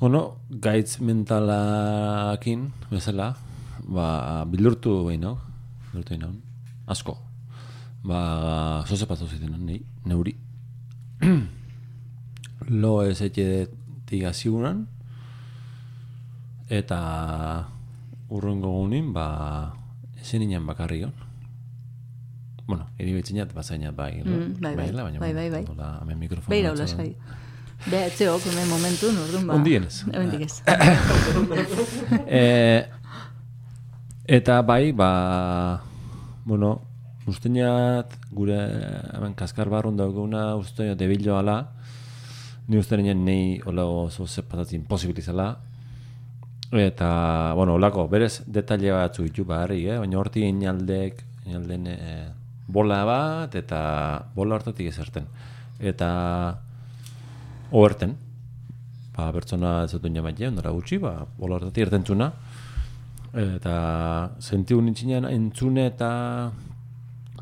Bueno, 0.04 0.36
gaitz 0.50 0.98
mentalakin, 1.00 2.66
bezala, 2.90 3.30
ba, 3.88 4.42
bildurtu 4.44 4.98
behin 5.06 5.22
hau, 5.24 5.38
bildurtu 5.92 6.18
behin 6.18 6.42
asko. 6.92 7.14
Ba, 8.04 8.18
zoze 8.84 9.06
pasau 9.08 9.24
zitenan, 9.30 9.62
nei, 9.64 9.78
neuri. 10.04 10.34
Lo 12.82 12.92
ez 13.00 13.16
etxe 13.24 13.46
tigazigunan, 14.10 14.84
eta 16.68 17.00
urrengo 18.28 18.76
gunin, 18.82 19.12
ba, 19.16 19.28
esen 20.20 20.44
inen 20.44 20.68
bakarri 20.68 21.06
hon. 21.06 21.23
Bueno, 22.66 22.87
iri 22.98 23.12
betxinat, 23.14 23.53
bazainat 23.53 23.94
bai, 23.94 24.22
Mm, 24.24 24.55
bai, 24.61 24.74
bai. 24.77 24.90
baina, 24.92 25.18
Bai, 25.20 25.33
bai, 25.35 25.50
bai. 25.50 25.64
hemen 26.00 26.18
mikrofon. 26.18 26.48
Beira 26.48 26.70
batza 26.70 26.85
hola 26.85 26.92
da. 26.92 26.96
sai. 26.96 27.16
Beha 27.90 28.07
etzeok, 28.07 28.40
hemen 28.48 28.68
momentu, 28.70 29.11
nordun 29.12 29.46
ba. 29.46 29.55
Ondien 29.55 29.85
ez. 29.85 30.05
Hemendik 30.12 30.40
ez. 30.46 30.62
e, 32.27 32.87
eta 34.27 34.62
bai, 34.62 34.92
ba, 34.92 35.83
bueno, 36.44 36.81
usteñat 37.27 38.16
gure 38.33 38.57
hemen 39.12 39.35
kaskar 39.35 39.68
barrun 39.68 39.96
dauguna 39.96 40.55
usteñat 40.57 40.96
debilo 40.98 41.37
ala, 41.38 41.72
ni 42.68 42.79
uste 42.81 42.96
nien 42.96 43.24
nei 43.24 43.61
hola 43.66 43.85
oso 43.85 44.27
zepatatzen 44.27 44.85
posibilizala, 44.88 45.59
eta, 46.72 47.53
bueno, 47.55 47.74
holako, 47.74 48.09
berez 48.09 48.42
detalle 48.46 48.90
batzu 48.92 49.23
ditu 49.29 49.44
barri, 49.44 49.85
eh? 49.88 49.98
baina 49.98 50.19
horti 50.19 50.42
inaldek, 50.48 51.21
inalden 51.46 51.87
e, 51.87 51.98
bola 52.67 53.04
bat, 53.04 53.54
eta 53.54 53.81
bola 54.35 54.58
hortatik 54.58 54.88
ezerten. 54.88 55.27
Eta, 55.81 56.08
oerten, 57.73 58.15
ba, 59.17 59.31
pertsona 59.35 59.85
ez 59.85 59.92
dut 59.92 60.06
jamaite, 60.08 60.48
ondara 60.48 60.73
gutxi, 60.75 60.98
ba, 61.02 61.17
bola 61.38 61.58
hortatik 61.58 61.87
ertentzuna, 61.88 62.31
eta 63.35 63.75
sentiu 64.38 64.81
nintzinean 64.81 65.27
entzune 65.33 65.88
eta 65.90 66.12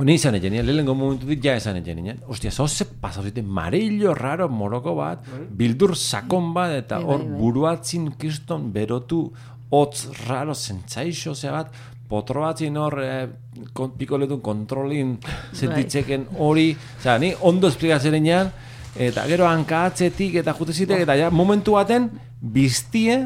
Ni 0.00 0.14
izan 0.16 0.34
egin, 0.38 0.54
lehenengo 0.64 0.94
momentu 0.96 1.26
dit 1.28 1.42
ja 1.44 1.52
esan 1.58 1.76
egin, 1.76 1.98
nien. 2.00 2.20
Ostia, 2.32 2.50
zoze 2.50 2.86
pasau 3.00 3.22
ziten, 3.28 3.44
marillo, 3.44 4.14
raro, 4.16 4.46
moroko 4.48 4.94
bat, 4.96 5.26
bildur 5.52 5.92
sakon 5.94 6.54
bat, 6.56 6.72
eta 6.78 6.96
Bai, 6.96 7.04
hor 7.04 7.20
bai, 7.20 7.28
bai. 7.28 7.40
buruatzin 7.42 8.06
kriston 8.18 8.70
berotu, 8.72 9.20
hotz 9.68 10.06
raro, 10.24 10.56
zentzaixo, 10.56 11.34
ze 11.34 11.52
bat, 11.52 11.76
potro 12.12 12.44
batzin 12.44 12.76
hor, 12.76 12.98
eh, 13.02 13.26
kon, 13.72 13.94
pikoletun 13.96 14.42
kontrolin 14.44 15.16
sentitzeken 15.58 16.28
hori, 16.44 16.70
osea, 17.00 17.16
ni 17.22 17.32
ondo 17.48 17.70
esplikatzen 17.72 18.18
enean, 18.20 18.52
eta 18.92 19.24
gero 19.30 19.48
hankatzetik 19.48 20.36
eta 20.42 20.54
jutezitek, 20.58 21.06
eta 21.06 21.16
ja, 21.16 21.30
momentu 21.32 21.78
baten, 21.78 22.10
biztie 22.42 23.16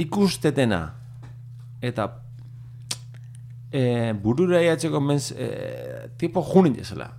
ikustetena. 0.00 0.80
Eta 1.84 2.06
e, 3.74 4.14
burura 4.22 4.62
iatzeko 4.64 5.02
menz, 5.02 5.28
e, 5.32 5.50
tipo 6.20 6.42
junin 6.46 6.78
jezela. 6.78 7.10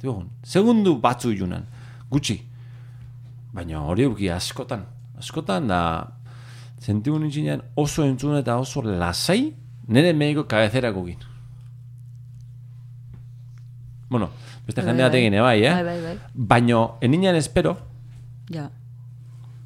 Tipo 0.00 0.16
jun. 0.18 0.26
Segundu 0.42 0.96
batzu 1.00 1.32
junan. 1.36 1.68
Gutxi. 2.10 2.40
Baina 3.54 3.84
hori 3.86 4.08
euki 4.08 4.30
askotan. 4.32 4.82
Askotan 5.20 5.70
da 5.70 5.80
sentiu 6.84 7.16
nintzinean 7.18 7.62
oso 7.80 8.04
entzun 8.04 8.36
eta 8.36 8.58
oso 8.60 8.82
lasai 8.84 9.54
nire 9.88 10.12
mediko 10.12 10.44
kabezerako 10.48 11.04
gin. 11.06 11.18
Bueno, 14.10 14.28
beste 14.66 14.80
Bai, 14.82 14.88
jende 14.90 15.02
bai. 15.02 15.10
batekin 15.10 15.40
bai, 15.40 15.64
eh? 15.64 15.72
Bai, 15.74 15.84
bai, 15.84 16.00
bai. 16.02 16.18
Baina 16.34 16.82
eninean 17.00 17.36
espero 17.36 17.76
Ja. 18.50 18.70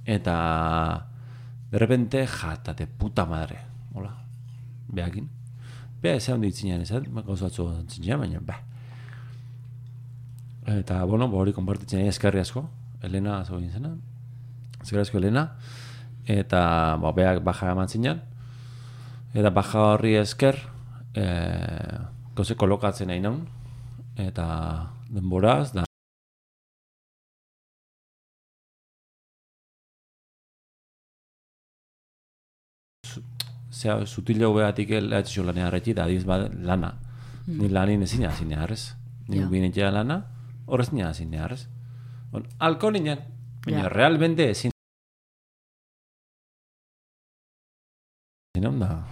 eta 0.05 1.05
De 1.71 1.79
repente, 1.79 2.27
jatate, 2.27 2.87
puta 2.87 3.27
madre. 3.27 3.59
Hola, 3.93 4.15
behakin. 4.89 5.29
Bea, 6.01 6.15
ez 6.17 6.29
handi 6.31 6.49
itzinean 6.49 6.81
ez, 6.81 6.91
gauzatzu 7.27 7.67
zintzinean, 7.77 8.21
baina, 8.21 8.41
ba. 8.41 8.57
Eta, 10.65 11.03
bueno, 11.05 11.29
ba, 11.29 11.37
hori 11.43 11.53
konpartitzen 11.53 12.01
nahi 12.01 12.09
eskerri 12.09 12.41
asko. 12.41 12.63
Elena, 13.03 13.45
zo 13.45 13.59
egin 13.59 13.71
zena. 13.71 13.91
Eskerri 14.81 15.03
asko 15.03 15.19
Elena. 15.21 15.43
Eta, 16.29 16.63
ba, 17.01 17.13
beak 17.17 17.43
baja 17.45 17.73
eman 17.73 17.89
zinean. 17.89 18.21
Eta 19.35 19.51
baja 19.55 19.85
horri 19.95 20.15
esker, 20.21 20.61
e, 21.17 21.25
gauze 22.37 22.57
kolokatzen 22.57 23.09
nahi 23.09 23.23
naun. 23.25 23.47
Eta 24.19 24.47
denboraz, 25.09 25.73
da, 25.73 25.87
zea, 33.79 34.07
sutilo 34.07 34.53
behatik 34.55 34.91
lehatxo 34.91 35.45
lanea 35.47 35.69
arreti, 35.69 35.95
da 35.95 36.05
adiz 36.09 36.25
bat 36.29 36.51
lana. 36.71 36.95
Ni 37.49 37.69
lanin 37.73 38.03
ezin 38.05 38.27
hazin 38.29 38.53
harrez. 38.53 38.95
Ni 39.29 39.39
yeah. 39.39 39.51
binetea 39.51 39.91
lana, 39.93 40.23
horrez 40.67 40.91
ni 40.93 41.03
hazin 41.03 41.35
harrez. 41.35 41.67
Alko 42.59 42.91
ninen, 42.91 43.23
baina 43.65 43.87
Ja. 43.87 43.89
realmente 43.89 44.51
ezin. 44.51 44.71
Zinon 48.59 48.81
da. 48.81 49.05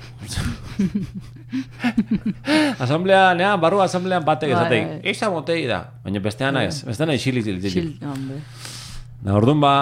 asamblea, 2.83 3.35
nea, 3.39 3.53
barru 3.63 3.79
asamblean 3.85 4.25
batek 4.27 4.51
Bai, 4.51 4.57
ezatek, 4.59 4.89
bai. 4.89 4.97
eixa 5.13 5.31
motei 5.31 5.67
da. 5.71 5.85
Baina 6.03 6.23
bestean 6.25 6.59
ez, 6.65 6.81
bestean 6.89 7.13
ez 7.15 7.21
xilik 7.23 7.47
zil 7.47 7.61
Xil, 7.63 7.93
hombre. 8.03 8.41
Da, 9.23 9.37
orduan 9.39 9.63
ba, 9.63 9.75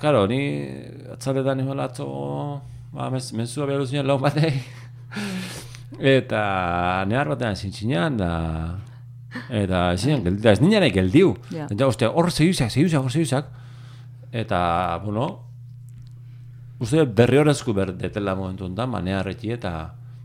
karo, 0.00 0.24
ni 0.30 0.40
atzaletan 1.12 1.60
nio 1.60 1.76
latzo, 1.76 2.06
ba, 2.96 3.10
mez, 3.12 3.26
mezua 3.36 3.68
behar 3.68 3.84
zinen 3.84 4.08
lau 4.08 4.16
batei. 4.22 4.54
Eta 6.16 7.04
nehar 7.10 7.28
batean 7.34 7.60
zintzinean, 7.60 8.16
da... 8.16 8.32
Eta 9.52 9.92
ezin, 9.94 10.24
geldi, 10.24 10.40
da 10.42 10.56
ez 10.56 10.62
nina 10.64 10.80
nahi 10.80 10.96
geldiu. 10.96 11.36
Ja. 11.52 11.68
Eta 11.70 11.86
uste, 11.92 12.08
hor 12.08 12.32
zehiuzak, 12.32 12.72
zehiuzak, 12.72 13.04
hor 13.04 13.12
zehiuzak. 13.12 13.52
Eta, 14.32 14.60
bueno, 15.04 15.28
uste 16.80 17.04
berri 17.04 17.38
horrezku 17.40 17.74
ber 17.76 17.92
detela 17.96 18.34
momentu 18.34 18.66
enten, 18.66 18.90
ba, 18.90 19.00
neharreti 19.04 19.52
eta 19.52 19.72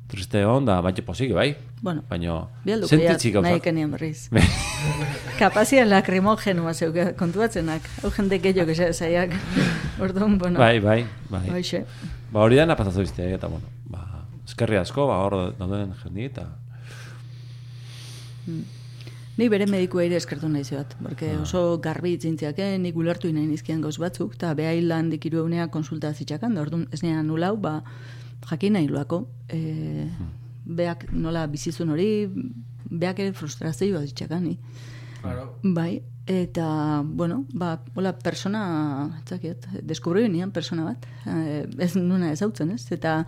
triste 0.07 0.43
hon, 0.45 0.65
da, 0.67 0.77
baina 0.85 1.01
posik, 1.05 1.33
bai? 1.33 1.55
Bueno, 1.81 2.03
Baina, 2.09 2.35
sentitzik 2.65 3.33
ja, 3.33 3.41
nahi 3.41 3.57
gauzak. 3.57 3.63
kenien 3.65 3.91
berriz. 3.91 4.29
Kapazia 5.41 5.85
lakrimogenua 5.85 6.73
zeuke 6.73 7.07
kontuatzenak. 7.19 7.81
Hau 8.03 8.11
jende 8.13 8.39
gehiago 8.39 8.69
gesa 8.69 8.91
zaiak. 8.93 9.33
Orduan, 9.99 10.37
bueno. 10.37 10.59
Bai, 10.61 10.79
bai, 10.79 10.99
bai. 11.29 11.43
Hoxe. 11.49 11.83
Ba, 12.31 12.43
hori 12.45 12.61
dana 12.61 12.77
pasatu 12.77 13.01
izte, 13.05 13.27
eta 13.33 13.49
bueno, 13.51 13.67
ba, 13.89 14.05
eskerri 14.45 14.77
asko, 14.77 15.09
ba, 15.09 15.19
hor 15.25 15.53
dauden 15.59 15.93
jendi, 16.03 16.29
eta... 16.31 16.47
Ni 19.35 19.49
bere 19.51 19.65
medikua 19.67 20.05
ere 20.05 20.15
eskertu 20.15 20.47
nahi 20.47 20.63
zebat, 20.63 20.93
porque 21.01 21.33
oso 21.35 21.77
garbi 21.83 22.13
itzintziak, 22.15 22.59
eh? 22.63 22.77
nik 22.79 22.95
ulertu 22.95 23.27
nahi 23.35 23.43
nizkian 23.49 23.81
gauz 23.83 23.97
batzuk, 23.99 24.37
eta 24.37 24.53
beha 24.55 24.71
hilan 24.77 25.09
dikiru 25.11 25.41
egunea 25.41 25.67
konsulta 25.73 26.13
zitxakan, 26.13 26.55
da 26.55 26.63
orduan 26.63 26.85
ez 26.95 27.01
nean 27.03 27.27
nulau, 27.27 27.57
ba, 27.59 27.81
jakin 28.47 28.77
nahi 28.77 28.87
luako, 28.87 29.25
e, 29.51 30.07
beak 30.65 31.09
nola 31.11 31.43
bizizun 31.51 31.91
hori, 31.91 32.07
beak 32.87 33.19
ere 33.19 33.33
frustrazioa 33.35 34.05
zitxakan, 34.07 34.47
ni. 34.47 34.55
Claro. 35.19 35.49
Bai, 35.63 35.99
eta, 36.31 37.03
bueno, 37.03 37.43
ba, 37.51 37.81
hola, 37.95 38.15
persona, 38.15 38.63
etzakiet, 39.19 39.67
deskubri 39.83 40.29
nian 40.29 40.55
persona 40.55 40.87
bat, 40.87 41.05
eh, 41.27 41.65
ez 41.79 41.91
nuna 41.97 42.31
ezautzen, 42.31 42.71
ez? 42.77 42.85
Eta 42.95 43.19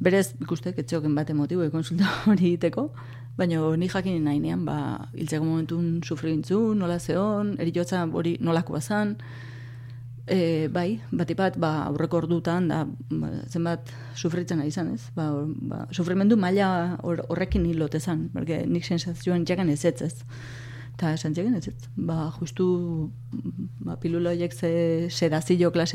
berez, 0.00 0.30
ikustek, 0.40 0.78
etxoken 0.80 1.14
bat 1.14 1.30
emotibo 1.30 1.68
konsulta 1.70 2.08
hori 2.30 2.54
egiteko, 2.54 2.88
baina 3.36 3.76
ni 3.76 3.88
jakin 3.88 4.22
nahi 4.24 4.40
nean, 4.40 4.64
ba, 4.64 5.08
hiltzeko 5.14 5.44
momentun 5.44 6.00
sufri 6.04 6.32
gintzun, 6.32 6.78
nola 6.78 6.98
zeon, 6.98 7.56
eriotza 7.60 8.06
hori 8.12 8.36
nolako 8.40 8.72
bazan, 8.80 9.16
E, 10.28 10.66
bai, 10.66 10.98
batipat, 11.14 11.54
ba, 11.56 11.84
aurreko 11.86 12.16
ordutan, 12.18 12.64
da, 12.66 12.80
ba, 13.14 13.28
zenbat 13.46 13.92
sufritzen 14.18 14.58
ari 14.58 14.72
izan, 14.72 14.88
ez? 14.96 15.04
Ba, 15.14 15.28
hor- 15.30 15.52
ba, 15.70 15.84
sufrimendu 15.94 16.34
maila 16.36 16.96
hor, 17.06 17.20
horrekin 17.28 17.62
hilote 17.64 18.00
zan, 18.00 18.24
porque 18.32 18.64
nik 18.66 18.82
sensazioan 18.84 19.44
jakan 19.46 19.70
ez 19.70 19.84
ez, 19.84 20.02
ez. 20.02 20.24
Eta 20.96 21.12
esan 21.14 21.32
txegen 21.32 21.54
ez 21.54 21.68
ez. 21.68 21.76
Ba, 21.94 22.32
justu, 22.40 22.66
ba, 23.86 23.94
pilula 24.02 24.32
horiek 24.34 24.52
ze 24.52 25.06
sedazio 25.14 25.70
klase 25.70 25.94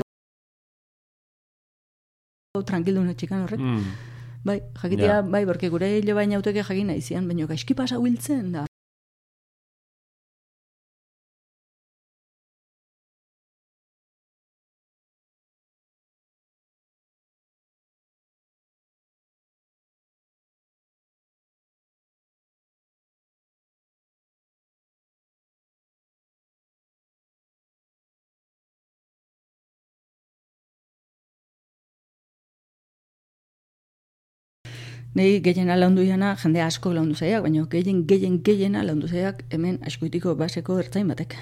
tranquildu 2.65 3.03
txikan 3.17 3.43
horrek. 3.43 3.59
Mm. 3.59 3.83
Bai, 4.43 4.61
jakitea, 4.81 5.05
Ja. 5.07 5.21
bai, 5.21 5.45
porque 5.45 5.69
gure 5.69 5.97
hilo 5.99 6.15
baina 6.15 6.35
auteke 6.39 6.63
jakin 6.63 6.87
nahi 6.87 7.01
zian, 7.01 7.27
baina 7.27 7.45
gaizki 7.45 7.73
pasa 7.75 7.97
huiltzen 8.01 8.51
da. 8.51 8.65
Nei 35.15 35.41
gehiena 35.43 35.75
laundu 35.75 36.05
jana, 36.07 36.35
jende 36.39 36.61
asko 36.63 36.93
laundu 36.95 37.17
zaiak, 37.19 37.43
baina 37.43 37.65
gehien, 37.69 38.05
gehien, 38.07 38.39
gehiena 38.43 38.83
laundu 38.87 39.09
zaiak 39.11 39.43
hemen 39.51 39.79
askoitiko 39.87 40.35
baseko 40.39 40.79
ertzain 40.79 41.07
batek. 41.07 41.35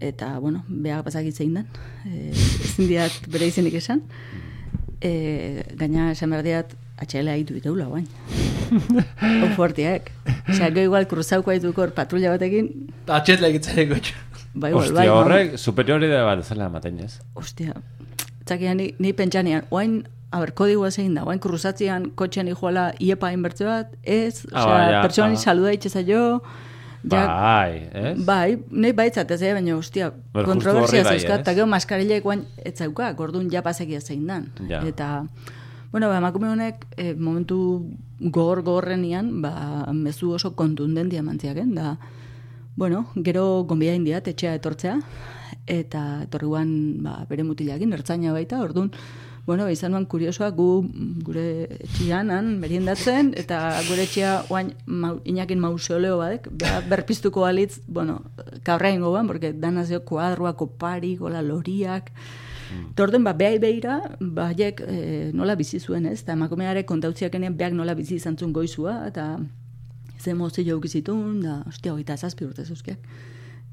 Eta, 0.00 0.38
bueno, 0.38 0.62
behar 0.68 1.02
bazakit 1.02 1.34
zein 1.34 1.56
den. 1.58 1.66
E, 2.06 2.30
ezin 2.30 2.86
diat 2.86 3.26
bere 3.32 3.48
izenik 3.50 3.74
esan. 3.80 4.04
E, 5.02 5.64
gaina 5.78 6.12
esan 6.12 6.30
behar 6.30 6.46
diat, 6.46 6.76
atxaila 7.02 7.34
haitu 7.34 7.56
diteula 7.58 7.88
guain. 7.90 8.06
Hau 9.40 9.50
fuertiak. 9.58 10.12
Osea, 10.46 10.70
go 10.70 10.86
igual 10.86 11.08
kruzauko 11.10 11.50
haituko 11.50 11.82
hor 11.82 11.92
patrulla 11.94 12.32
batekin, 12.34 12.70
Atxetle 13.10 13.50
egitzen 13.50 13.90
bai, 14.54 14.70
igual, 14.70 14.84
Ostia, 14.84 14.94
bai, 14.94 15.08
horrek 15.10 15.56
superioridade 15.58 16.22
bat 16.26 16.44
zela 16.44 16.70
ematen 16.70 17.00
ez. 17.02 17.16
Ostia, 17.34 17.74
txakia 18.46 18.74
ni, 18.78 18.92
ni 19.02 19.12
pentsanean, 19.12 19.66
oain, 19.74 20.04
a 20.30 20.40
ber, 20.42 20.52
kodigua 20.58 20.90
zein 20.90 21.14
da, 21.14 21.24
oain 21.24 21.40
kurruzatzean 21.42 22.10
kotxean 22.18 22.48
ijoala 22.50 22.90
iepa 23.02 23.30
inbertze 23.34 23.66
bat, 23.68 23.92
ez, 24.02 24.46
Ah, 24.52 24.64
osea, 24.64 24.72
bai, 24.72 24.92
ja, 24.92 25.02
pertsonari 25.02 25.38
ah. 25.38 25.42
saluda 25.42 25.74
itxeza 25.76 26.02
jo, 26.06 26.22
ja, 27.10 27.26
Bai, 27.26 27.88
ez? 27.92 28.14
bai, 28.26 28.56
nahi 28.70 28.96
baitzat 28.96 29.30
ez, 29.30 29.42
eh, 29.42 29.52
baina, 29.54 29.76
justu 29.76 30.10
kontroversia 30.34 31.04
bai, 31.04 31.14
zeuzkat, 31.14 31.38
ez? 31.38 31.44
eta 31.44 31.54
gero 31.54 31.68
maskarilla 31.70 32.18
guain 32.24 32.42
ez 32.64 32.74
zauka, 32.74 33.12
gordun 33.18 33.50
ja 33.52 33.62
pasekia 33.62 34.00
zein 34.00 34.26
dan. 34.26 34.50
Ja. 34.68 34.82
Eta, 34.86 35.26
bueno, 35.92 36.08
ba, 36.10 36.18
emakume 36.18 36.50
honek, 36.50 36.86
eh, 36.96 37.14
momentu 37.14 37.86
gogor 38.18 38.62
gogorrenian, 38.62 39.40
ba, 39.42 39.86
mezu 39.92 40.32
oso 40.34 40.54
kontundentia 40.56 41.22
mantziaken, 41.22 41.74
da, 41.74 41.96
bueno, 42.76 43.06
gero 43.24 43.64
gonbia 43.64 43.94
indiat 43.94 44.26
etxea 44.28 44.56
etortzea, 44.58 44.98
eta 45.66 46.02
etorri 46.26 46.50
guan, 46.50 46.74
ba, 47.04 47.20
bere 47.30 47.46
mutilakin, 47.46 47.94
ertzaina 47.94 48.34
baita, 48.34 48.58
orduan, 48.62 48.90
bueno, 49.46 49.68
izan 49.70 49.92
nuan 49.94 50.06
kuriosoa 50.10 50.50
gu 50.50 50.70
gure 51.24 51.46
etxian, 51.78 52.32
han, 52.34 52.56
meriendatzen, 52.58 53.32
eta 53.38 53.60
gure 53.86 54.02
etxea 54.08 54.32
oain 54.50 54.72
mau, 54.86 55.20
inakin 55.24 55.62
mausoleo 55.62 56.18
badek, 56.18 56.48
beha, 56.50 56.80
berpiztuko 56.90 57.46
balitz, 57.46 57.78
bueno, 57.86 58.18
kabra 58.66 58.90
ingo 58.90 59.12
ban, 59.14 59.30
porque 59.30 59.52
danazio 59.52 60.02
kuadroak, 60.04 60.66
oparik, 60.66 61.22
hola 61.22 61.42
loriak, 61.42 62.10
Eta 62.66 63.04
orden, 63.04 63.22
ba, 63.22 63.32
behai 63.36 63.60
behira, 63.62 64.00
ba, 64.18 64.48
haiek, 64.50 64.80
e, 64.82 65.30
nola 65.36 65.54
bizi 65.54 65.78
zuen, 65.78 66.08
ez? 66.10 66.18
Eta 66.24 66.34
emakumeare 66.34 66.82
kontautziakenean 66.88 67.54
beak 67.56 67.76
nola 67.78 67.94
bizi 67.94 68.16
izan 68.16 68.36
zuen 68.36 68.52
goizua, 68.52 68.96
eta 69.06 69.36
ze 70.18 70.34
mozio 70.34 70.76
ukizitun, 70.76 71.40
da, 71.44 71.60
ostia, 71.68 71.92
hogeita 71.92 72.16
zazpi 72.16 72.44
urte 72.48 72.64
zuzkiak. 72.64 72.98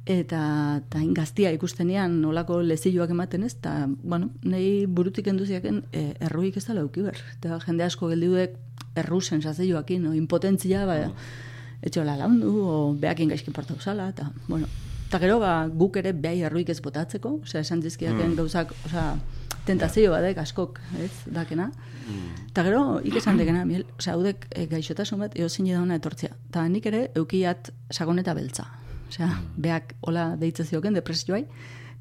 Eta, 0.04 0.82
hain 1.00 1.14
gaztia 1.16 1.54
ikustenean 1.56 2.18
nolako 2.20 2.58
lezioak 2.60 3.14
ematen 3.16 3.46
ez, 3.48 3.54
eta, 3.56 3.88
bueno, 4.04 4.34
nahi 4.44 4.86
burutik 4.86 5.30
enduziaken 5.32 5.86
e, 5.96 6.10
erruik 6.28 6.58
ez 6.60 6.66
dela 6.68 6.84
ukiber. 6.84 7.22
Eta 7.38 7.60
jende 7.64 7.86
asko 7.86 8.10
geldiuek 8.12 8.58
erru 9.00 9.22
sensazioakin, 9.22 10.10
o 10.10 10.14
impotentzia, 10.18 10.84
ba, 10.90 10.98
etxola 11.88 12.18
laundu, 12.20 12.52
o 12.52 12.76
beakin 13.00 13.32
gaizkin 13.32 13.56
portau 13.56 13.80
zala, 13.80 14.10
eta, 14.12 14.28
bueno, 14.50 14.68
eta 15.08 15.24
gero, 15.24 15.40
ba, 15.40 15.70
guk 15.72 15.96
ere 16.04 16.12
behai 16.12 16.44
erruik 16.50 16.76
ez 16.76 16.82
botatzeko, 16.84 17.38
osea, 17.48 17.64
esan 17.64 17.80
dizkiaken 17.80 18.36
gauzak, 18.36 18.76
osea, 18.90 19.08
tentazio 19.64 20.12
badek 20.12 20.44
askok, 20.44 20.84
ez, 21.00 21.14
dakena. 21.32 21.72
Eta 22.50 22.68
gero, 22.68 23.00
ik 23.08 23.16
esan 23.24 23.40
dekena, 23.40 23.64
miel, 23.64 23.88
osea, 23.96 24.18
haudek 24.18 24.50
e, 24.52 24.68
gaixotasun 24.68 25.24
bat, 25.24 25.40
eo 25.40 25.48
zine 25.48 25.78
dauna 25.80 25.96
etortzea. 25.96 26.36
Eta 26.52 26.68
nik 26.68 26.92
ere, 26.92 27.06
eukiat 27.16 27.72
sagoneta 27.88 28.36
beltza. 28.36 28.68
Osea, 29.14 29.30
beak 29.62 29.94
hola 30.02 30.34
deitze 30.42 30.66
zioken, 30.66 30.98
depresioai, 30.98 31.46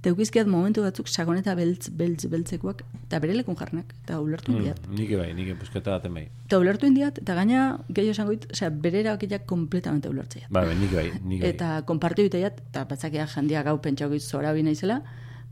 Eta 0.03 0.11
eukizkiat 0.11 0.49
momentu 0.51 0.83
batzuk 0.83 1.07
sakoneta 1.07 1.53
beltz, 1.55 1.93
beltz, 1.95 2.25
beltzekoak, 2.27 2.81
eta 3.05 3.21
bere 3.23 3.37
lekun 3.37 3.55
jarnak, 3.55 3.93
eta 4.01 4.17
ulertu 4.19 4.51
indiat. 4.51 4.81
Mm, 4.89 4.97
nik 4.99 5.13
bai, 5.21 5.29
nik 5.39 5.53
busketa 5.61 5.93
daten 5.93 6.17
bai. 6.19 6.25
Eta 6.49 6.59
ulertu 6.59 6.89
indiat, 6.91 7.21
eta 7.23 7.37
gaina, 7.39 7.69
gehiago 7.87 8.17
esango 8.17 8.35
dit, 8.35 8.49
osea, 8.51 8.73
bere 8.83 8.99
erabakiak 9.05 9.47
kompletamente 9.47 10.11
ulertzea. 10.11 10.51
Bai, 10.51 10.65
bai, 10.73 10.75
nik 10.81 10.91
bai, 10.99 11.07
nik 11.21 11.45
bai. 11.45 11.53
Eta 11.53 11.71
konpartiu 11.87 12.27
iteiat, 12.27 12.59
eta 12.73 12.83
batzakia 12.91 13.29
jendia 13.31 13.63
gau 13.63 13.77
pentsako 13.85 14.19
zora 14.19 14.51
bina 14.59 14.75
izela, 14.75 14.99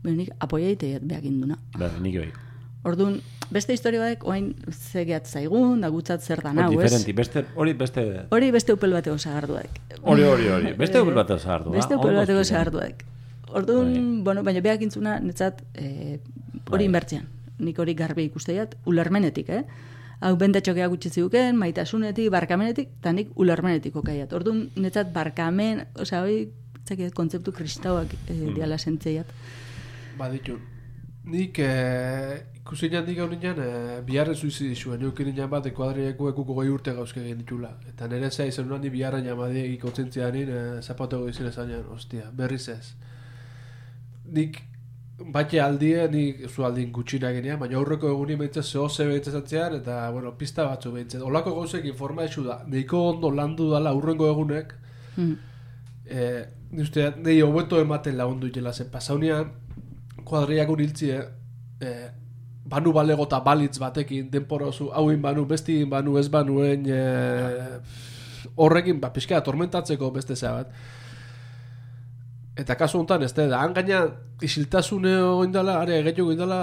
baina 0.03 0.17
nik 0.25 0.35
apoia 0.43 0.75
iteiat 0.75 1.07
behak 1.07 1.31
induna. 1.31 1.55
Bai, 1.79 1.93
nik 2.03 2.19
bai. 2.19 2.31
Orduan, 2.83 3.19
beste 3.53 3.75
historia 3.75 4.01
batek, 4.01 4.23
oain 4.25 4.55
zegeat 4.73 5.27
zaigun, 5.29 5.81
da 5.83 5.89
gutzat 5.93 6.23
zer 6.25 6.41
dan 6.41 6.57
hau, 6.59 6.71
ez? 6.81 7.03
Beste, 7.13 7.43
hori 7.55 7.73
beste... 7.77 8.05
Hori 8.33 8.49
beste 8.51 8.73
upel 8.73 8.95
bateko 8.97 9.17
zagarduak. 9.21 9.77
Hori, 10.01 10.23
hori, 10.25 10.47
hori. 10.49 10.71
Beste 10.79 11.01
upel 11.03 11.13
bateko 11.19 11.37
zagardu. 11.43 11.75
Beste 11.75 11.95
upel 11.99 12.17
bateko 12.17 12.43
zagarduak. 12.43 13.03
Orduan, 13.51 14.23
bueno, 14.25 14.41
baina 14.47 14.63
behak 14.65 14.81
intzuna, 14.87 15.19
netzat, 15.21 15.61
eh, 15.75 16.17
hori 16.71 16.79
Bai. 16.79 16.85
inbertzean. 16.87 17.27
Nik 17.61 17.77
hori 17.83 17.93
garbi 17.93 18.25
ikusteiat, 18.31 18.73
ulermenetik, 18.89 19.49
eh? 19.53 19.63
Hau 20.21 20.35
bendatxokea 20.37 20.87
gutxi 20.89 21.09
ziuken, 21.09 21.57
maitasunetik, 21.57 22.29
barkamenetik, 22.33 22.89
eta 23.01 23.11
nik 23.13 23.29
ulermenetik 23.35 23.95
okaiat. 24.01 24.33
Orduan, 24.33 24.69
netzat, 24.75 25.11
barkamen, 25.13 25.85
osea, 26.01 26.23
hori, 26.23 26.47
zakiet, 26.87 27.13
kontzeptu 27.13 27.51
kristauak 27.53 28.07
Hmm. 28.29 28.53
diala 28.55 28.77
zentzeiat. 28.77 29.27
Baditu. 30.17 30.57
Nik 31.25 31.59
eh, 31.59 32.41
ikusi 32.61 32.89
nik 32.89 33.17
hau 33.19 33.27
nian 33.29 33.59
eh, 33.59 34.01
biharren 34.05 34.35
suizidi 34.35 34.75
zuen. 34.75 34.99
Neukin 35.01 35.33
nian 35.33 35.49
bat 35.49 35.65
ekuadrieko 35.65 36.29
ekuko 36.29 36.53
goi 36.53 36.69
urte 36.69 36.93
gauzke 36.93 37.21
egin 37.21 37.37
ditula. 37.41 37.71
Eta 37.89 38.07
nire 38.07 38.29
zea 38.31 38.45
izan 38.45 38.69
ni 38.81 38.89
biharren 38.89 39.25
jamadi 39.25 39.65
ikotzen 39.75 40.09
nien 40.33 40.49
eh, 40.49 40.81
zapatego 40.81 41.27
izin 41.29 41.47
ezanean, 41.47 41.85
ostia, 41.91 42.29
berriz 42.31 42.67
ez. 42.69 42.93
Nik 44.25 44.61
Batxe 45.21 45.59
aldie, 45.61 46.07
nik 46.09 46.47
zu 46.49 46.63
aldin 46.65 46.91
gutxina 46.91 47.29
genean, 47.31 47.59
baina 47.59 47.77
aurreko 47.77 48.09
eguni 48.09 48.35
behintzat 48.39 48.65
zeho 48.65 48.87
ze 48.89 49.05
behintzatzean, 49.05 49.75
eta, 49.75 50.09
bueno, 50.09 50.31
pista 50.37 50.65
batzu 50.65 50.91
behintzat. 50.91 51.21
Olako 51.21 51.53
gauzek 51.59 51.85
informaetxu 51.85 52.43
da, 52.43 52.63
neiko 52.67 53.03
ondo 53.11 53.29
landu 53.29 53.69
dala 53.69 53.91
aurrengo 53.91 54.31
egunek, 54.31 54.73
Mm. 55.17 55.35
ni 56.71 56.81
uste, 56.81 57.11
nahi 57.17 57.41
hobeto 57.41 57.79
ematen 57.79 58.17
lagundu 58.17 58.47
itela, 58.47 58.73
zen 58.73 58.89
pasaunean, 58.89 59.51
kuadriak 60.25 60.69
uniltzie, 60.69 61.21
eh, 61.81 62.09
banu 62.71 62.93
balego 62.95 63.27
eta 63.27 63.41
balitz 63.43 63.75
batekin, 63.81 64.29
denporozu, 64.31 64.89
hauin 64.95 65.21
banu, 65.21 65.45
bestin 65.49 65.89
banu, 65.91 66.15
ez 66.19 66.29
banuen, 66.31 66.87
eh, 66.87 67.77
horrekin, 68.55 68.99
ba, 69.01 69.11
pixka, 69.11 69.41
tormentatzeko 69.43 70.11
beste 70.15 70.35
zea 70.35 70.53
bat. 70.61 70.71
Eta 72.61 72.75
kasu 72.79 72.99
honetan, 72.99 73.23
ez 73.27 73.33
da, 73.35 73.49
han 73.59 73.75
gaina 73.75 74.05
isiltasune 74.43 75.17
oindala, 75.23 75.79
are 75.81 75.99
gehiago 76.07 76.31
oindala, 76.31 76.61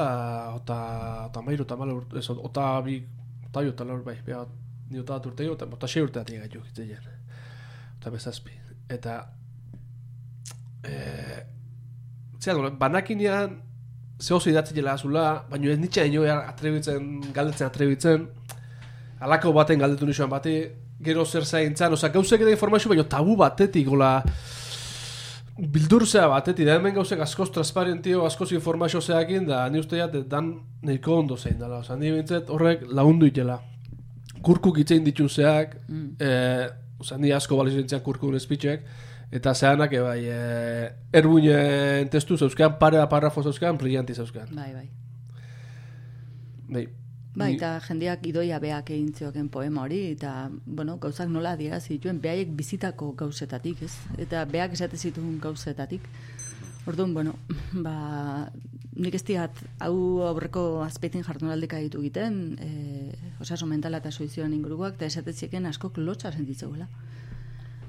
ota, 0.56 0.78
ota 1.28 1.44
mairu, 1.44 1.68
ota 1.68 1.76
malo, 1.76 2.00
ez, 2.16 2.26
ota 2.30 2.70
bi, 2.84 2.98
ota 3.50 3.64
bi, 3.64 3.72
ota 3.74 3.88
laur, 3.88 4.02
bai, 4.06 4.16
bea, 4.24 4.42
ni 4.90 5.00
ota 5.00 5.18
bat 5.18 5.30
urte, 5.30 5.48
ota, 5.52 5.68
ota 5.78 5.88
sei 5.88 6.04
urte 6.04 6.20
atik 6.22 6.40
gaitu, 6.44 6.64
hitzeien. 6.70 7.09
Ota 7.98 8.12
bezazpi. 8.14 8.56
Eta, 8.88 9.20
eh, 10.88 11.40
zera, 12.40 12.70
banakinean, 12.80 13.59
zehoz 14.21 14.47
idatzi 14.51 14.75
jela 14.75 14.93
azula, 14.99 15.45
baina 15.51 15.71
ez 15.73 15.79
nitsa 15.79 16.05
ino 16.05 16.25
atrebitzen, 16.27 17.21
galdetzen 17.35 17.66
atrebitzen, 17.69 18.29
alako 19.21 19.53
baten 19.53 19.79
galdetu 19.79 20.07
nixoan 20.07 20.31
bati, 20.31 20.57
gero 21.01 21.25
zer 21.25 21.45
zaintzan, 21.47 21.93
oza, 21.95 22.09
gauzek 22.09 22.41
edo 22.43 22.51
informazio, 22.51 22.89
baina 22.91 23.05
tabu 23.05 23.37
batetik, 23.39 23.87
gola, 23.87 24.16
bildurzea 25.59 26.27
batetik, 26.31 26.66
da 26.69 26.77
hemen 26.79 26.95
gauzek 26.95 27.21
askoz 27.25 27.49
transparentio, 27.55 28.25
askoz 28.27 28.53
informazio 28.55 29.01
zeakin, 29.03 29.47
da 29.49 29.64
ni 29.71 29.81
uste 29.83 29.99
jat, 29.99 30.14
dan 30.31 30.53
nahiko 30.83 31.16
ondo 31.23 31.37
zein 31.37 31.59
dela, 31.59 31.81
oza, 31.83 31.97
ni 31.99 32.12
bintzet 32.14 32.51
horrek 32.55 32.85
lagundu 32.95 33.27
itela. 33.27 33.59
Kurkuk 34.43 34.79
itzein 34.85 35.05
ditu 35.05 35.29
zeak, 35.29 35.77
Mm. 35.89 36.14
eh, 36.21 36.69
oza, 37.01 37.19
ni 37.19 37.33
asko 37.33 37.57
balizentzian 37.57 38.01
kurkun 38.03 38.35
espitxek, 38.39 38.83
eta 39.33 39.55
zehanak, 39.55 39.93
e, 39.93 40.01
bai, 40.01 40.20
erbuinen 41.12 42.09
testu 42.12 42.39
zeuzkan, 42.39 42.79
pare 42.79 43.05
parrafo 43.11 43.43
zeuzkan, 43.43 43.76
brillanti 43.79 44.14
zeuzkan. 44.14 44.49
Bai, 44.55 44.72
bai. 44.72 44.89
Bai, 46.68 46.87
Bai, 47.39 47.53
eta 47.55 47.76
jendeak 47.85 48.24
idoia 48.26 48.59
beak 48.59 48.91
egin 48.91 49.12
zioken 49.14 49.49
poema 49.53 49.85
hori, 49.85 50.01
eta, 50.16 50.49
bueno, 50.64 50.97
gauzak 51.03 51.29
nola 51.31 51.53
adierazi 51.55 51.95
dituen, 51.95 52.18
behaiek 52.24 52.51
bizitako 52.59 53.12
gauzetatik, 53.20 53.85
ez? 53.87 53.93
Eta 54.18 54.43
beak 54.51 54.74
esate 54.74 54.99
zituen 54.99 55.37
gauzetatik. 55.43 56.09
Orduan, 56.91 57.12
bueno, 57.14 57.37
ba, 57.87 58.49
nik 58.99 59.14
ez 59.14 59.22
diat, 59.29 59.62
hau 59.85 59.95
aurreko 60.26 60.83
azpeitin 60.83 61.22
jardunaldeka 61.26 61.79
ditu 61.85 62.03
egiten, 62.03 62.41
e, 62.59 63.12
osaso 63.45 63.70
mentala 63.70 64.03
eta 64.03 64.11
suizioan 64.11 64.57
inguruak, 64.57 64.97
eta 64.99 65.07
esate 65.07 65.37
zieken 65.37 65.70
askok 65.70 66.03
lotxa 66.03 66.35
sentitzeuela. 66.35 66.89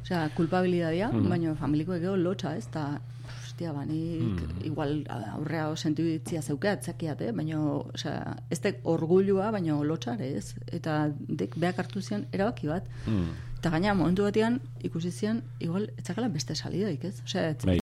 Osea, 0.09 0.31
kulpabilidadia, 0.33 1.11
baina 1.13 1.51
familiko 1.53 1.93
egeo 1.93 2.15
lotxa, 2.17 2.55
ez? 2.57 2.63
Ta, 2.73 2.95
hostia, 3.29 3.69
ba, 3.75 3.83
nik 3.85 4.39
igual 4.65 5.03
aurrea 5.13 5.67
sentu 5.77 6.01
ditzia 6.01 6.41
zeukea, 6.41 6.71
atzakiat, 6.79 7.21
eh? 7.27 7.33
Baina, 7.37 7.59
osea, 7.93 8.15
ez 8.49 8.57
dek 8.63 8.79
orgulua, 8.89 9.51
baina 9.53 9.75
lotxare, 9.85 10.31
ez? 10.39 10.55
Eta 10.73 10.95
dek 11.13 11.53
beak 11.61 11.77
hartu 11.83 12.01
zian 12.01 12.23
erabaki 12.33 12.71
bat. 12.71 12.87
Mm. 13.05 13.35
Eta 13.59 13.69
gaina, 13.75 13.93
momentu 13.93 14.25
batean, 14.25 14.57
ikusi 14.81 15.11
zian, 15.11 15.43
igual, 15.59 15.85
etzakala 16.01 16.31
beste 16.33 16.57
salidaik, 16.57 17.05
ez? 17.05 17.21
Osea, 17.27 17.53
ez, 17.53 17.61
Bai. 17.69 17.77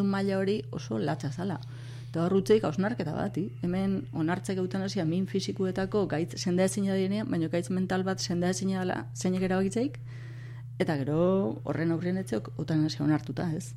maila 0.00 0.40
hori 0.40 0.62
oso 0.72 0.96
latza 0.96 1.28
zala. 1.28 1.60
Eta 2.08 2.24
hor 2.24 2.38
utzeik 2.40 2.64
hausnarketa 2.64 3.12
bat, 3.12 3.36
i? 3.36 3.50
hemen 3.60 4.00
onartzek 4.16 4.64
eutanasia 4.64 5.04
min 5.04 5.26
fisikuetako 5.26 6.06
gaitz 6.06 6.32
ezina 6.40 6.96
direnean, 6.96 7.28
baina 7.28 7.52
gaitz 7.52 7.68
mental 7.68 8.02
bat 8.02 8.18
sendea 8.18 8.56
ezina 8.56 8.80
dela 8.80 8.98
zeinek 9.14 9.42
erabakitzeik, 9.42 10.00
eta 10.78 10.96
gero 11.00 11.60
horren 11.64 11.92
aurrien 11.92 12.18
etzeok 12.22 12.52
eutanasia 12.58 13.04
onartuta, 13.04 13.50
ez? 13.56 13.74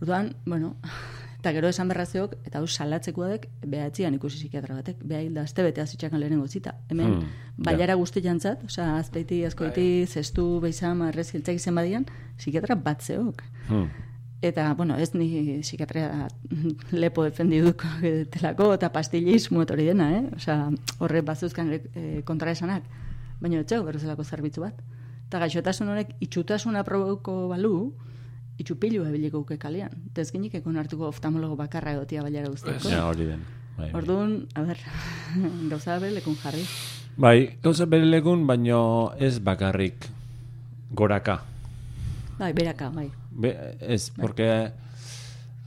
Orduan, 0.00 0.34
bueno, 0.46 0.74
eta 1.40 1.52
gero 1.56 1.70
esan 1.72 1.88
berrazeok, 1.88 2.34
eta 2.44 2.60
hau 2.60 2.66
salatzekoa 2.66 3.30
dek, 3.32 3.46
behatzian 3.64 4.16
ikusi 4.16 4.42
psikiatra 4.42 4.76
batek, 4.80 5.00
beha 5.04 5.22
hilda, 5.24 5.46
azte 5.48 5.64
bete 5.64 5.80
azitxakan 5.84 6.20
lehenengo 6.20 6.48
zita. 6.48 6.74
Hemen, 6.90 7.16
Hmm, 7.20 7.64
baiara 7.64 7.96
guzti 8.00 8.20
jantzat, 8.24 8.64
osea, 8.64 8.96
azpeiti, 8.98 9.44
azkoiti, 9.44 10.06
zestu, 10.06 10.60
beizama, 10.60 11.08
errez, 11.08 11.30
hiltzak 11.34 11.56
izen 11.56 11.74
badian, 11.74 12.06
psikiatra 12.38 12.76
bat 12.76 13.02
zeok. 13.02 13.42
Mm. 13.68 14.06
Eta, 14.42 14.72
bueno, 14.74 14.96
ez 14.96 15.12
ni 15.12 15.60
psikiatria 15.60 16.28
lepo 17.02 17.24
defendiduko 17.24 17.88
telako, 18.32 18.72
eta 18.76 18.88
pastillismo 18.92 19.62
eta 19.62 19.76
hori 19.76 19.90
dena, 19.90 20.08
eh? 20.16 20.22
Osea, 20.36 20.70
horre 20.98 21.20
bazuzkan 21.20 21.74
e, 21.76 22.22
kontraesanak. 22.24 22.84
Baina 23.40 23.60
etxeo 23.60 23.84
berrezelako 23.84 24.24
zerbitzu 24.24 24.64
bat. 24.64 24.80
Eta 25.30 25.38
gaixotasun 25.44 25.92
honek 25.92 26.08
itxutasuna 26.26 26.80
probauko 26.82 27.32
balu, 27.52 27.92
itxupilu 28.58 29.04
ebiliko 29.06 29.44
uke 29.44 29.60
kalean. 29.62 29.92
Eta 30.08 30.24
ez 30.24 30.32
ginik 30.34 30.56
ekon 30.58 30.74
hartuko 30.80 31.06
oftalmologo 31.06 31.54
bakarra 31.54 31.92
egotia 31.94 32.24
baiara 32.24 32.50
guztiako. 32.50 32.90
Ja, 32.90 33.04
hori 33.06 33.28
den. 33.28 33.44
Bai, 33.76 33.84
bai. 33.84 34.00
Orduan, 34.00 34.32
a 34.58 34.64
ber, 34.66 34.80
gauza 35.70 36.00
bere 36.02 36.16
lekun 36.16 36.34
jarri. 36.42 36.64
Bai, 37.14 37.36
gauza 37.62 37.86
bere 37.86 38.10
legun, 38.10 38.42
baino 38.48 38.80
ez 39.22 39.36
bakarrik 39.38 40.08
goraka. 40.90 41.38
Bai, 42.40 42.50
beraka, 42.58 42.90
bai. 42.90 43.06
Be, 43.30 43.54
ez, 43.78 44.10
porque 44.18 44.50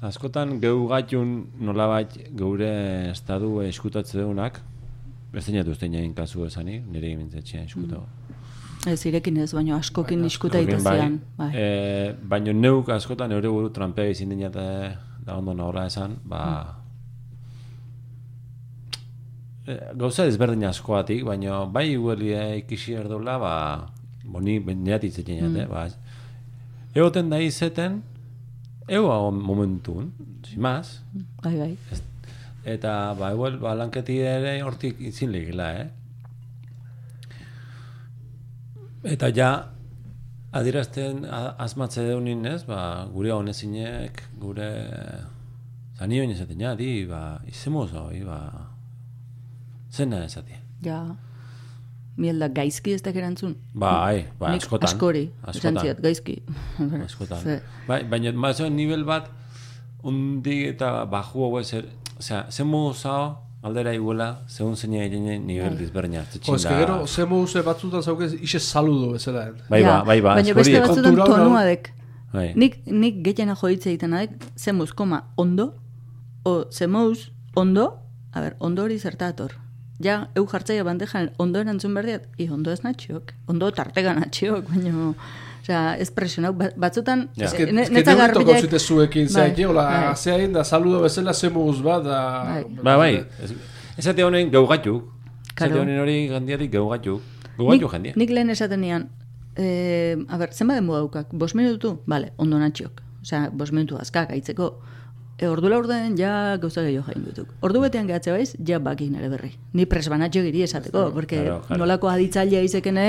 askotan 0.03 0.57
geu 0.59 0.89
gaitun 0.91 1.37
nolabait 1.63 2.19
geure 2.35 2.73
estadu 3.13 3.61
eskutatze 3.63 4.19
deunak, 4.19 4.59
ez 5.31 5.47
egin 5.47 6.13
kasu 6.13 6.43
esanik, 6.51 6.83
nire 6.91 7.15
gimintzetxea 7.15 7.63
eskutau. 7.63 8.03
Ez 8.89 8.99
irekin 9.07 9.37
ez, 9.39 9.51
baina 9.55 9.77
askokin 9.79 10.19
Bai, 10.19 10.27
iskuta 10.27 10.59
Horrekin 10.59 10.79
itezean. 10.81 11.17
Bai. 11.37 11.49
E, 11.55 11.67
baino 12.29 12.51
neuk 12.55 12.89
askotan 12.91 13.31
neure 13.31 13.51
buru 13.51 13.71
trampea 13.71 14.11
izin 14.11 14.33
dinat 14.33 14.57
da 15.23 15.37
ondo 15.37 15.55
nahora 15.55 15.85
esan, 15.87 16.17
ba... 16.27 16.41
E, 19.63 19.77
gauza 19.95 20.27
ezberdin 20.27 20.67
askoatik, 20.67 21.23
baino 21.27 21.63
bai 21.71 21.93
huelia 21.95 22.49
ikisi 22.59 22.97
erdola, 22.99 23.37
ba... 23.39 23.53
Boni, 24.23 24.59
niat 24.59 25.07
itzetzen 25.07 25.47
mm. 25.47 25.71
ba... 25.71 25.87
Egoten 26.93 27.31
da 27.31 27.39
izeten, 27.41 28.01
ego 28.87 29.09
hau 29.15 29.31
momentun, 29.31 30.11
más, 30.57 30.99
Bai, 31.41 31.55
bai. 31.57 31.77
eta 32.67 33.15
ba, 33.17 33.31
igual, 33.33 33.57
ba, 33.63 33.73
lanketi 33.79 34.19
ere 34.21 34.59
hortik 34.61 34.99
izin 35.01 35.31
legila, 35.33 35.71
eh? 35.79 35.87
Eta 39.03 39.27
ja, 39.35 39.49
adierazten 40.55 41.25
a- 41.25 41.55
asmatze 41.63 42.03
deunin, 42.07 42.45
ez, 42.45 42.63
ba, 42.65 43.05
gure 43.11 43.31
honezinek, 43.35 44.21
gure 44.39 44.69
zanio 45.97 46.23
izaten, 46.23 46.59
ja, 46.61 46.75
di, 46.75 47.05
ba, 47.09 47.39
izemos 47.47 47.91
hoi, 47.91 48.23
ba, 48.23 48.39
zena 49.91 50.23
esatia. 50.25 50.59
Ja. 50.83 51.15
Mielda 52.17 52.47
gaizki 52.53 52.93
ez 52.93 53.01
da 53.01 53.09
erantzun. 53.09 53.55
Ba, 53.73 53.91
ai, 54.05 54.27
ba, 54.39 54.51
Nik 54.53 54.61
askotan. 54.63 54.89
Askori, 54.89 55.23
Askotan. 55.41 55.59
esan 55.77 55.79
ziat, 55.81 56.01
gaizki. 56.01 56.35
Askotan. 57.07 57.47
Bai, 57.87 58.03
baina, 58.05 58.31
baina, 58.31 58.69
nivel 58.69 59.03
bat, 59.03 59.29
undi 60.03 60.67
eta 60.69 61.05
baju 61.09 61.47
hau 61.47 61.63
zer, 61.63 61.87
osea, 62.19 62.45
zen 62.51 62.67
modu 62.67 62.93
zao, 62.93 63.25
aldera 63.63 63.93
iguela, 63.95 64.27
zeun 64.49 64.75
zein 64.75 64.93
egin 64.99 65.25
nivel 65.47 65.77
dizbernia. 65.79 66.25
Jo, 66.35 66.55
eske 66.57 66.75
gero, 66.81 67.05
ze 67.07 67.25
moduze 67.25 67.61
batzutan 67.63 68.03
zaukez, 68.03 68.33
ise 68.35 68.59
saludo 68.59 69.13
bezala. 69.13 69.47
eh. 69.47 69.53
Bai 69.69 69.83
ba, 69.83 70.03
bai 70.03 70.19
ba, 70.21 70.35
Baina 70.35 70.53
beste 70.57 70.79
batzutan 70.83 71.15
tonuadek. 71.15 71.93
Bai. 72.33 72.51
Nik, 72.57 72.79
nik 72.85 73.21
gehiena 73.23 73.55
joitze 73.55 73.91
egiten 73.91 74.13
adek, 74.17 74.31
zemuz, 74.57 74.91
koma, 74.93 75.23
ondo, 75.37 75.73
o 76.43 76.65
zemuz, 76.71 77.29
ondo, 77.55 77.99
a 78.33 78.41
ber, 78.41 78.55
ondo 78.59 78.83
hori 78.83 78.97
zertator. 78.99 79.53
Ja, 80.03 80.27
eu 80.35 80.45
jartzaia 80.49 80.83
bandejan, 80.83 81.29
ondo 81.37 81.61
erantzun 81.61 81.93
berdiat, 81.93 82.25
i 82.41 82.49
ondo 82.49 82.71
ez 82.73 82.81
natxiok, 82.83 83.31
ondo 83.47 83.69
tartega 83.71 84.15
natxiok, 84.17 84.65
baina, 84.73 85.13
osea, 85.63 85.95
ez 85.97 86.11
presionau, 86.11 86.53
Ba- 86.53 86.71
batzutan, 86.77 87.29
Ja. 87.35 87.45
Eske, 87.47 87.65
ne- 87.71 87.81
eske 87.87 87.93
netza 87.95 88.15
neurtoko 88.15 88.45
garbilek- 88.51 88.61
zute 88.67 88.79
zuekin, 88.79 89.25
Bai, 89.25 89.33
zait, 89.33 89.65
hola, 89.65 89.83
bai. 89.89 90.15
zeain 90.15 90.53
da 90.53 90.63
saludo 90.63 91.01
bezala 91.01 91.33
ze 91.33 91.49
moduz 91.49 91.81
bat, 91.81 92.03
da... 92.03 92.19
Bai. 92.43 92.63
Ba, 92.83 92.97
bai, 92.97 93.13
ez- 93.43 93.53
esate 93.97 94.23
honen 94.23 94.51
geugatuk. 94.51 95.03
Karo. 95.55 95.69
Esate 95.71 95.79
honen 95.79 95.99
hori 95.99 96.27
gandiatik 96.27 96.71
geugatuk. 96.71 97.21
Nik, 97.21 97.57
Geugatu 97.57 97.89
jendia. 97.93 98.13
nik 98.15 98.29
lehen 98.29 98.49
esaten 98.49 98.81
nian, 98.81 99.09
eh, 99.55 100.17
a 100.27 100.37
ber, 100.37 100.49
zenba 100.53 100.73
denbo 100.73 100.95
daukak, 100.95 101.27
bos 101.31 101.53
minutu? 101.55 101.99
Bale, 102.07 102.33
ondo 102.37 102.57
natxiok. 102.57 103.01
Osea, 103.21 103.49
bos 103.53 103.71
minutu 103.71 103.95
azkak 103.97 104.31
aitzeko. 104.31 104.81
E, 105.43 105.47
ordu 105.51 105.67
laurden 105.67 106.15
ja 106.15 106.55
gauza 106.61 106.81
gehiago 106.85 107.11
jain 107.11 107.25
dutuk. 107.25 107.49
Ordu 107.67 107.81
betean 107.83 108.07
gehatze 108.07 108.31
baiz, 108.31 108.53
ja 108.63 108.79
bakin 108.79 109.17
nere 109.17 109.27
berri. 109.33 109.51
Ni 109.75 109.85
presbanatxo 109.89 110.43
giri 110.45 110.63
esateko, 110.63 111.09
porque 111.15 111.41
claro, 111.41 111.57
claro. 111.67 111.79
nolako 111.81 112.11
aditzailea 112.13 112.61
izekene 112.63 113.07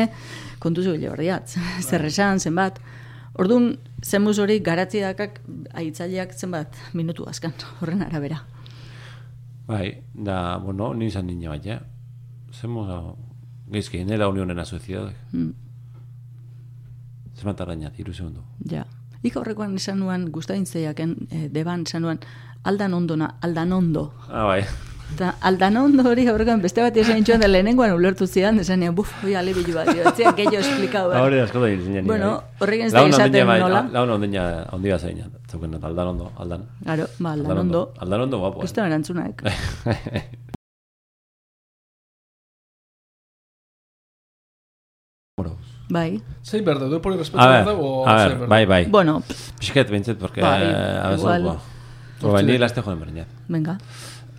kontuzu 0.64 0.96
gile 0.96 1.12
berdiat. 1.12 1.54
Zer 1.86 2.04
esan, 2.10 2.42
zenbat. 2.42 2.80
Orduan, 3.38 3.76
zenbuz 4.02 4.38
hori 4.42 4.58
garatzi 4.66 5.02
dakak 5.04 5.40
aitzaileak 5.78 6.34
zenbat 6.34 6.80
minutu 6.94 7.28
azkan, 7.30 7.54
horren 7.80 8.02
arabera. 8.02 8.40
Bai, 9.68 10.02
da, 10.14 10.58
bueno, 10.58 10.92
ni 10.94 11.06
izan 11.12 11.30
nina 11.30 11.54
bat, 11.54 11.64
ja. 11.66 11.78
Zemo, 12.54 12.84
geizki, 13.70 14.02
en 14.02 14.18
la 14.18 14.28
Unión 14.28 14.50
en 14.50 14.56
la 14.56 14.64
Sociedad. 14.64 15.12
Mm. 15.32 15.52
Zemat 17.34 17.60
arraina, 17.60 17.92
iru 17.98 18.12
segundo. 18.14 18.44
Ja. 18.70 18.86
Ik 19.24 19.38
horrekoan 19.40 19.74
esan 19.78 19.98
nuen, 20.02 20.26
guztain 20.32 20.66
zeiaken, 20.68 21.14
e, 21.32 21.46
deban 21.52 21.86
esan 21.88 22.02
nuen, 22.04 22.18
aldan 22.68 22.92
ondona, 22.92 23.30
aldan 23.40 23.72
ondo. 23.72 24.10
Ah, 24.28 24.44
bai. 24.50 24.64
Eta 25.14 25.30
aldan 25.48 25.76
ondo 25.80 26.04
hori 26.10 26.26
horrekoan 26.28 26.60
beste 26.64 26.82
bat 26.84 26.96
esan 27.00 27.16
nituen, 27.20 27.40
da 27.40 27.48
lehenengoan 27.48 27.94
ulertu 27.96 28.26
zidan, 28.26 28.58
esan 28.60 28.80
nien, 28.84 28.94
buf, 28.96 29.12
hoi 29.22 29.34
alebilu 29.40 29.74
bat, 29.76 29.88
jo, 29.96 30.04
etzea 30.10 30.32
gehiago 30.36 30.60
esplikau, 30.60 31.08
behar. 31.08 31.24
hori 31.24 31.40
asko 31.40 31.64
da 31.64 31.72
izan 31.72 32.06
Bueno, 32.08 32.30
horrekin 32.60 32.86
ez 32.90 32.92
da 32.92 33.06
esaten 33.08 33.52
nola. 33.64 33.84
Laun 33.96 34.14
ondina, 34.18 34.46
ondia 34.76 34.98
zein, 34.98 35.24
zauken, 35.50 35.78
aldan 35.80 36.14
ondo, 36.14 36.32
aldan. 36.36 36.68
Claro, 36.82 37.08
ba, 37.18 37.32
aldan 37.32 37.58
ondo. 37.66 37.84
Aldan 37.98 38.28
ondo, 38.28 38.38
guapo. 38.44 38.58
eh. 38.58 38.68
Gusto 38.68 38.82
Bai. 45.94 46.18
Zein 46.42 46.64
berde, 46.66 46.88
du 46.90 46.98
poli 47.00 47.16
respeto 47.20 47.42
a 47.42 47.46
ver, 47.52 47.64
berde, 47.68 47.78
o 47.80 48.02
a 48.06 48.16
zein 48.18 48.28
ver, 48.28 48.38
berde? 48.38 48.50
bai, 48.50 48.64
bai. 48.66 48.82
Bueno, 48.90 49.22
Pixket 49.60 49.90
bintzet, 49.94 50.18
porque 50.18 50.40
Bai, 50.42 50.62
a 50.64 51.08
veces, 51.10 51.20
igual. 51.22 51.42
bueno. 52.22 52.32
Bai, 52.34 52.42
ni 52.44 52.58
laste 52.58 52.82
joan 52.82 52.98
berdinat. 53.00 53.28
venga. 53.48 53.78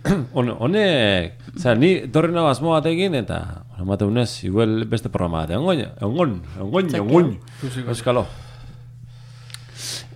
Hone, 0.36 0.52
honek, 0.58 1.32
o 1.66 1.74
ni 1.74 1.90
torri 2.14 2.32
nago 2.34 2.48
asmo 2.52 2.70
batekin, 2.76 3.14
eta, 3.18 3.38
bueno, 3.70 3.84
mate 3.90 4.04
unez, 4.06 4.44
igual 4.44 4.84
beste 4.86 5.08
programa 5.08 5.40
bat, 5.46 5.50
egon, 5.56 5.80
egon, 5.80 6.34
egon, 6.60 6.94
egon, 7.00 7.32
euskalo. 7.88 8.26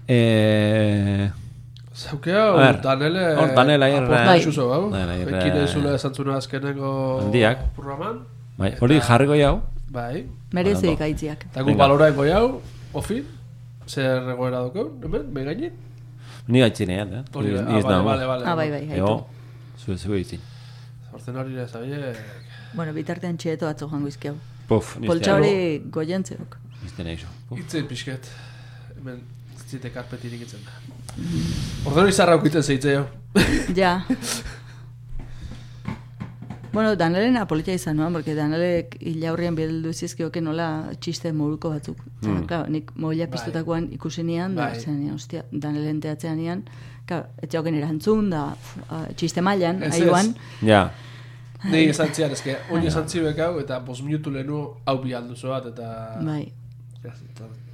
Eh, 0.07 1.31
Zaukea, 1.95 2.51
ver, 2.53 2.81
Danele... 2.83 3.25
hor 3.37 3.55
Danele 3.55 3.85
ayer, 3.85 4.03
aporta 4.05 4.25
Bai. 4.27 4.41
xuzo, 4.45 4.69
hau? 4.75 4.91
Danele 4.91 5.13
ayer, 5.19 5.29
Ekin 5.35 5.57
eh, 5.59 5.65
ezula 5.65 5.95
esan 5.95 6.15
zuna 6.15 6.37
azkenengo 6.39 7.21
handiak. 7.25 7.67
programan. 7.77 8.23
bai, 8.59 8.75
hori 8.81 9.01
jarriko 9.01 9.35
jau, 9.39 9.61
Bai. 9.91 10.27
Merezik 10.55 10.87
Bueno, 10.95 11.05
aitziak. 11.05 11.47
Eta 11.51 11.63
gu 11.67 11.75
baloraengo 11.79 12.25
jau, 12.29 12.45
ofin, 12.95 13.25
zer 13.89 14.29
egoera 14.35 14.63
dugu, 14.67 14.87
hemen, 15.05 15.31
begainin? 15.35 15.73
ni 16.51 16.61
gaitzinean, 16.61 17.13
eh? 17.15 17.25
Hori, 17.35 17.51
Ni 17.51 17.59
ah, 17.59 17.81
vale, 17.83 18.03
vale, 18.05 18.27
vale. 18.27 18.45
Ah, 18.47 18.55
bai, 18.55 18.71
bai, 18.71 18.83
Ego, 18.91 19.11
haitu. 19.15 19.85
zue, 19.85 19.97
zue 19.99 20.21
itzin. 20.21 20.41
Hortzen 21.13 21.37
hori 21.37 21.55
ere, 21.55 21.67
zabiek... 21.69 22.23
Bueno, 22.75 22.95
bitartean 22.95 23.39
txeto 23.39 23.69
atzo 23.69 23.89
joango 23.91 24.09
izkiau. 24.11 24.37
Puf, 24.69 24.97
niste 24.97 25.11
Poltsa 25.11 25.35
hori 25.39 25.83
goientzeok. 25.91 26.57
Niste 26.85 27.07
nahi 27.07 27.19
zo. 27.19 27.31
Puf. 27.49 27.59
Itzen 27.59 27.87
pixket. 27.91 28.31
Hemen, 28.97 29.21
zite 29.67 29.91
karpetirik 29.95 30.47
itzen. 30.47 30.63
Hortzen 31.85 32.03
hori 32.05 32.15
zarra 32.15 32.39
aukiten 32.39 32.63
zeitzea 32.63 33.01
jo. 33.01 33.07
Ja. 33.75 34.01
bueno, 36.73 36.95
Danelen 36.97 37.37
apolitia 37.37 37.75
izan 37.75 37.97
noan, 37.97 38.13
porque 38.13 38.35
Danelek 38.35 38.97
hilaurrian 39.01 39.55
bildu 39.59 39.93
zizkioke 39.93 40.41
nola 40.41 40.93
txiste 41.01 41.33
moruko 41.33 41.71
batzuk. 41.71 41.99
Mm. 42.23 42.47
Claro, 42.47 42.71
nik 42.71 42.93
moila 42.95 43.27
piztutakoan 43.31 43.89
ikusi 43.93 44.23
nian, 44.25 44.55
da, 44.55 44.71
Bai. 44.71 44.81
zen, 44.81 45.03
hostia, 45.13 45.45
Danelen 45.53 46.01
teatzean 46.01 46.37
nian, 46.39 46.65
claro, 47.07 47.27
etxeoken 47.43 47.75
erantzun, 47.75 48.31
da, 48.31 48.45
a, 48.89 49.05
txiste 49.15 49.41
mailan, 49.43 49.83
Ez, 49.83 49.95
aioan, 50.01 50.35
Ja, 50.63 50.91
Ni 51.65 51.83
esan 51.91 52.09
zian, 52.17 52.31
eske, 52.33 52.55
hori 52.71 52.87
esan 52.89 53.05
hau, 53.45 53.59
eta 53.61 53.79
bos 53.81 54.01
minutu 54.03 54.31
lehenu 54.31 54.77
hau 54.87 55.03
bi 55.03 55.13
alduzo 55.13 55.51
bat, 55.51 55.67
eta... 55.67 56.17
bai. 56.25 56.53
Ja, 57.05 57.11
eta- 57.11 57.45
Bai. 57.45 57.70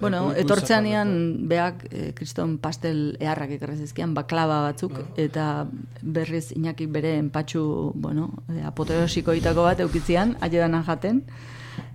Bueno, 0.00 0.28
gu- 0.30 0.36
etortzean 0.38 0.84
gu- 0.84 0.88
nian 0.88 1.48
beak 1.48 1.86
eh, 1.90 2.12
kriston 2.14 2.58
pastel 2.58 3.16
eharrak 3.20 3.50
ekarrezizkian, 3.56 4.14
baklaba 4.14 4.60
batzuk, 4.68 4.92
eta 5.16 5.66
berriz 6.02 6.52
Iñaki 6.54 6.86
bere 6.86 7.16
enpatxu, 7.18 7.92
bueno, 7.94 8.30
eh, 8.48 8.62
apoteosikoitako 8.64 9.62
bat 9.66 9.80
eukitzian, 9.80 10.36
aiedanan 10.40 10.84
jaten, 10.84 11.24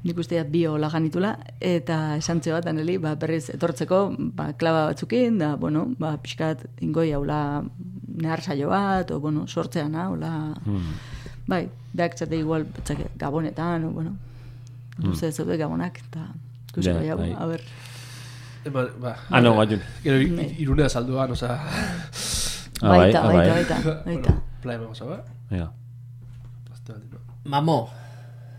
nik 0.03 0.17
uste 0.19 0.41
bio 0.43 0.77
laganitula, 0.77 1.37
eta 1.59 2.17
esan 2.17 2.41
bat, 2.45 2.65
aneli, 2.67 2.97
ba, 2.97 3.15
berriz 3.15 3.49
etortzeko, 3.49 4.15
ba, 4.17 4.53
klaba 4.53 4.85
batzukin, 4.87 5.37
da, 5.37 5.55
bueno, 5.55 5.87
ba, 5.99 6.17
pixkat 6.17 6.65
ingoi 6.81 7.11
haula 7.13 7.63
nehar 8.07 8.41
saio 8.41 8.69
bat, 8.69 9.11
o, 9.11 9.19
bueno, 9.19 9.47
sortzeana, 9.47 10.09
hola, 10.09 10.53
bai, 11.47 11.69
beak 11.93 12.15
txate 12.15 12.37
igual, 12.37 12.65
txake, 12.83 13.09
gabonetan, 13.17 13.85
o, 13.85 13.91
bueno, 13.91 14.15
luze 14.99 15.31
zeude 15.31 15.57
gabonak, 15.57 15.99
eta 16.09 16.27
ikusiko 16.69 17.01
Ja, 17.05 17.15
bai. 17.15 17.31
a 17.37 17.45
ber, 17.45 17.61
Eman, 18.65 18.89
ba... 18.99 19.17
Ah, 19.29 19.41
no, 19.41 19.55
gaiun. 19.57 19.81
Gero, 20.03 20.17
Bai. 20.37 20.55
irunea 20.59 20.89
salduan, 20.89 21.31
oza... 21.31 21.59
Ah, 22.81 22.89
bai, 22.89 22.97
baita, 22.99 23.19
ah, 23.19 23.27
baita, 23.27 23.33
bai. 23.33 23.49
baita, 23.51 23.77
baita. 24.05 24.33
Playa 24.61 24.79
vamos 24.79 25.01
a 25.01 25.05
ver. 25.05 25.23
Venga. 25.49 25.71
Mamo, 27.45 27.91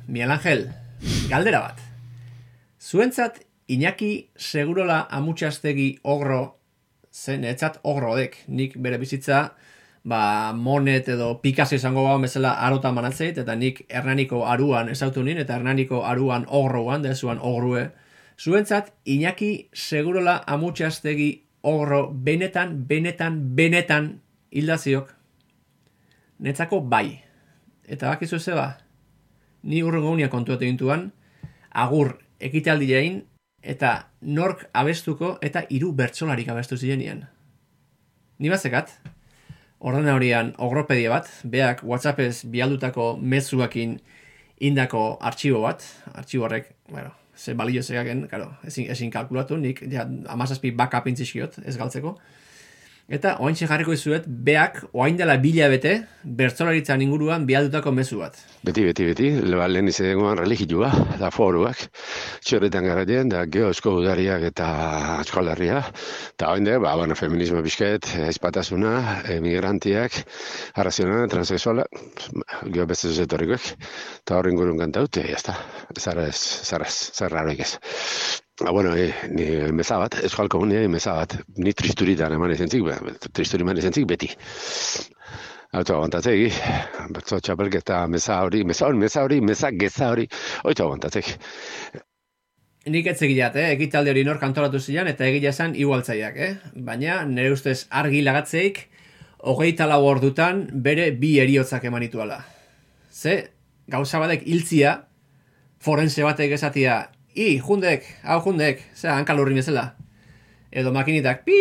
Miguel 0.06 0.30
Ángel, 0.30 0.72
galdera 1.28 1.60
bat. 1.60 1.78
Zuentzat, 2.80 3.40
Iñaki 3.66 4.28
segurola 4.36 5.06
amutxastegi 5.10 6.00
ogro, 6.02 6.58
zen 7.08 7.44
etzat 7.48 7.78
ogrodek, 7.82 8.36
nik 8.48 8.76
bere 8.76 8.98
bizitza, 9.00 9.54
ba, 10.04 10.52
monet 10.52 11.08
edo 11.08 11.30
Picasso 11.40 11.78
izango 11.78 12.04
bau 12.04 12.18
bezala 12.20 12.52
arota 12.66 12.92
manatzeit, 12.92 13.38
eta 13.40 13.56
nik 13.56 13.86
Hernaniko 13.88 14.44
aruan 14.44 14.92
ezautu 14.92 15.24
nien, 15.24 15.40
eta 15.40 15.56
Hernaniko 15.56 16.02
aruan 16.04 16.44
ogroan, 16.48 17.02
dezuan 17.02 17.40
ogrue. 17.40 17.86
Zuentzat, 18.38 18.92
Iñaki 19.06 19.68
segurola 19.72 20.42
amutxastegi 20.46 21.44
ogro 21.62 22.10
benetan, 22.12 22.86
benetan, 22.88 23.38
benetan 23.56 24.20
hildaziok. 24.50 25.14
Netzako 26.38 26.80
bai. 26.80 27.22
Eta 27.86 28.10
bakizu 28.10 28.38
zeba, 28.38 28.78
ni 29.62 29.82
urrengo 29.82 30.10
unia 30.10 30.28
kontuatu 30.32 30.66
gintuan, 30.66 31.12
agur 31.70 32.18
ekitaldi 32.40 32.90
jain, 32.90 33.22
eta 33.62 34.10
nork 34.20 34.66
abestuko 34.72 35.38
eta 35.42 35.64
hiru 35.70 35.92
bertsolarik 35.96 36.48
abestu 36.48 36.76
zirenean. 36.76 37.24
Ni 38.38 38.50
bazekat, 38.52 38.92
ordena 39.78 40.14
horian 40.16 40.54
ogropedia 40.58 41.12
bat, 41.12 41.30
beak 41.44 41.84
WhatsAppez 41.84 42.44
bialdutako 42.50 43.14
mezuakin 43.20 43.98
indako 44.60 45.04
artxibo 45.20 45.62
bat, 45.64 45.84
artxibo 46.14 46.48
horrek, 46.48 46.74
bueno, 46.90 47.12
ze 47.36 47.54
balio 47.54 47.82
zegaken, 47.82 48.26
claro, 48.28 48.52
ezin, 48.66 48.88
ezin 48.90 49.10
kalkulatu, 49.10 49.56
nik 49.56 49.82
ja, 49.90 50.06
amazazpi 50.32 50.72
backup 50.72 51.06
intzizkiot, 51.10 51.58
ez 51.64 51.76
galtzeko. 51.76 52.14
Eta 53.12 53.34
oaintxe 53.44 53.66
jarriko 53.68 53.92
izuet, 53.92 54.24
beak 54.26 54.78
oain 54.96 55.18
dela 55.18 55.34
bila 55.36 55.66
bete, 55.68 55.90
bertzolaritzan 56.24 57.02
inguruan 57.04 57.42
bialdutako 57.44 57.90
mezu 57.92 58.22
bat. 58.22 58.38
Beti, 58.64 58.80
beti, 58.88 59.04
beti, 59.10 59.26
leba 59.44 59.66
lehen 59.68 59.90
izategoan 59.90 60.38
religioa, 60.40 60.88
da 61.20 61.28
foruak, 61.34 61.82
txorretan 62.48 62.88
garraien, 62.88 63.28
da 63.28 63.42
geozko 63.44 63.92
udariak 63.98 64.46
eta 64.48 64.68
askolarria, 65.18 65.82
eta 66.32 66.48
hori 66.54 66.78
ba, 66.80 66.94
bueno, 66.96 67.14
feminismo 67.14 67.60
bizket, 67.66 68.08
ezpatasuna, 68.30 68.94
emigrantiak, 69.36 70.22
arraziona, 70.80 71.26
transexuala, 71.28 71.84
geho 72.70 72.88
beste 72.88 73.12
zuzetorrikoek, 73.12 73.68
eta 74.22 74.40
horren 74.40 74.56
gurun 74.56 74.80
kantaute, 74.80 75.26
jazta, 75.28 75.58
zara 76.00 76.24
ez, 76.32 76.40
zara 76.40 76.88
ez, 76.88 76.96
zara 77.12 77.44
ez. 77.52 77.74
Ah, 78.60 78.70
bueno, 78.70 78.94
e, 78.94 79.12
ni 79.30 79.72
meza 79.72 79.96
bat, 79.98 80.14
euskal 80.22 80.46
komunia 80.48 80.86
meza 80.88 81.16
bat, 81.16 81.32
ni 81.58 81.72
tristuritan 81.74 82.36
eman 82.36 82.52
ezentzik, 82.54 82.86
tristuri 83.34 83.64
eman 83.66 83.80
ezentzik 83.80 84.06
beti. 84.06 84.28
Auto 85.74 85.96
aguantatzeki, 85.96 86.52
bertzo 87.16 87.40
txapelketa 87.42 88.04
meza 88.06 88.36
hori, 88.46 88.60
meza 88.62 88.86
hori, 88.86 89.00
meza 89.00 89.24
hori, 89.26 89.40
meza 89.42 89.72
geza 89.74 90.12
hori, 90.12 90.28
oito 90.70 90.84
aguantatzeki. 90.84 91.34
Nik 92.94 93.08
ez 93.10 93.16
egilat, 93.26 93.56
eh? 93.58 93.72
ekitalde 93.74 94.12
hori 94.12 94.22
nor 94.28 94.38
kantolatu 94.38 94.78
zian, 94.78 95.10
eta 95.10 95.26
egila 95.26 95.50
esan 95.50 95.74
igualtzaiak, 95.74 96.38
eh? 96.38 96.52
Baina, 96.76 97.24
nire 97.26 97.50
ustez 97.56 97.88
argi 97.90 98.22
lagatzeik, 98.22 98.78
hogeita 99.50 99.90
lau 99.90 100.04
ordutan 100.06 100.62
bere 100.86 101.08
bi 101.10 101.32
eriotzak 101.42 101.88
emanituala. 101.90 102.38
Ze, 103.10 103.34
gauza 103.90 104.22
batek 104.22 104.46
hiltzia, 104.46 104.94
forense 105.82 106.22
batek 106.22 106.54
esatia, 106.54 107.00
i, 107.34 107.58
jundek, 107.58 108.06
hau 108.22 108.40
jundek, 108.44 108.82
ze, 108.94 109.08
hankalurri 109.10 109.56
bezala. 109.58 109.94
Edo 110.74 110.92
makinitak, 110.94 111.44
pi, 111.46 111.58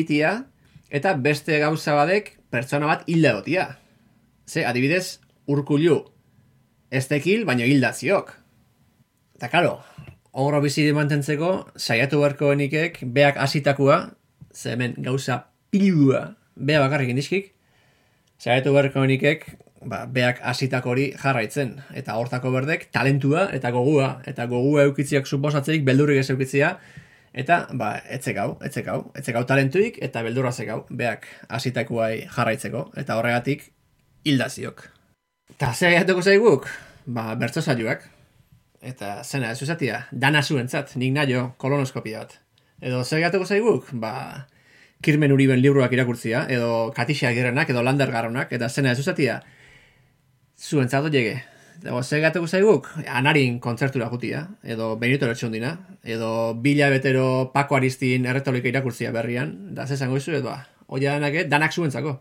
itia, 0.00 0.44
eta 0.90 1.14
beste 1.18 1.58
gauza 1.62 1.96
badek 1.98 2.34
pertsona 2.54 2.88
bat 2.90 3.04
hilda 3.10 3.34
egotia. 3.34 3.66
Ze, 4.46 4.64
adibidez, 4.66 5.18
urkulu, 5.50 6.00
ez 6.90 7.06
tekil, 7.10 7.44
baina 7.48 7.66
hilda 7.66 7.92
ziok. 7.92 8.30
Eta 9.34 9.50
karo, 9.50 9.78
ogro 10.32 10.60
bizi 10.62 10.86
mantentzeko, 10.94 11.50
saiatu 11.76 12.22
beharko 12.22 12.52
genikek, 12.54 13.02
beak 13.14 13.38
hasitakoa, 13.42 13.98
ze 14.54 14.74
hemen 14.74 14.94
gauza 15.02 15.44
pilua, 15.74 16.36
bea 16.54 16.80
bakarrik 16.82 17.10
indiskik, 17.10 17.52
saiatu 18.38 18.74
beharko 18.74 19.02
genikek, 19.02 19.46
ba, 19.86 20.04
beak 20.10 20.40
hasitako 20.42 20.92
hori 20.94 21.06
jarraitzen. 21.20 21.76
Eta 21.96 22.16
hortako 22.20 22.52
berdek, 22.54 22.88
talentua 22.94 23.48
eta 23.56 23.70
gogua. 23.74 24.18
Eta 24.30 24.46
gogua 24.50 24.84
eukitziak 24.88 25.26
suposatzeik, 25.26 25.84
beldurrik 25.86 26.20
ez 26.22 26.30
eukitzia. 26.34 26.74
Eta, 27.34 27.64
ba, 27.74 27.96
etzekau, 28.16 28.54
etzekau. 28.64 28.98
Etzekau 29.18 29.44
talentuik 29.48 29.98
eta 30.02 30.22
beldurra 30.26 30.52
zekau. 30.52 30.84
Beak 30.90 31.26
hasitakoai 31.48 32.26
jarraitzeko. 32.30 32.88
Eta 33.00 33.18
horregatik, 33.18 33.68
hildaziok. 34.24 34.88
Eta 35.54 35.72
zer 35.74 35.92
egiteko 35.94 36.22
zaiguk? 36.22 36.68
Ba, 37.06 37.32
bertso 37.40 37.62
saioak. 37.62 38.08
Eta 38.84 39.18
zena, 39.24 39.52
ez 39.52 39.62
uzatia, 39.64 40.04
dana 40.12 40.42
zuentzat, 40.42 40.96
nik 41.00 41.14
naio 41.14 41.52
kolonoskopia 41.58 42.24
bat. 42.24 42.38
Edo 42.84 43.04
zer 43.04 43.22
egiteko 43.22 43.46
zaiguk? 43.48 43.88
Ba, 44.00 44.14
Kirmen 45.04 45.32
Uriben 45.34 45.60
libruak 45.60 45.92
irakurtzia, 45.92 46.46
edo 46.48 46.90
Katixia 46.96 47.32
Girenak, 47.36 47.68
edo 47.70 47.82
Lander 47.84 48.10
Garronak, 48.12 48.52
eta 48.56 48.70
zena 48.70 48.94
ez 48.94 49.00
uzatia, 49.02 49.42
zuentzat 50.58 51.10
llege. 51.12 51.42
Dago, 51.82 52.02
zer 52.02 52.22
gateko 52.22 52.46
zaiguk? 52.46 52.86
Anarin 53.10 53.58
kontzertura 53.60 54.06
gutia, 54.08 54.46
edo 54.62 54.94
Benito 54.96 55.26
Lertxundina, 55.26 55.74
edo 56.02 56.54
Bila 56.54 56.88
Betero 56.88 57.50
Paco 57.52 57.76
Aristin 57.76 58.24
erretolika 58.30 58.70
irakurtzia 58.70 59.10
berrian, 59.12 59.74
da 59.74 59.86
zezango 59.86 60.16
izu, 60.16 60.36
edo, 60.38 60.54
oia 60.86 61.18
danake, 61.18 61.44
danak 61.50 61.74
zuentzako. 61.74 62.20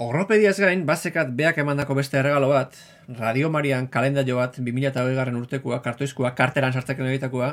Horropediaz 0.00 0.54
gain, 0.60 0.86
bazekat 0.86 1.34
beak 1.36 1.58
emandako 1.60 1.96
beste 1.98 2.20
erregalo 2.20 2.52
bat, 2.52 2.76
Radio 3.18 3.50
Marian 3.50 3.88
kalendario 3.90 4.38
bat 4.38 4.54
2008 4.60 5.16
garren 5.16 5.36
urtekoa, 5.40 5.82
kartoizkoa, 5.82 6.30
karteran 6.38 6.72
sartzeken 6.72 7.10
egitakoa, 7.10 7.50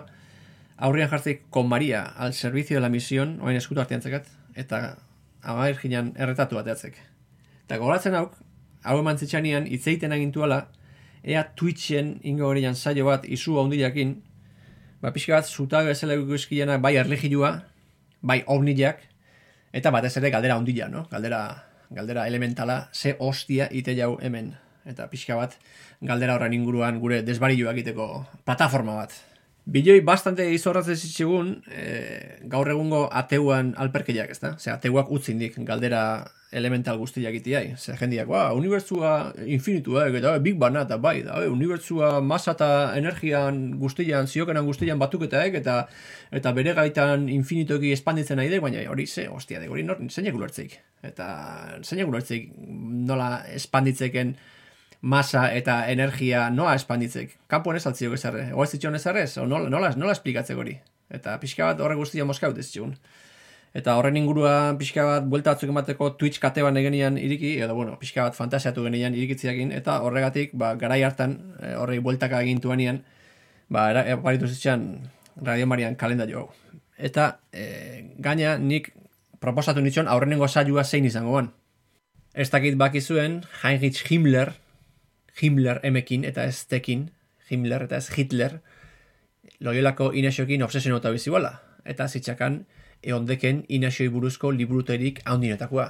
aurrian 0.78 1.10
jartzik 1.10 1.48
kon 1.50 1.68
Maria 1.68 2.04
al 2.16 2.34
servicio 2.34 2.78
de 2.78 2.82
la 2.86 2.93
misión, 2.93 3.39
oain 3.41 3.58
eskutu 3.58 3.82
artean 3.82 4.04
zekat, 4.06 4.30
eta 4.56 4.98
amair 5.41 5.80
erretatu 5.84 6.56
bat 6.56 6.68
eatzek. 6.68 7.02
Eta 7.66 7.78
goratzen 7.82 8.16
hauk, 8.16 8.38
hau 8.88 8.99
eman 9.01 9.19
zitxanian, 9.19 9.67
itzeiten 9.67 10.15
agintuala, 10.15 10.67
ea 11.23 11.43
Twitchen 11.59 12.17
ingo 12.23 12.47
horian 12.47 12.75
saio 12.75 13.05
bat 13.09 13.25
izu 13.27 13.59
handiakin, 13.61 14.15
ba 15.01 15.11
pixka 15.13 15.38
bat 15.38 15.45
zuta 15.47 15.83
bezala 15.83 16.17
guzkiena 16.17 16.77
bai 16.81 16.95
erlegilua, 16.97 17.51
bai 18.21 18.41
ovnilak, 18.47 19.03
eta 19.73 19.91
batez 19.91 20.15
ere 20.17 20.31
galdera 20.33 20.55
handia, 20.55 20.88
no? 20.89 21.05
Galdera, 21.11 21.41
galdera 21.91 22.27
elementala, 22.27 22.88
ze 22.93 23.15
hostia 23.19 23.69
ite 23.71 23.95
jau 23.97 24.17
hemen. 24.21 24.55
Eta 24.88 25.09
pixka 25.11 25.35
bat, 25.35 25.57
galdera 26.01 26.38
horren 26.38 26.55
inguruan 26.55 27.01
gure 27.03 27.21
desbarilua 27.27 27.75
egiteko 27.75 28.25
plataforma 28.45 28.95
bat. 29.01 29.13
Biloi 29.68 29.99
bastante 29.99 30.45
izorratzen 30.55 30.95
zitzegun, 30.95 31.49
e, 31.68 31.88
gaur 32.47 32.70
egungo 32.72 33.01
ateuan 33.11 33.74
alperkeiak, 33.76 34.32
ez 34.32 34.39
da? 34.39 34.53
Ose, 34.55 34.72
ateuak 34.72 35.11
utzindik 35.11 35.57
galdera 35.68 36.03
elemental 36.55 36.97
guztiak 37.01 37.36
itiai. 37.41 37.74
Zer 37.76 37.97
jendiak, 37.99 38.30
ba, 38.32 38.45
unibertsua 38.55 39.34
infinitua, 39.43 40.07
eh, 40.07 40.18
eta 40.22 40.38
big 40.39 40.55
bana, 40.57 40.86
eta 40.88 40.97
bai, 40.97 41.22
da, 41.24 41.41
eh, 41.43 41.51
unibertsua 41.51 42.22
masa 42.22 42.53
eta 42.55 42.70
energian 42.95 43.78
guztian, 43.80 44.28
ziokenan 44.28 44.65
guztian 44.65 44.99
batuketaek, 44.99 45.59
eta 45.59 45.88
eta 46.32 46.51
bere 46.53 46.74
gaitan 46.74 47.28
infinitoki 47.30 47.91
espanditzen 47.91 48.39
nahi 48.39 48.49
de, 48.49 48.59
baina 48.63 48.89
hori 48.89 49.05
ze, 49.07 49.28
ostia, 49.28 49.59
de, 49.59 49.68
hori 49.68 49.84
nor, 49.84 49.99
zeinak 50.09 50.36
ulertzeik. 50.36 50.80
Eta 51.03 51.28
zeinak 51.84 52.07
ulertzeik 52.07 52.53
nola 53.11 53.43
espanditzeken 53.51 54.38
masa 55.02 55.48
eta 55.54 55.84
energia 55.91 56.50
noa 56.50 56.76
espanditzek. 56.76 57.38
Kampuan 57.48 57.78
ez 57.78 57.86
altziok 57.88 58.18
ezarre, 58.18 58.50
o 58.54 58.64
ez 58.64 58.72
zitxon 58.72 58.95
ezarre, 58.95 59.26
o 59.38 59.45
nola, 59.45 59.70
nola, 59.70 59.91
nola 59.95 60.16
esplikatzek 60.18 60.58
hori. 60.58 60.78
Eta 61.14 61.38
pixka 61.39 61.70
bat 61.70 61.80
horre 61.82 61.95
guztia 61.95 62.26
moskaut 62.26 62.58
ez 62.58 62.72
Eta 63.78 63.93
horren 64.00 64.16
ingurua 64.18 64.74
pixka 64.80 65.04
bat 65.06 65.26
buelta 65.30 65.54
batzuk 65.54 65.70
emateko 65.70 66.14
Twitch 66.18 66.39
kate 66.41 66.64
bat 66.64 66.76
egenian 66.80 67.18
iriki, 67.18 67.58
edo 67.62 67.76
bueno, 67.76 67.98
pixka 68.00 68.24
bat 68.24 68.36
fantasiatu 68.36 68.84
genian 68.88 69.14
irikitziakin, 69.14 69.74
eta 69.76 70.00
horregatik, 70.02 70.56
ba, 70.58 70.72
garai 70.82 71.04
hartan, 71.04 71.36
e, 71.60 71.76
horrei 71.78 72.00
bueltaka 72.00 72.39
egintuanian, 72.41 73.04
ba, 73.70 73.89
aparitu 74.16 74.48
zitxan 74.48 74.88
Radio 75.43 75.68
Marian 75.68 75.95
kalendario 75.95 76.39
hau. 76.39 76.48
Eta 76.98 77.39
e, 77.54 78.16
gaina 78.18 78.56
nik 78.58 78.89
proposatu 79.43 79.84
nitxon 79.84 80.08
aurrenengo 80.10 80.48
saioa 80.48 80.84
zein 80.84 81.06
izango 81.06 81.36
ban. 81.38 81.52
Ez 82.34 82.50
dakit 82.50 82.78
bakizuen, 82.78 83.43
Heinrich 83.62 84.10
Himmler, 84.10 84.56
Himmler 85.41 85.79
emekin 85.83 86.25
eta 86.25 86.45
ez 86.49 86.65
tekin, 86.65 87.11
Himmler 87.49 87.85
eta 87.85 87.97
ez 87.97 88.09
Hitler, 88.15 88.59
loiolako 89.59 90.11
inesiokin 90.13 90.63
obsesionota 90.63 91.11
bizibola. 91.13 91.59
Eta 91.85 92.07
zitsakan, 92.07 92.65
eondeken 93.03 93.63
inasioi 93.69 94.09
buruzko 94.11 94.51
liburuterik 94.51 95.21
haundinetakoa. 95.25 95.88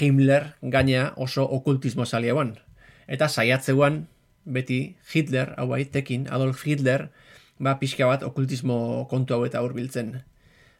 Himmler 0.00 0.52
gaina 0.62 1.12
oso 1.16 1.44
okultismo 1.44 2.04
zaliagoan. 2.06 2.56
Eta 3.06 3.28
saiatzeuan 3.28 4.06
beti 4.44 4.96
Hitler, 5.12 5.54
hau 5.56 5.68
bai, 5.68 5.84
tekin, 5.84 6.28
Adolf 6.30 6.64
Hitler, 6.66 7.08
ba 7.58 7.78
pixka 7.78 8.06
bat 8.06 8.22
okultismo 8.22 9.06
kontu 9.10 9.34
hau 9.34 9.44
eta 9.46 9.62
hurbiltzen. 9.62 10.22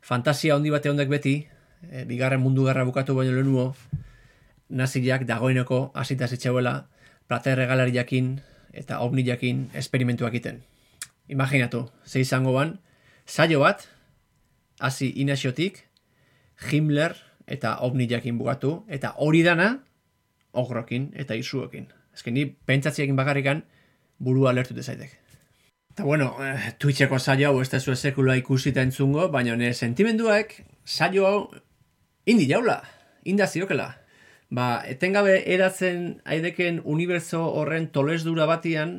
Fantasia 0.05 0.57
handi 0.57 0.73
bate 0.73 0.91
ondek 0.91 1.09
beti, 1.09 1.37
e, 1.91 2.05
bigarren 2.05 2.43
mundu 2.43 2.65
garra 2.65 2.85
bukatu 2.85 3.15
baino 3.17 3.33
lehenuo, 3.33 3.75
naziak 4.69 5.25
dagoeneko 5.29 5.93
hasita 5.95 6.29
zitxauela, 6.29 6.89
plater 7.29 7.59
regalariakin 7.59 8.41
eta 8.75 9.01
ovniakin 9.01 9.71
esperimentuak 9.75 10.35
iten. 10.35 10.63
Imaginatu, 11.29 11.87
ze 12.05 12.21
izango 12.21 12.53
ban, 12.53 12.79
saio 13.27 13.61
bat, 13.61 13.89
hasi 14.81 15.13
inasiotik, 15.17 15.87
Himmler 16.71 17.17
eta 17.47 17.79
ovni 17.83 18.07
jakin 18.09 18.39
bugatu, 18.39 18.85
eta 18.89 19.15
hori 19.19 19.43
dana, 19.43 19.85
ogrokin 20.53 21.11
eta 21.19 21.35
izuokin. 21.35 21.89
Ezken 22.15 22.35
ni, 22.35 22.47
pentsatziakin 22.47 23.17
bakarrikan, 23.17 23.65
burua 24.19 24.51
alertu 24.51 24.75
dezaitek. 24.75 25.17
Eta 25.95 26.05
bueno, 26.05 26.35
eh, 26.43 26.75
Twitcheko 26.79 27.19
saio 27.19 27.51
hau 27.51 27.61
ez 27.63 27.69
da 27.71 27.81
zuen 27.81 27.97
sekula 27.97 28.37
ikusita 28.37 28.83
entzungo, 28.83 29.29
baina 29.31 29.57
nire 29.57 29.75
sentimenduak 29.75 30.57
saio 30.85 31.27
hau 31.27 31.39
indi 32.27 32.49
jaula, 32.51 32.81
inda 33.25 33.47
ziokela. 33.47 33.93
Ba, 34.55 34.85
etengabe 34.87 35.41
eratzen 35.51 36.21
aideken 36.31 36.77
unibertso 36.85 37.41
horren 37.59 37.89
tolesdura 37.91 38.45
batian, 38.47 38.93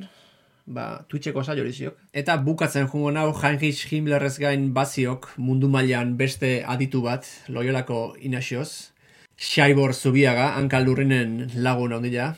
ba, 0.65 1.05
Twitcheko 1.07 1.43
saio 1.43 1.63
ziok. 1.69 2.01
Eta 2.11 2.35
bukatzen 2.43 2.89
jungo 2.91 3.11
nau 3.15 3.29
Heinrich 3.31 3.85
Himmlerrez 3.91 4.35
gain 4.41 4.73
baziok 4.73 5.29
mundu 5.37 5.69
mailan 5.69 6.17
beste 6.17 6.63
aditu 6.75 7.01
bat, 7.05 7.29
loiolako 7.47 8.17
inasioz. 8.19 8.91
Xaibor 9.37 9.93
Zubiaga, 9.93 10.51
hankaldurrinen 10.59 11.51
lagun 11.55 11.93
ondila. 11.93 12.33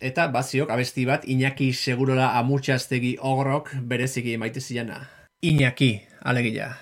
Eta 0.00 0.26
baziok 0.34 0.70
abesti 0.70 1.06
bat, 1.06 1.22
Iñaki 1.24 1.72
segurola 1.72 2.32
amutxaztegi 2.40 3.16
ogrok 3.20 3.76
bereziki 3.82 4.36
maite 4.36 4.60
ziana. 4.60 5.04
Iñaki, 5.42 6.00
alegila. 6.22 6.72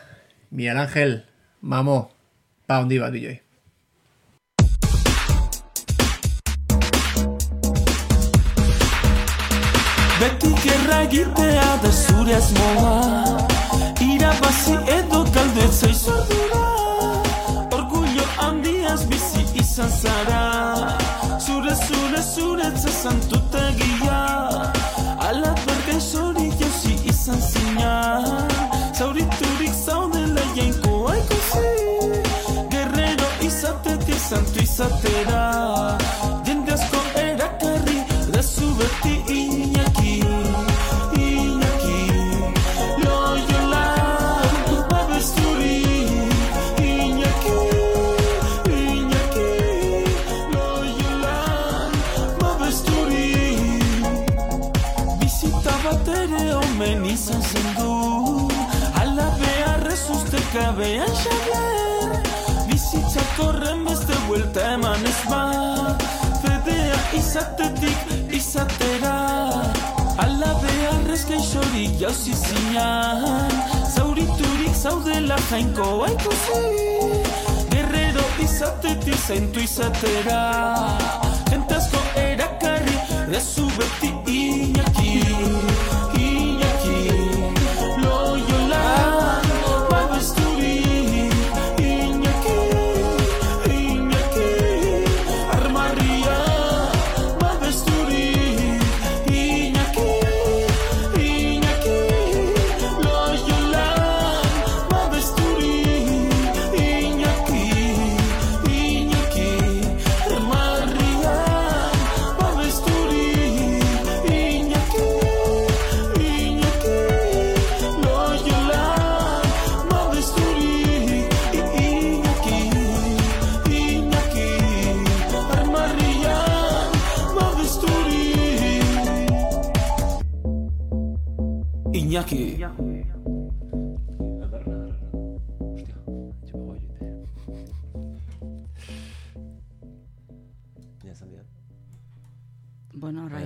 Miel 0.50 0.78
Angel, 0.78 1.24
mamo, 1.60 2.10
pa 2.66 2.80
ondi 2.80 3.02
bat 3.02 3.12
biloi. 3.12 3.43
egitea 11.04 11.78
da 11.82 11.90
zure 11.90 12.34
azmoa 12.34 13.38
Irabazi 14.00 14.74
edo 14.98 15.24
galdetza 15.34 15.88
izordura 15.88 16.64
Orgullo 17.72 18.24
handiaz 18.36 19.04
bizi 19.10 19.42
izan 19.60 19.88
zara. 19.88 20.98
Zure, 21.46 21.74
zure, 21.74 22.22
zure 22.34 22.70
tzazan 22.76 23.20
tutegia. 23.30 24.20
Ala 25.18 25.54
berge 25.66 26.00
zori 26.00 26.52
jauzi 26.60 26.94
izan 27.10 27.40
zina. 27.40 27.92
Zauriturik 28.98 29.74
zaudela 29.86 30.44
jainko 30.56 31.08
aiko 31.12 31.38
zi 31.50 31.68
Gerrero 32.70 33.28
izatetik 33.42 34.18
santu 34.28 34.62
izatera. 34.62 35.42
Zauriturik 35.48 36.03
jauzi 72.74 73.24
zinan 73.24 73.50
Zauriturik 73.94 74.74
zaudela 74.74 75.36
jainko 75.50 76.06
ikusi 76.06 76.58
Guerrero 77.70 78.24
izatetik 78.42 79.18
zaintu 79.26 79.60
izatera. 79.60 80.40
Jentazko 81.50 81.98
erakarri 82.16 82.96
Rezu 83.30 83.66
beti 83.78 84.23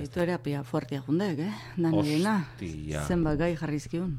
Radioterapia 0.09 0.63
fuertea 0.63 1.03
jundek, 1.05 1.37
eh? 1.39 1.53
Danirena. 1.77 2.47
Hostia. 2.57 3.03
Zenbat 3.05 3.37
gai 3.37 3.51
jarrizkiun. 3.55 4.15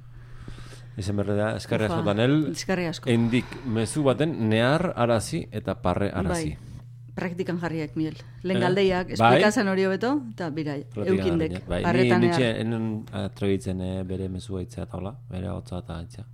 Ezen 1.00 1.16
berre 1.18 1.34
da, 1.34 1.48
eskarri 1.58 1.86
asko 1.88 2.02
danel, 2.06 2.34
eskerri 2.52 2.84
asko. 2.86 3.08
endik 3.10 3.46
mezu 3.66 4.02
baten 4.06 4.36
nehar 4.50 4.92
arazi 4.96 5.48
eta 5.50 5.74
parre 5.82 6.10
arazi. 6.12 6.52
Bai, 6.54 7.14
praktikan 7.16 7.58
jarriak, 7.58 7.96
Miel. 7.96 8.14
Lehen 8.42 8.58
Eh? 8.58 8.60
galdeiak, 8.66 9.06
Bai. 9.06 9.14
esplikazan 9.14 9.68
hori 9.68 9.84
hobeto, 9.84 10.12
eta 10.30 10.50
bira, 10.50 10.76
eukindek, 10.94 11.66
Bai, 11.66 11.82
parretan 11.82 12.20
ni 12.20 12.28
nitxe, 12.28 12.50
enen 12.60 13.04
atrebitzen 13.12 13.80
eh, 13.80 14.02
bere 14.04 14.28
mezu 14.28 14.56
aitzea 14.58 14.84
eta 14.84 14.96
hola, 14.96 15.14
bere 15.30 15.48
hotza 15.48 15.78
eta 15.78 15.98
aitzea. 15.98 16.24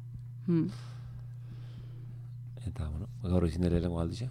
Hmm. 0.46 0.68
Eta, 2.66 2.88
bueno, 2.90 3.08
gaur 3.22 3.46
izin 3.46 3.62
dele 3.62 3.80
lengo 3.80 4.00
alditza. 4.00 4.28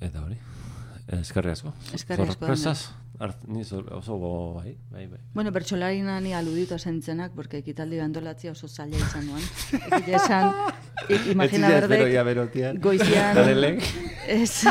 Eta 0.00 0.22
hori, 0.24 0.36
eskerri 1.08 1.50
asko. 1.50 1.72
Eskerri 1.94 2.28
asko, 2.28 2.46
ni 3.48 3.64
zor- 3.64 3.90
oso 3.92 4.16
go, 4.16 4.54
bai, 4.54 4.76
bai, 4.90 5.06
bai. 5.06 5.18
Bueno, 5.34 5.50
bertxolarina 5.50 6.20
ni 6.20 6.32
aludito 6.34 6.78
zentzenak, 6.78 7.32
porque 7.34 7.58
ekitaldi 7.58 7.98
antolatzea 7.98 8.52
oso 8.52 8.68
zaila 8.68 8.96
izan 8.96 9.26
nuen. 9.26 9.42
Egia 9.98 10.16
esan, 10.16 10.52
imagina 11.32 11.68
berdek, 11.68 12.80
goizian, 12.80 13.36
ez, 14.28 14.64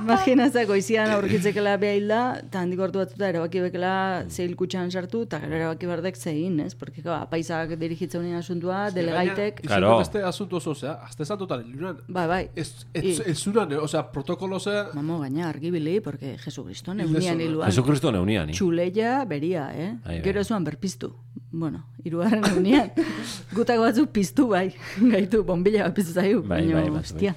imagina 0.00 0.48
za 0.50 0.64
goizian 0.64 1.10
aurkitzekela 1.10 1.76
behilda, 1.76 2.20
eta 2.46 2.60
handik 2.62 2.80
ordu 2.80 3.00
batzuta 3.02 3.28
erabaki 3.28 3.60
bekela 3.64 4.24
zeil 4.30 4.54
kutxan 4.56 4.90
sartu, 4.90 5.22
eta 5.26 5.40
gero 5.42 5.56
erabaki 5.60 5.86
berdek 5.90 6.16
zein, 6.16 6.60
ez? 6.64 6.74
Porque, 6.74 7.02
kaba, 7.02 7.22
apaisak 7.26 7.76
dirigitzen 7.80 8.20
unien 8.24 8.40
asuntua, 8.40 8.90
delegaitek, 8.90 9.60
Claro. 9.66 9.98
Beste 9.98 10.22
asunto 10.22 10.56
oso, 10.56 10.70
osea, 10.76 10.92
azte 11.04 11.24
santotan 11.24 11.64
ilunan. 11.66 12.00
bai, 12.08 12.26
bai. 12.26 12.42
Ez, 12.56 12.86
ez, 12.94 13.20
ez 13.20 13.36
zuran, 13.38 13.72
eh, 13.72 13.76
osea, 13.76 14.04
protokolo, 14.12 14.56
osea, 14.56 14.88
Mamo, 14.94 15.18
gaina 15.20 15.48
argibili, 15.48 16.00
porque 16.00 16.36
Jesucristo 16.38 16.92
Hilde 16.92 17.04
neunian 17.04 17.40
zuen. 17.66 17.74
hiluan. 17.74 17.74
Jesucristo 17.74 18.12
neunian, 18.12 18.46
ni. 18.46 18.52
Txuleia 18.56 19.24
beria, 19.24 19.70
eh? 19.74 19.90
Bai, 20.04 20.14
bai. 20.16 20.22
Gero 20.24 20.44
zuan 20.44 20.64
berpiztu. 20.64 21.12
Bueno, 21.50 21.84
irugarren 22.04 22.44
egunean. 22.44 22.90
Gutako 23.56 23.86
batzuk 23.86 24.10
piztu 24.12 24.48
bai. 24.48 24.70
Gaitu, 25.00 25.42
bombilla 25.44 25.86
bat 25.86 25.94
piztu 25.96 26.12
zaiu. 26.12 26.42
Bai, 26.42 26.62
baina, 26.62 26.80
bai, 26.80 26.90
bai, 26.90 27.00
hostia. 27.00 27.34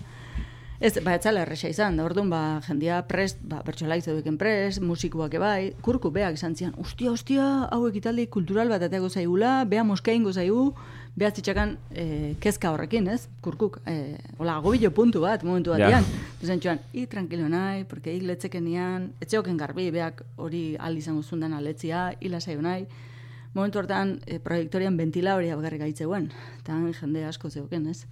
Ez, 0.79 0.93
ba, 1.03 1.17
etzala 1.17 1.41
erresa 1.43 1.67
izan, 1.67 1.97
da 1.99 2.05
orduan, 2.07 2.29
ba, 2.31 2.61
jendia 2.63 3.01
prest, 3.07 3.41
ba, 3.43 3.57
bertxolaik 3.67 4.05
zeudeken 4.05 4.37
prest, 4.39 4.79
musikoak 4.79 5.33
ebai, 5.35 5.73
kurku 5.83 6.07
beak 6.15 6.37
izan 6.37 6.55
zian, 6.55 6.71
ostia, 6.79 7.11
ostia, 7.11 7.47
hau 7.67 7.81
ekitaldi 7.89 8.29
kultural 8.31 8.71
bat 8.71 8.85
ateako 8.87 9.09
zaigula, 9.11 9.65
bea 9.67 9.83
moska 9.83 10.15
ingo 10.15 10.31
zaigu, 10.31 10.69
bea 11.15 11.31
zitxakan 11.31 11.75
eh, 11.91 12.35
kezka 12.39 12.71
horrekin, 12.71 13.07
ez? 13.11 13.27
Kurkuk, 13.41 13.79
eh, 13.85 14.17
hola, 14.37 14.57
agobilo 14.57 14.91
puntu 14.95 15.21
bat, 15.25 15.43
momentu 15.43 15.73
batean. 15.73 16.05
Esan 16.41 16.61
txuan, 16.61 16.79
i 16.93 17.05
tranquilo 17.11 17.49
nahi, 17.49 17.83
porque 17.89 18.13
hik 18.15 18.23
letzeken 18.27 18.63
nian, 18.63 19.11
etxeoken 19.21 19.57
garbi, 19.57 19.89
beak 19.91 20.23
hori 20.37 20.63
al 20.79 20.97
izango 20.97 21.23
zundan 21.23 21.53
aletzia, 21.53 22.13
hila 22.21 22.39
nahi. 22.61 22.87
Momentu 23.53 23.79
hortan, 23.79 24.19
e, 24.27 24.37
proiektorian 24.39 24.95
ventila 24.95 25.33
hori 25.35 25.49
abagarri 25.49 25.79
gaitzeuen. 25.79 26.29
Eta 26.59 26.75
jende 26.99 27.25
asko 27.25 27.49
zeuken, 27.49 27.87
ez? 27.87 28.05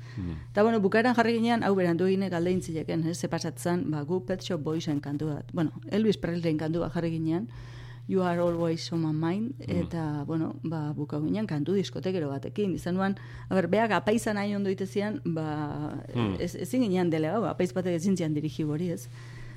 Eta, 0.52 0.64
bueno, 0.64 0.80
bukaeran 0.82 1.14
jarri 1.14 1.36
ginean, 1.38 1.64
hau 1.64 1.76
berandu 1.76 2.08
ginek 2.08 2.34
alde 2.34 2.52
intzileken, 2.52 3.06
ez? 3.08 3.20
Ze 3.20 3.28
pasatzen, 3.30 3.92
ba, 3.92 4.02
gu 4.02 4.24
Pet 4.26 4.42
Shop 4.42 4.64
Boysen 4.64 5.00
kantu 5.00 5.28
bat. 5.36 5.46
Bueno, 5.54 5.72
Elvis 5.92 6.18
Presley'n 6.18 6.58
kantu 6.58 6.80
bat 6.80 6.94
jarri 6.94 7.12
ginean, 7.12 7.48
You 8.08 8.22
are 8.24 8.40
always 8.40 8.92
on 8.94 9.02
my 9.02 9.12
mind, 9.12 9.56
eta, 9.68 10.24
bueno, 10.24 10.54
ba, 10.64 10.94
bukau 10.96 11.20
ginean 11.26 11.48
kantu 11.48 11.74
diskotekero 11.76 12.30
batekin. 12.32 12.78
Izan 12.80 12.96
nuan, 12.96 13.18
a 13.50 13.56
ber, 13.56 13.68
beak 13.68 13.92
apaiza 13.92 14.32
nahi 14.34 14.56
ondo 14.56 14.72
itezian, 14.72 15.20
ba, 15.26 15.98
ez, 16.40 16.54
ezin 16.56 16.86
ginean 16.86 17.12
delegau, 17.12 17.44
apaiz 17.50 17.74
batek 17.76 17.98
ezin 18.00 18.16
zian 18.16 18.38
dirigi 18.38 18.64
hori, 18.64 18.94
ez? 18.96 19.10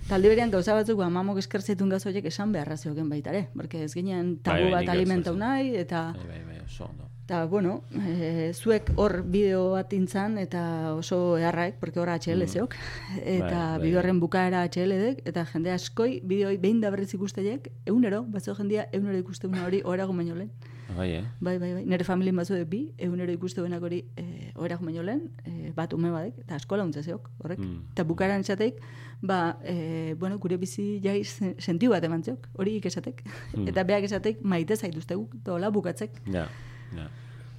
Talde 0.08 0.32
berean 0.32 0.50
gauza 0.50 0.74
batzuk, 0.74 0.98
ba, 0.98 1.06
mamok 1.14 1.38
eskertzetun 1.44 1.94
gaz 1.94 2.02
horiek 2.10 2.26
esan 2.26 2.50
beharra 2.50 2.74
zeuken 2.76 3.06
baitare, 3.12 3.46
porque 3.54 3.84
ez 3.84 3.94
ginean 3.94 4.34
tabu 4.42 4.66
Bai, 4.66 4.72
bai, 4.72 4.80
bat 4.80 4.96
alimentau 4.96 5.36
nahi, 5.38 5.76
eta... 5.84 6.08
Bai, 6.18 6.26
bai, 6.34 6.42
bai, 6.48 6.60
oso 6.66 6.90
ondo. 6.90 7.09
Eta, 7.30 7.44
bueno, 7.46 7.84
e, 7.94 8.50
zuek 8.58 8.88
hor 8.98 9.20
bideo 9.22 9.76
bat 9.76 9.92
intzan, 9.94 10.32
eta 10.42 10.96
oso 10.98 11.36
eharraek, 11.38 11.76
porque 11.78 12.00
hor 12.02 12.10
HL 12.10 12.42
zeok, 12.48 12.72
eta 13.22 13.44
Bai, 13.44 13.52
bai. 13.54 13.82
bideo 13.84 14.00
horren 14.00 14.18
bukaera 14.18 14.64
HL 14.66 14.96
dek, 14.98 15.20
eta 15.30 15.44
jende 15.46 15.70
askoi 15.70 16.16
bideoi 16.26 16.56
behin 16.58 16.80
da 16.82 16.90
berriz 16.90 17.12
ikusteiek, 17.14 17.68
egunero, 17.86 18.24
batzo 18.26 18.56
jendia 18.58 18.88
egunero 18.90 19.20
ikusteuna 19.22 19.62
hori 19.62 19.78
orago 19.84 20.16
baino 20.18 20.34
lehen. 20.34 20.50
Bai, 20.96 21.06
eh? 21.20 21.22
Bai, 21.38 21.52
bai, 21.62 21.68
bai. 21.76 21.84
Nere 21.86 22.02
familien 22.02 22.34
batzu 22.34 22.58
bi, 22.66 22.80
egunero 22.98 23.30
ikusteuenak 23.30 23.86
hori 23.86 24.00
e, 24.18 24.50
orago 24.56 24.88
baino 24.88 25.04
lehen, 25.06 25.28
e, 25.46 25.70
bat 25.76 25.94
ume 25.94 26.10
badek, 26.10 26.40
eta 26.42 26.58
asko 26.58 26.80
launtza 26.80 27.04
zeok, 27.06 27.28
horrek. 27.44 27.62
Mm. 27.62 27.92
Eta 27.92 28.06
bukaeran 28.08 28.42
esateik, 28.42 28.80
ba, 29.22 29.60
e, 29.62 30.16
bueno, 30.18 30.40
gure 30.42 30.58
bizi 30.58 30.98
jai 30.98 31.22
sentiu 31.22 31.94
bat 31.94 32.02
eman 32.10 32.26
zeok, 32.26 32.50
hori 32.58 32.74
ikesatek. 32.82 33.22
Mm. 33.54 33.70
Eta 33.70 33.86
beak 33.86 34.10
esatek 34.10 34.42
maite 34.42 34.74
zaituztegu, 34.74 35.28
dola 35.46 35.70
bukatzek. 35.70 36.18
Ja, 36.26 36.48
ja. 36.96 37.08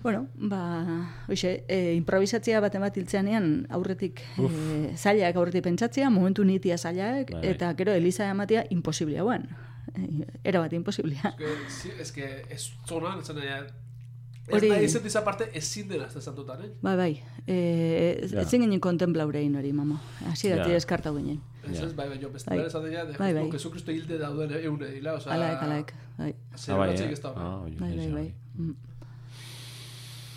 Bueno, 0.04 0.28
ba, 0.36 1.14
hoxe, 1.30 1.64
e, 1.70 1.94
improvisatzea 1.94 2.60
bat 2.60 2.74
emat 2.74 2.96
hiltzeanean 2.98 3.68
aurretik 3.70 4.24
e, 4.42 4.96
zailak 4.98 5.36
aurretik 5.38 5.62
pentsatzea, 5.68 6.10
momentu 6.10 6.44
nitia 6.44 6.78
zailak, 6.78 7.30
Bai, 7.32 7.42
bai. 7.42 7.52
eta 7.52 7.70
gero 7.78 7.92
Elisa 7.94 8.26
ematea 8.30 8.64
imposiblea 8.72 9.22
guan. 9.22 9.46
E, 9.94 10.26
era 10.44 10.60
bat 10.60 10.74
imposiblea. 10.74 11.36
que, 11.38 11.46
si, 11.70 11.92
es 12.00 12.12
que 12.12 12.46
ez 12.50 12.72
zonan, 12.88 13.20
ez 13.20 13.30
nahi, 13.30 13.48
ez 13.48 14.56
Hori- 14.58 14.70
nahi 14.74 14.86
izan 14.90 15.06
izan 15.06 15.24
parte 15.24 15.52
ezin 15.54 15.88
dela 15.88 16.08
azte 16.10 16.20
santotan, 16.22 16.66
eh? 16.66 16.72
Bai, 16.82 16.96
bai, 16.98 17.12
e, 17.46 18.18
ez 18.24 18.34
ezin 18.34 18.62
ginen 18.66 18.80
kontemplaurein 18.82 19.56
hori, 19.56 19.72
mama. 19.72 20.02
Hasi 20.32 20.50
Ja. 20.50 20.56
dati 20.64 20.74
eskartau 20.74 21.14
ginen. 21.16 21.40
Ez 21.70 21.78
ez, 21.80 21.94
bai, 21.96 22.10
bai, 22.10 22.18
jo, 22.20 22.32
beste 22.34 22.50
Bai. 22.50 22.66
esan 22.66 22.90
dira, 22.90 23.06
de, 23.06 23.14
Bai, 23.20 23.34
bai. 23.38 23.52
Jesucristo 23.52 23.92
hilde 23.92 24.18
dauden 24.18 24.50
eune 24.66 24.88
dila, 24.98 25.14
osea... 25.14 25.34
Alaek, 25.38 25.62
alaek, 25.62 25.94
bai. 26.18 26.34
Zer 26.58 26.74
Ah, 26.74 26.78
bai, 26.80 26.96
eh? 26.98 27.12
ez 27.12 27.22
da, 27.22 27.30
Ah, 27.38 27.60
Bai, 27.80 27.96
bai, 27.98 28.10
bai. 28.12 28.34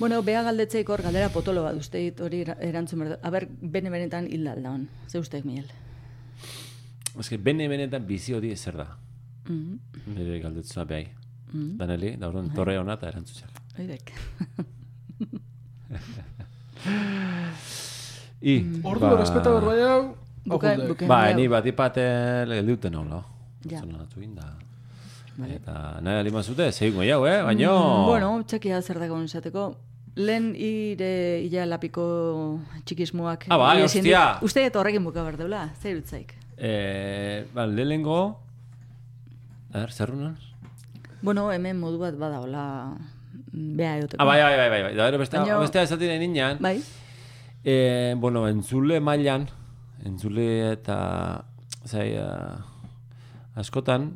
Mm. 0.04 0.08
Bueno, 0.08 0.22
bea 0.22 0.42
galdetzeik 0.42 0.88
hor 0.92 1.00
galdera 1.02 1.28
potolo 1.32 1.62
bat 1.64 1.76
uste 1.80 1.98
dit 1.98 2.18
hori 2.20 2.40
era- 2.44 2.56
erantzun 2.60 2.98
behar. 3.00 3.18
A 3.22 3.30
ber, 3.30 3.46
bene 3.60 3.88
benetan 3.90 4.26
hilda 4.30 4.52
aldaon. 4.52 4.88
Ze 5.08 5.18
usteek, 5.18 5.44
Miguel? 5.44 5.66
Ez 7.18 7.28
que 7.28 7.38
bene 7.38 7.68
benetan 7.68 8.04
bizi 8.06 8.34
hori 8.34 8.54
zer 8.56 8.76
da. 8.76 8.88
Mm 9.48 9.78
Nire 10.16 10.40
galdetzua 10.40 10.84
behai. 10.84 11.08
Mm. 11.52 11.76
Daneli, 11.78 12.16
da 12.16 12.28
orduan 12.28 12.50
torre 12.52 12.76
hona 12.78 12.94
eta 12.98 13.08
erantzutxak. 13.08 13.50
Oidek. 13.78 14.12
I, 18.44 18.54
Ordu, 18.84 19.16
respeta 19.16 19.50
berbai 19.54 19.78
hau, 19.80 20.16
Buka- 20.44 20.72
okunde. 20.74 20.88
buka- 20.88 21.06
Ba, 21.08 21.20
Jendea- 21.28 21.36
ni 21.36 21.48
bat 21.48 21.66
ipate 21.66 22.02
geldiuten 22.46 22.94
hau, 22.94 23.24
Ja. 23.70 23.80
Zona 23.80 23.98
natu 23.98 24.20
inda. 24.20 24.58
Eta 25.48 25.98
nahi 26.02 26.18
alima 26.20 26.42
zute, 26.42 26.70
zeigungo 26.72 27.02
jau, 27.02 27.26
eh? 27.26 27.42
Baina... 27.42 27.70
Mm, 27.72 28.04
bueno, 28.06 28.42
txekia 28.46 28.82
zer 28.82 28.98
dago 28.98 29.20
esateko, 29.22 29.76
lehen 30.16 30.52
ire 30.56 31.42
ila 31.48 31.66
lapiko 31.66 32.60
txikismoak. 32.86 33.46
Ah, 33.50 33.58
bai, 33.58 33.78
Ia 33.80 33.84
hostia. 33.88 34.22
Uste 34.46 34.62
dut 34.68 34.76
horrekin 34.80 35.04
buka 35.04 35.22
behar 35.26 35.36
deula, 35.40 35.64
zer 35.82 35.96
utzaik. 35.98 36.34
Eh, 36.56 37.46
ba, 37.54 37.66
lehenengo... 37.66 38.38
A 39.74 39.80
ber, 39.82 39.90
zer 39.92 40.08
runan? 40.12 40.36
Bueno, 41.24 41.48
hemen 41.50 41.80
modu 41.80 41.98
bat 41.98 42.14
bada, 42.20 42.38
hola, 42.44 42.94
beha 43.50 43.96
eoteko. 43.98 44.20
Ah, 44.22 44.26
bai, 44.28 44.38
bai, 44.42 44.56
bai, 44.60 44.68
bai, 44.70 44.82
bai. 44.86 44.92
Da, 44.94 45.08
gero 45.08 45.18
beste, 45.18 45.38
Baina- 45.40 45.58
beste 45.58 45.82
esaten 45.82 46.20
ninean. 46.20 46.58
Bai, 46.62 46.78
Eh, 47.66 48.12
bueno, 48.20 48.42
entzule 48.46 48.98
mailan, 49.00 49.46
entzule 50.04 50.72
eta, 50.74 51.46
zai, 51.88 52.10
uh, 52.20 52.58
askotan, 53.56 54.10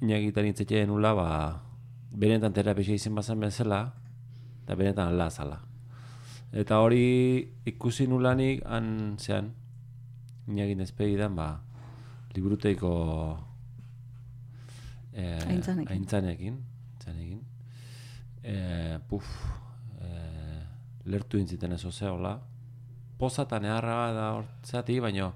inagitan 0.00 0.46
hitzetxeen 0.46 0.86
nula, 0.86 1.10
ba, 1.18 1.26
benetan 2.14 2.54
terapia 2.54 2.94
izen 2.94 3.16
bazan 3.18 3.42
bezala, 3.42 3.80
eta 4.66 4.74
benetan 4.74 5.14
ala 5.14 5.30
zala. 5.30 5.60
Eta 6.50 6.80
hori 6.82 7.38
ikusi 7.70 8.08
nulanik, 8.10 8.64
han, 8.66 9.14
zean, 9.22 9.52
inagin 10.50 10.82
ezpegidan, 10.82 11.36
ba, 11.38 11.52
liburuteiko 12.34 12.90
eh, 15.14 15.38
Aintzanekin. 15.46 15.92
aintzanekin, 15.94 16.58
aintzanekin. 16.96 17.40
Eh, 18.42 18.98
puf, 19.06 19.30
eh, 20.02 20.60
lertu 21.06 21.38
intziten 21.38 21.78
ez 21.78 21.84
hola, 22.10 22.34
pozatan 23.18 23.64
eharra 23.64 24.12
da 24.12 24.26
hortzati, 24.40 24.98
baino, 24.98 25.32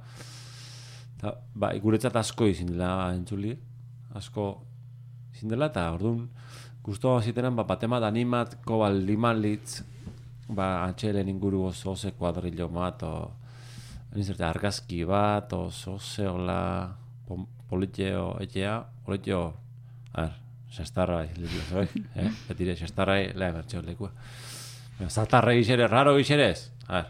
ta, 1.22 1.36
ba, 1.54 1.70
guretzat 1.78 2.18
asko 2.18 2.50
izin 2.50 2.74
dela 2.74 3.12
entzuli, 3.14 3.54
asko 4.18 4.50
izin 5.36 5.54
dela, 5.54 5.70
eta 5.70 5.86
orduan, 5.94 6.26
guztua 6.84 7.20
zitenan, 7.22 7.56
ba, 7.56 7.66
batemat 7.68 8.04
animatko 8.06 8.80
baldiman 8.82 9.40
litz, 9.42 9.82
ba, 10.48 10.86
atxelen 10.86 11.28
inguru 11.28 11.66
oso 11.68 11.92
oso 11.92 12.12
kuadrillo 12.18 12.68
bat, 12.72 13.04
o, 13.04 13.30
nizerte, 14.16 14.44
argazki 14.44 15.04
bat, 15.04 15.52
oso 15.52 15.96
oso 15.98 16.32
hola, 16.34 16.60
politxeo, 17.70 18.34
etxea, 18.42 18.80
politxeo, 19.06 19.44
a 20.14 20.26
ver, 20.26 20.34
sestarra, 20.72 21.22
bai, 21.72 21.86
eh? 22.24 22.30
Betire, 22.48 22.76
sestarra, 22.76 23.20
lehen 23.20 23.56
bertxeo 23.60 23.84
lekua. 23.86 24.12
Zatarra 25.08 25.54
gixere, 25.56 25.86
raro 25.88 26.16
gixerez, 26.18 26.70
a 26.88 27.00
ver. 27.00 27.06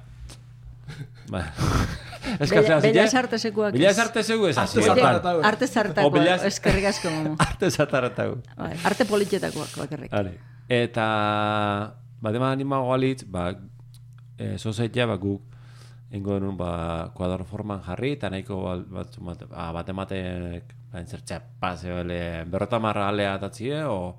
Ba. 1.31 1.45
Bella- 2.39 2.81
Bellas 2.81 3.15
Artesekuak 3.15 3.73
Bella 3.73 3.91
ez. 3.91 3.99
Artesegu 3.99 4.47
ez 4.47 4.57
hasi. 4.59 4.79
Arte 4.79 4.91
hortan. 4.91 5.05
zartatago. 5.05 5.43
arte 5.45 5.65
O 5.65 5.69
zartakoa, 5.69 6.11
bellas- 6.11 6.45
eskerrik 6.45 6.85
asko, 6.87 7.11
momo. 7.17 7.37
Arte. 7.39 7.71
Bai, 8.57 8.75
arte 8.85 9.05
politietakoak 9.05 9.77
bakarrik. 9.77 10.13
Are. 10.13 10.35
Eta 10.69 11.07
bat 12.21 12.35
eman 12.37 12.53
animago 12.53 12.93
alitz, 12.95 13.25
ba, 13.25 13.55
e, 14.39 14.57
zozeitea, 14.59 15.07
ba, 15.07 15.17
guk 15.17 15.43
ingo 16.13 16.35
denun, 16.37 16.57
ba, 16.59 17.11
kuadro 17.15 17.45
forman 17.45 17.81
jarri, 17.87 18.13
eta 18.19 18.31
nahiko 18.31 18.61
bal- 18.65 18.85
batzu 18.91 19.23
bat, 19.25 19.45
ba, 19.49 19.71
bat 19.73 19.89
ematek, 19.89 20.75
ba, 20.93 21.01
entzertxa, 21.01 21.41
paseo, 21.61 22.01
ele, 22.03 22.45
berrota 22.51 22.79
marra 22.83 23.09
alea 23.09 23.35
atatzie, 23.35 23.85
o, 23.87 24.17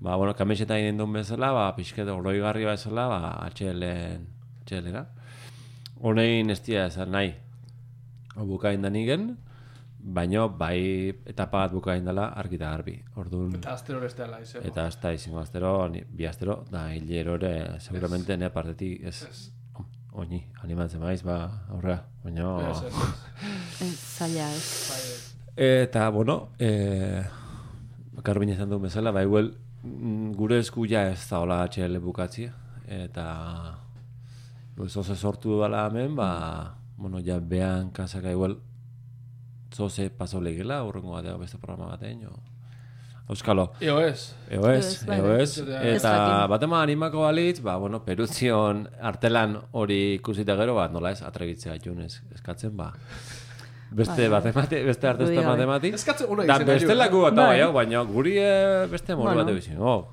ba, 0.00 0.14
bueno, 0.16 0.34
kamiseta 0.38 0.78
inen 0.78 0.96
duen 0.96 1.12
bezala, 1.12 1.50
ba, 1.52 1.74
pixkete 1.76 2.10
oroigarri 2.14 2.64
bezala, 2.64 3.08
ba, 3.10 3.20
atxelen, 3.46 4.26
atxelera. 4.62 5.06
Honein 6.00 6.50
ez 6.50 6.60
dira 6.62 6.86
esan 6.86 7.10
nahi, 7.10 7.32
bukain 8.46 8.82
da 8.82 8.90
nigen, 8.90 9.32
baino 9.98 10.48
bai 10.48 11.10
etapa 11.26 11.64
bat 11.64 11.72
bukain 11.72 12.04
dela 12.06 12.28
argi 12.38 12.56
eta 12.56 12.70
garbi. 12.70 12.96
Orduan, 13.16 13.56
Eta 13.58 13.74
astero 13.74 14.00
beste 14.00 14.22
ala 14.22 14.40
izan. 14.40 14.66
Eta 14.66 14.86
ez 14.88 14.96
da 15.02 15.12
izango 15.12 15.40
astero, 15.42 15.72
ni, 15.90 16.02
bi 16.02 16.26
astero, 16.26 16.62
da 16.70 16.88
hilero 16.94 17.34
ere, 17.40 17.80
seguramente 17.80 18.36
ne 18.36 18.50
partetik 18.54 19.02
ez, 19.10 19.50
oini, 20.12 20.40
animatzen 20.62 21.02
maiz, 21.02 21.22
ba, 21.26 21.40
aurrera, 21.74 21.98
baina... 22.22 22.54
Ez, 22.70 22.82
ez, 22.82 22.94
ez. 22.94 23.88
Ez, 23.88 23.92
zaila 24.18 24.48
ez. 24.54 24.62
Eta, 25.58 26.08
bueno, 26.14 26.38
e, 26.58 27.22
Karbin 28.22 28.54
izan 28.54 28.70
duen 28.70 28.86
bezala, 28.86 29.12
ba, 29.14 29.26
igual, 29.26 29.52
mm, 29.82 30.32
gure 30.38 30.58
esku 30.62 30.86
ja 30.90 31.08
ez 31.10 31.20
da 31.26 31.42
hola 31.42 31.64
HL 31.66 31.98
bukatzi, 32.02 32.48
eta 32.86 33.28
pues, 34.78 34.94
oso 34.96 35.14
sortu 35.18 35.58
dela 35.60 35.86
hemen, 35.90 36.14
ba, 36.16 36.76
bueno, 36.96 37.18
ja 37.18 37.40
behan 37.42 37.90
kasaka 37.90 38.30
igual, 38.30 38.60
zoze 39.74 40.08
paso 40.10 40.40
legela, 40.40 40.84
urrengo 40.86 41.12
batean 41.18 41.40
beste 41.42 41.58
programa 41.58 41.90
batean, 41.96 42.22
jo. 42.22 42.36
Euskalo, 43.28 43.72
Io 43.84 43.98
ez. 44.00 44.34
Eo 44.48 44.70
ez, 44.72 45.02
eo 45.04 45.34
ez. 45.36 45.58
Ez 45.58 45.98
Eta 45.98 46.12
jakin. 46.14 46.50
batema 46.54 46.78
animako 46.82 47.26
balitz, 47.26 47.58
ba, 47.60 47.74
bueno, 47.76 48.00
perutzion 48.04 48.86
artelan 49.04 49.58
hori 49.72 50.14
ikusita 50.14 50.56
gero, 50.56 50.74
ba, 50.78 50.86
nola 50.88 51.10
ez, 51.12 51.20
atregitzea 51.22 51.74
junez 51.84 52.22
eskatzen, 52.34 52.72
ba. 52.78 52.92
Beste 53.90 54.28
Bai, 54.28 54.30
batemati, 54.40 54.80
beste 54.84 55.06
artista 55.08 55.34
bai. 55.42 55.44
matemati. 55.46 55.88
Eskatzen 55.96 56.26
ona 56.30 56.44
Da, 56.44 56.56
izena 56.60 56.72
beste 56.72 56.94
laku 56.94 57.20
bat 57.26 57.34
Bai. 57.36 57.60
bai, 57.60 57.72
baina 57.72 58.02
guri 58.04 58.34
eh, 58.38 58.86
beste 58.90 59.14
modu 59.16 59.34
bat 59.42 59.48
egizin. 59.52 59.76
Oh. 59.80 60.08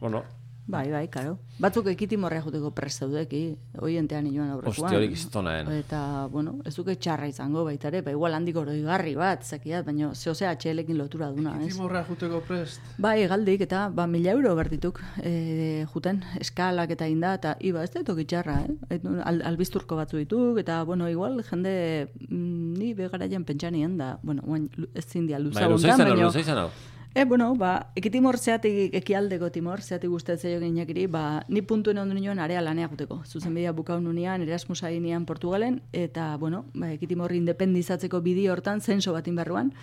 Bueno, 0.00 0.22
Bai, 0.64 0.84
bai, 0.92 1.08
karo. 1.10 1.38
Batzuk 1.58 1.88
ekitimorrea 1.90 2.40
juteko 2.44 2.70
prest 2.70 3.02
zaudeki, 3.02 3.40
oientean 3.82 4.28
inoan 4.30 4.52
aurrekoan. 4.54 4.86
Hostia, 4.86 4.98
hori 5.00 5.08
kristonaen. 5.10 5.66
Eta, 5.74 6.28
bueno, 6.30 6.52
ez 6.64 6.72
duke 6.76 6.94
txarra 6.94 7.26
izango 7.26 7.64
baita 7.66 7.88
ere, 7.90 8.00
ba, 8.06 8.12
igual 8.14 8.36
handik 8.36 8.56
oroigarri 8.60 9.16
bat, 9.18 9.42
zakiat, 9.42 9.84
baina 9.88 10.12
zehose 10.14 10.46
HL-ekin 10.46 10.96
lotura 11.00 11.32
duna, 11.34 11.56
ez? 11.64 11.72
Timorra 11.74 12.04
juteko 12.06 12.40
prest. 12.46 12.80
Bai, 13.02 13.26
galdik, 13.26 13.64
eta 13.66 13.88
ba, 13.90 14.06
mila 14.06 14.30
euro 14.36 14.54
bertituk 14.54 15.02
e, 15.22 15.84
juten, 15.92 16.22
eskalak 16.40 16.94
eta 16.94 17.10
inda, 17.10 17.34
eta 17.40 17.56
iba, 17.60 17.82
ez 17.82 17.90
da 17.90 18.04
toki 18.06 18.24
txarra, 18.24 18.60
eh? 18.62 18.96
Et, 18.96 19.02
Al, 19.24 19.42
albizturko 19.50 19.98
batzu 19.98 20.22
dituk, 20.22 20.62
eta, 20.62 20.84
bueno, 20.84 21.10
igual, 21.10 21.42
jende, 21.50 22.08
mm, 22.28 22.78
ni 22.78 22.94
begaraien 22.94 23.44
pentsanien 23.44 23.98
da, 23.98 24.14
bueno, 24.22 24.42
lu- 24.76 24.88
ez 24.94 25.06
zindia 25.10 25.38
luza 25.42 25.60
bai, 25.66 25.70
luza 25.74 25.88
gontan, 25.96 26.06
izan 26.06 26.58
hau, 26.58 26.70
baina... 26.70 26.70
E, 27.14 27.26
bueno, 27.26 27.54
ba, 27.54 27.92
ekitimor 27.94 28.38
zeatik, 28.38 28.94
ekialdeko 28.96 29.50
timor, 29.52 29.82
zeatik 29.84 30.08
gustatzen 30.08 30.54
jo 30.54 30.60
inakiri, 30.64 31.04
ba, 31.12 31.44
ni 31.48 31.60
puntuen 31.60 31.98
ondu 32.00 32.16
nioen 32.16 32.38
area 32.40 32.62
lanea 32.64 32.88
guteko. 32.88 33.18
Zuzenbidea 33.28 33.74
bukaun 33.76 34.06
nunean, 34.08 34.40
Erasmusa 34.40 34.88
eginean 34.88 35.26
Portugalen, 35.28 35.82
eta, 35.92 36.30
bueno, 36.40 36.64
ba, 36.72 36.88
ekitimor 36.96 37.34
independizatzeko 37.36 38.22
bidi 38.24 38.48
hortan, 38.48 38.80
zenso 38.80 39.12
batin 39.12 39.36
barruan, 39.36 39.74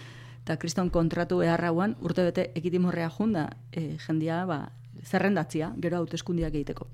eta 0.41 0.57
kriston 0.57 0.89
kontratu 0.89 1.37
beharrauan, 1.43 1.95
urte 2.01 2.25
bete 2.25 2.49
ekitimorrea 2.57 3.11
junda, 3.13 3.45
e, 3.71 3.99
jendia, 4.07 4.41
ba, 4.49 4.71
zerrendatzia, 5.05 5.75
gero 5.77 6.01
hauteskundiak 6.01 6.55
egiteko. 6.55 6.89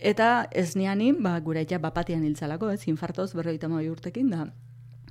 Eta 0.00 0.48
ez 0.56 0.70
nianin, 0.74 1.20
ba, 1.22 1.36
gure 1.44 1.60
aita 1.60 1.76
bapatian 1.78 2.24
hiltzalako, 2.24 2.72
ez, 2.72 2.88
infartoz 2.88 3.34
berroita 3.36 3.68
urtekin, 3.68 4.30
da, 4.30 4.48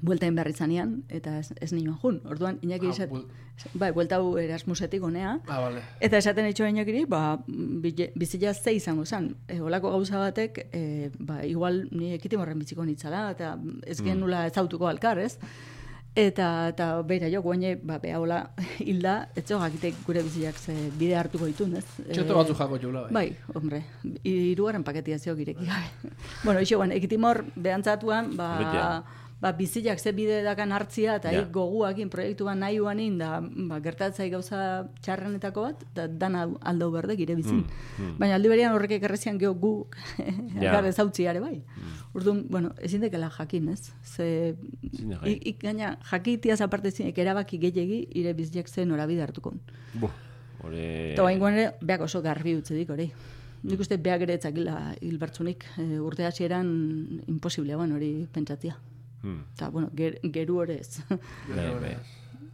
bueltain 0.03 0.35
berri 0.35 0.53
zanean, 0.53 0.97
eta 1.09 1.37
ez, 1.39 1.53
ez 1.63 1.71
nioan 1.71 1.97
jun. 2.01 2.19
Orduan, 2.27 2.59
inaki 2.61 2.89
Ah, 2.89 2.91
izat, 2.91 3.11
bai, 3.79 3.91
buelta 3.95 4.19
hau 4.19 4.35
Erasmusetik 4.37 5.03
honea, 5.03 5.37
Ah, 5.47 5.61
vale. 5.63 5.83
Eta 6.03 6.19
esaten 6.19 6.45
etxo 6.49 6.67
inakiri, 6.67 7.05
ba, 7.07 7.39
bizila 7.47 8.53
ze 8.53 8.73
izango 8.75 9.05
zen. 9.05 9.35
E, 9.47 9.61
olako 9.61 9.93
gauza 9.95 10.19
batek, 10.19 10.67
e, 10.73 11.09
ba, 11.19 11.45
igual 11.47 11.87
ni 11.91 12.11
ekitimorren 12.17 12.59
biziko 12.59 12.85
nitzala, 12.85 13.29
eta 13.31 13.55
ez 13.87 14.01
genula 14.03 14.45
ezautuko 14.47 14.87
alkar, 14.91 15.19
ez? 15.23 15.37
Eta, 16.15 16.67
eta 16.69 17.01
beira 17.01 17.25
jo, 17.31 17.41
guaine, 17.41 17.73
ba, 17.81 17.97
beha 17.97 18.19
hola 18.21 18.43
hilda, 18.83 19.29
ez 19.35 19.47
zo 19.47 19.57
jakitek 19.57 20.03
gure 20.05 20.21
bizilak 20.21 20.59
ze 20.59 20.75
bide 20.99 21.15
hartuko 21.17 21.47
ditun, 21.49 21.77
ez? 21.79 21.85
Txoto 22.11 22.35
batzu 22.37 22.53
jango 22.59 22.77
jula, 22.77 23.07
bai. 23.07 23.13
Bai, 23.31 23.55
hombre, 23.55 23.79
irugarren 24.21 24.83
paketia 24.83 25.17
zeo 25.17 25.33
gireki 25.39 25.65
gabe. 25.65 26.13
bueno, 26.45 26.59
iso, 26.61 26.83
ekitimor 26.83 27.45
behantzatuan, 27.55 28.35
ba, 28.37 28.57
Bete. 28.59 29.21
Ba, 29.43 29.51
bizilak 29.57 29.99
ze 29.99 30.13
bide 30.15 30.37
dakan 30.45 30.71
hartzia, 30.71 31.17
eta 31.19 31.31
yeah. 31.33 31.49
goguakin 31.51 32.07
proiektu 32.09 32.45
bat 32.47 32.55
nahi 32.55 32.77
uanin, 32.79 33.17
da, 33.19 33.41
ba, 33.43 33.81
gertatzai 33.83 34.29
gauza 34.31 34.59
txarrenetako 35.03 35.65
bat, 35.65 35.81
da 35.97 36.05
dana 36.07 36.45
aldau 36.71 36.87
berde 36.93 37.17
gire 37.19 37.35
bizin. 37.35 37.65
Baina 38.21 38.37
aldi 38.39 38.47
berean 38.53 38.71
horrek 38.77 38.93
ekarrezian 39.01 39.37
geho 39.41 39.51
gu, 39.59 39.73
Ja. 40.63 40.77
gara 40.77 40.87
ezautziare 40.87 41.41
bai. 41.43 41.57
Orduan, 42.15 42.45
bueno, 42.47 42.71
ezin 42.79 43.01
dekela 43.03 43.27
jakin, 43.35 43.67
ez? 43.73 43.91
Ze, 44.05 44.29
Ezin 44.93 45.09
da 45.11 45.15
jakin. 45.17 45.33
i- 45.33 45.41
ik, 45.51 45.59
gaina, 45.65 45.97
jakitiaz 46.11 46.61
aparte 46.61 46.91
zinek 46.91 47.17
erabaki 47.17 47.59
gehiegi, 47.59 47.99
ire 48.15 48.33
bizilak 48.37 48.69
zen 48.71 48.87
norabide 48.87 49.25
hartuko. 49.27 49.51
Buh, 49.99 50.11
hori... 50.63 50.87
Eta 51.17 51.23
bain 51.27 51.43
ere, 51.51 51.67
beak 51.81 52.01
oso 52.07 52.21
garbi 52.21 52.55
utzi 52.61 52.79
dik 52.79 52.89
hori. 52.95 53.09
Nik 53.63 53.79
uste 53.79 53.97
beak 53.97 54.21
ere 54.25 54.33
etzakila 54.39 54.93
hilbertzunik 55.01 55.63
e, 55.79 55.99
urte 55.99 56.25
hasieran 56.27 56.71
imposiblea 57.27 57.77
hori 57.77 58.27
pentsatzia. 58.31 58.75
Hmm. 59.23 59.41
Eta, 59.55 59.69
bueno, 59.71 59.89
ger, 59.95 60.19
geru 60.33 60.61
ez. 60.69 60.99
Bai, 61.09 61.69
bai. 61.81 61.97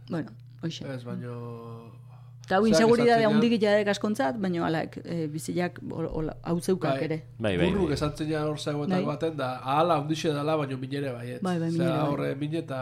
bueno, 0.08 0.30
hoxe. 0.62 0.84
Ez, 0.94 1.02
baino... 1.04 1.90
Eta 2.50 2.56
hau 2.58 2.64
Zeak 2.64 2.72
inseguridade 2.74 3.20
esatzen 3.22 3.36
handik 3.36 3.52
jadek 3.62 3.88
askontzat, 3.92 4.38
baina 4.42 4.64
alak, 4.66 4.96
e, 5.04 5.26
bizilak 5.30 5.76
hol- 5.86 6.08
hol- 6.10 6.32
hau 6.42 6.54
zeukak 6.60 6.96
Bai. 6.96 7.04
ere. 7.04 7.18
Bai, 7.38 7.52
bai, 7.60 7.68
Burruk 7.70 7.92
bai. 7.92 7.94
esatzen 7.94 8.26
ja 8.32 8.40
hor 8.48 8.58
zegoetan 8.58 8.96
Bai. 8.96 9.06
baten 9.06 9.36
da, 9.38 9.50
ahala 9.62 9.98
handixe 10.00 10.32
dela, 10.34 10.56
baina 10.56 10.76
minere. 10.76 11.12
Bai, 11.14 11.36
bai, 11.42 11.54
Osea, 11.58 11.70
minere 11.70 11.90
bai. 11.92 12.08
horre 12.08 12.34
mine 12.40 12.58
eta 12.58 12.80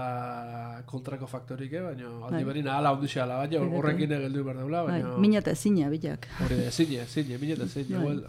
kontrako 0.87 1.27
faktorik, 1.29 1.73
eh? 1.73 1.83
baina 1.85 2.09
aldi 2.09 2.39
Bai. 2.39 2.45
berin 2.45 2.69
ahala 2.69 2.95
handixe 2.97 3.21
dela, 3.21 3.37
baina 3.43 3.61
Bai, 3.61 3.69
horrekin 3.83 4.13
egeldu 4.21 4.45
behar 4.45 4.57
deula, 4.63 4.83
Bai, 4.89 5.03
baina... 5.03 5.19
mina 5.27 5.39
eta 5.45 5.51
ezina 5.53 5.91
bilak. 5.93 6.29
Hori 6.47 6.57
da, 6.65 6.71
zine, 6.71 7.05
zine, 7.07 7.37
mine 7.39 7.53
eta 7.59 7.67
zine, 7.69 7.93
Bai. 7.93 8.01
igual... 8.01 8.25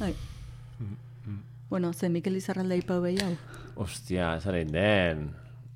Bai. 0.00 0.14
Bueno, 1.68 1.92
ze 1.92 2.08
Mikel 2.08 2.36
Izarralde 2.36 2.78
ipau 2.80 3.02
behi 3.02 3.18
hau. 3.20 3.34
Ostia, 3.78 4.38
zaren 4.42 4.72
den. 4.74 5.28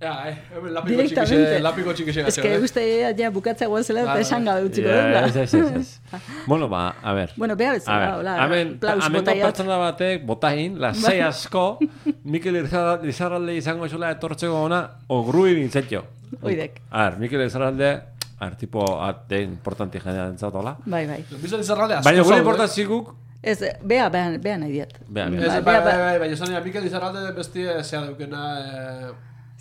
Ja, 0.02 0.16
eh, 0.26 0.34
lapiko 0.58 0.96
Directamente. 0.96 1.22
txikixe, 1.30 1.58
lapiko 1.62 1.92
txikixe 1.94 2.22
Ez 2.26 2.34
que 2.42 2.50
eh? 2.56 2.58
uste 2.58 2.82
ja 3.14 3.28
bukatzea 3.30 3.68
guazela 3.70 4.00
eta 4.02 4.16
Bai, 4.16 4.24
esan 4.24 4.44
gabe 4.48 4.64
utziko 4.66 4.88
Ja, 4.90 5.04
dela. 5.06 5.20
ez, 5.28 5.36
ez, 5.36 5.54
ez, 5.54 5.76
ez. 5.78 6.22
bueno, 6.50 6.66
ba, 6.68 6.96
a 7.00 7.12
ver. 7.14 7.30
Bueno, 7.36 7.54
beha 7.54 7.70
A 7.70 7.74
bezala, 7.74 7.98
ver, 8.00 8.18
hola, 8.18 8.34
hemen, 8.46 8.72
plaus 8.82 9.06
hemen 9.06 9.20
botaiat. 9.20 9.44
pertsona 9.46 9.76
batek, 9.78 10.24
botain, 10.26 10.80
lasai 10.82 11.20
asko, 11.20 11.78
Mikel 12.24 12.58
Lizarralde 13.04 13.54
izango 13.54 13.86
esula 13.86 14.10
etortzeko 14.10 14.64
ona, 14.64 14.82
ogruin 15.06 15.58
intzetio. 15.62 16.02
Oidek. 16.42 16.80
A 16.90 17.04
ver, 17.10 17.18
Mikel 17.22 17.38
Lizarralde, 17.44 17.92
a 18.40 18.44
ver, 18.48 18.56
tipo, 18.56 18.82
ate 19.06 19.40
importanti 19.46 20.00
jendea 20.02 20.26
entzat, 20.26 20.52
hola. 20.52 20.74
Bai, 20.84 21.06
bai. 21.06 21.22
Bizan 21.38 21.60
izarralde 21.62 22.00
asko 22.00 22.08
Baina 22.10 22.24
gure 22.24 22.34
zaude. 22.40 22.42
importatzikuk, 22.48 23.14
Ez, 23.42 23.58
bea, 23.82 24.08
bea, 24.08 24.38
bea 24.38 24.56
nahi 24.58 24.72
diat. 24.76 24.92
Bea, 25.08 25.26
Ez, 25.26 25.32
bea. 25.32 25.60
bai, 25.60 25.62
Bai, 25.62 25.80
bai, 25.82 25.82
bai. 25.84 25.98
bai, 25.98 26.18
baina 26.22 26.34
esan 26.38 26.64
Mikel 26.64 26.84
Izarralde 26.86 27.32
bestie 27.36 27.72
zea 27.82 28.00
daukena 28.04 28.42
eh, 28.60 29.12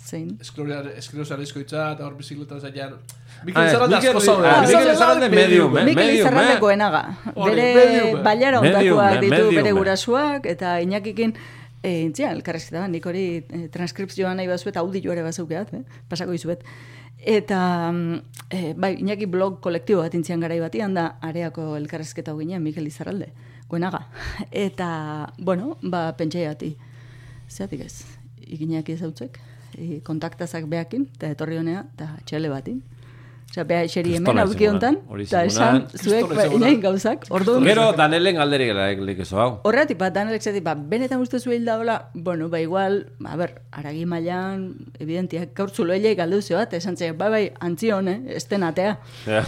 Zein. 0.02 0.28
esklerosa 0.42 1.38
izkoitza 1.42 1.88
eta 1.96 2.06
hor 2.06 2.14
bizikletan 2.18 2.60
zailan. 2.60 2.94
Ah, 2.94 3.44
Mikel 3.46 3.66
Izarralde 3.68 3.96
asko 3.96 4.20
zaude. 4.20 4.48
ah, 4.48 4.60
Mikel 4.66 4.92
Izarralde 4.92 5.28
medium, 5.34 5.76
eh? 5.78 5.84
Mikel 5.84 6.10
Izarralde 6.14 6.54
eh? 6.54 6.60
goenaga. 6.60 7.02
Bere 7.34 7.66
eh? 7.72 8.14
bailara 8.22 8.60
ondakoak 8.62 9.16
eh, 9.16 9.20
ditu 9.26 9.50
bere 9.56 9.68
eh. 9.68 9.76
gurasuak, 9.80 10.46
eta 10.46 10.78
inakikin 10.80 11.34
E, 11.82 12.04
intzia, 12.04 12.28
elkarrezketa, 12.30 12.84
nik 12.86 13.02
hori 13.10 13.22
e, 13.42 13.64
transkripzioa 13.74 14.36
nahi 14.38 14.46
bazuet, 14.46 14.76
audio 14.78 15.10
ere 15.10 15.24
bazaukeat, 15.26 15.72
eh? 15.74 15.80
pasako 16.08 16.30
izuet. 16.36 16.60
Eta, 17.18 17.90
mm, 17.90 18.20
e, 18.54 18.60
bai, 18.78 18.92
inaki 19.02 19.26
blog 19.26 19.56
kolektibo 19.64 20.04
bat 20.04 20.14
intzian 20.14 20.38
garai 20.38 20.60
batian 20.62 20.94
da, 20.94 21.08
areako 21.20 21.72
elkarrezketa 21.80 22.30
hau 22.30 22.38
ginen, 22.38 22.62
Mikel 22.62 22.86
Izarralde, 22.86 23.32
goenaga. 23.72 24.06
Eta, 24.66 25.32
bueno, 25.38 25.78
ba, 25.82 26.10
pentsaiati, 26.18 26.74
zeatik 27.50 27.86
ez, 27.88 28.04
ikinak 28.44 28.88
ez 28.92 29.00
hautzek, 29.02 29.40
kontaktazak 30.04 30.66
beakin, 30.68 31.06
eta 31.16 31.30
etorri 31.32 31.56
honea, 31.56 31.86
eta 31.94 32.10
txele 32.28 32.50
batin. 32.52 32.82
Osea, 33.52 33.64
beha 33.68 33.84
eseri 33.84 34.14
hemen 34.16 34.38
aurki 34.40 34.64
hontan, 34.68 34.98
eta 35.20 35.42
esan, 35.44 35.82
zuek, 35.96 36.30
ba, 36.32 36.46
inain 36.56 36.78
gauzak, 36.80 37.26
orduan, 37.36 37.66
Gero, 37.68 37.90
Danelen 37.96 38.38
galderi 38.40 38.70
gela 38.70 38.86
ezo 39.24 39.40
hau. 39.40 39.48
Horretik, 39.68 39.98
bat, 40.00 40.14
Daniel 40.14 40.38
esatik, 40.38 40.64
ba, 40.64 40.72
benetan 40.74 41.20
uste 41.20 41.40
zuhil 41.40 41.68
da 41.68 41.76
hola, 41.80 41.98
bueno, 42.14 42.48
ba, 42.48 42.60
igual, 42.64 43.02
a 43.24 43.36
ber, 43.36 43.58
aragi 43.72 44.06
mailan, 44.08 44.70
evidentiak, 44.98 45.52
gaur 45.56 45.68
zulo 45.70 45.92
hilei 45.92 46.14
galdu 46.16 46.40
zio 46.40 46.56
bat, 46.56 46.72
esan 46.80 46.96
txek, 46.96 47.16
bai, 47.20 47.28
bai, 47.36 47.44
antzion, 47.60 48.08
eh, 48.08 48.20
esten 48.40 48.64
atea. 48.64 48.96
Ja. 49.26 49.44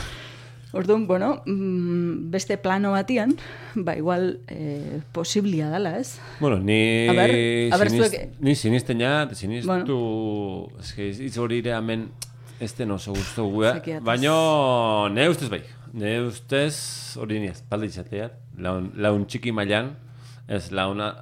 Orduan, 0.74 1.06
bueno, 1.06 1.42
mm, 1.46 2.30
beste 2.30 2.58
plano 2.58 2.90
batian, 2.92 3.36
ba, 3.76 3.94
igual, 3.96 4.40
eh, 4.48 5.00
posiblia 5.12 5.68
dala, 5.70 5.98
ez? 6.00 6.18
Bueno, 6.40 6.58
ni, 6.58 7.06
A 7.08 7.12
ber, 7.12 7.30
a 7.72 7.76
ber, 7.78 7.90
siniz- 7.90 8.10
zuek- 8.10 8.30
ni 8.40 8.54
sinisten 8.56 8.98
ja, 9.00 9.28
sinistu, 9.32 9.70
Bueno. 9.70 10.68
es 10.80 10.92
que 10.94 11.08
hitz 11.10 11.38
hori 11.38 11.58
ere 11.60 11.70
hemen 11.78 12.08
este 12.58 12.84
oso 12.90 13.12
gustu 13.12 13.44
gue, 13.52 14.00
baino 14.02 15.08
ne 15.10 15.28
ustez 15.28 15.48
bai. 15.48 15.62
Ne 15.92 16.20
ustez 16.26 17.16
hori 17.16 17.38
ni 17.38 17.46
espaldi 17.46 17.86
izatea, 17.86 18.32
laun, 18.58 18.90
laun 18.96 19.26
txiki 19.26 19.52
mailan, 19.52 19.92
ez 20.48 20.72
launa 20.72 21.12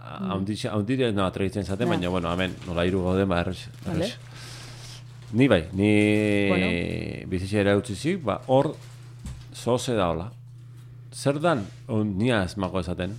haundire 0.73 1.13
no 1.13 1.27
atreitzen 1.27 1.65
zate, 1.65 1.85
baina 1.85 2.09
bueno, 2.09 2.33
hemen 2.33 2.55
nola 2.67 2.87
hiru 2.87 3.03
gaude 3.05 3.25
ba 3.27 3.41
erres. 3.43 3.69
Vale. 3.85 4.09
Ni 5.35 5.47
bai, 5.49 5.67
ni 5.73 6.49
Bueno. 6.49 7.29
bizitxera 7.29 7.77
utzi 7.77 7.95
zik, 7.97 8.23
ba 8.25 8.41
hor 8.47 8.75
zoze 9.55 9.95
da 9.95 10.09
hola. 10.11 10.31
Zer 11.13 11.39
dan, 11.41 11.67
nia 11.89 12.43
ez 12.45 12.57
mago 12.57 12.81
esaten, 12.81 13.15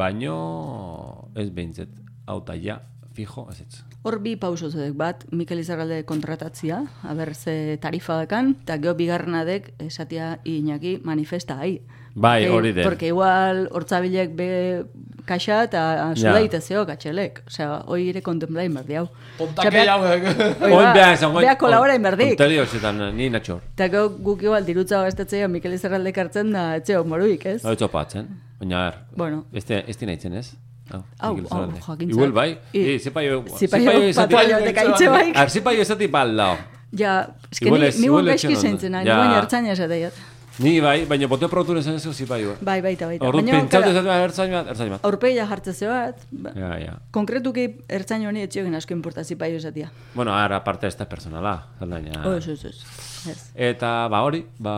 baino 0.00 1.30
ez 1.34 1.50
behintzet, 1.50 1.90
auta 2.30 2.54
ja, 2.54 2.80
fijo, 3.14 3.48
ez 3.50 3.60
ez. 3.60 3.80
Hor 4.02 4.16
bi 4.24 4.36
pauso 4.40 4.70
zedek 4.70 4.94
bat, 4.96 5.26
Mikel 5.34 5.60
Izarralde 5.60 6.04
kontratatzia, 6.08 6.84
haber 7.04 7.34
ze 7.34 7.76
tarifa 7.82 8.20
dekan, 8.22 8.54
eta 8.62 8.78
geho 8.80 8.94
bigarrenadek 8.96 9.74
esatia 9.82 10.38
inaki 10.48 11.00
manifesta 11.04 11.58
hai. 11.60 11.80
Bai, 12.14 12.44
Eh, 12.44 12.50
hori 12.50 12.72
den. 12.72 12.84
Porque 12.84 13.06
igual 13.06 13.68
hortzabilek 13.72 14.34
be 14.36 14.84
kaxa 15.26 15.62
eta 15.64 16.12
zudaite 16.16 16.60
zeo 16.60 16.84
katxelek. 16.86 17.42
Osea, 17.46 17.84
hoi 17.86 18.08
ere 18.10 18.20
kontemplain 18.22 18.74
berdi 18.74 18.96
hau. 18.98 19.04
Tontake 19.38 19.84
hauek. 19.88 20.24
Hoi 20.60 20.72
Oin 20.72 20.84
ba, 20.88 20.92
beha 20.94 21.12
esan, 21.12 21.34
beha 21.36 21.54
kolabora 21.56 21.94
inberdik. 21.94 22.32
Onterio 22.32 22.64
zetan, 22.66 22.98
ni 23.16 23.28
natxor. 23.30 23.60
Eta 23.76 23.88
gau 23.88 24.08
guk 24.18 24.42
igual 24.42 24.66
dirutza 24.66 25.02
gastatzea 25.04 25.46
Mikel 25.48 25.72
Izarralde 25.78 26.12
kartzen 26.12 26.50
da 26.52 26.64
etxeo 26.80 27.04
moruik, 27.04 27.46
ez? 27.46 27.60
Hau 27.64 27.72
etxopatzen, 27.78 28.26
baina 28.58 28.88
er, 28.88 28.98
Bueno. 29.16 29.44
este, 29.52 29.84
este 29.86 30.06
nahitzen 30.06 30.34
ez? 30.34 30.50
Hau, 30.90 31.04
Hau, 31.20 31.36
hau, 31.50 31.70
jakintzak. 31.70 32.00
Igual 32.10 32.32
bai, 32.32 32.58
I- 32.72 32.96
e, 32.96 32.98
zipaio, 32.98 33.44
Zipaio 33.56 34.12
patroiotek 34.12 34.78
aitze 34.78 35.08
baik. 35.08 35.36
Ar, 35.36 35.48
zipaio 35.48 35.82
esati 35.82 36.08
bal 36.08 36.34
dao. 36.36 36.56
Ja, 36.92 37.28
eske 37.52 37.70
ni, 37.70 38.56
zeintzen, 38.56 38.90
nahi, 38.90 39.06
Ja. 39.06 39.14
ni 39.14 39.28
guen 39.28 39.38
ertzaina 39.44 39.70
esateiat. 39.72 40.12
Ni 40.60 40.74
bai, 40.84 41.06
baina 41.08 41.26
bote 41.30 41.48
protu 41.48 41.72
nesan 41.72 41.94
ez 41.96 42.04
zipaio. 42.12 42.54
Bai, 42.60 42.80
baita, 42.84 43.06
baita. 43.08 43.24
Ordu 43.24 43.40
pentsatu 43.46 43.70
kara, 43.70 43.92
esatu 43.94 44.08
bat, 44.10 44.24
ertzain 44.26 44.50
bat, 44.52 44.66
ertzain 44.74 44.90
bat. 44.92 45.04
aurpegia 45.08 45.46
jartze 45.48 45.86
bat, 45.88 46.24
ba, 46.30 46.50
Ja, 46.54 46.70
ja. 46.78 46.94
konkretuki 47.16 47.64
ertzain 47.88 48.26
honi 48.28 48.42
etxiogen 48.44 48.74
asko 48.76 48.92
importazi 48.92 49.36
paio 49.40 49.56
esatia. 49.56 49.90
Bueno, 50.14 50.34
ara, 50.36 50.56
aparte 50.60 50.86
ez 50.86 50.96
da 50.98 51.06
personala, 51.08 51.54
zeldaina. 51.78 52.20
Oh, 52.28 52.34
ez, 52.36 52.46
ez, 52.48 52.64
ez. 52.64 52.82
Ez. 53.30 53.38
Eta, 53.54 54.08
ba, 54.12 54.20
hori, 54.26 54.42
ba, 54.58 54.74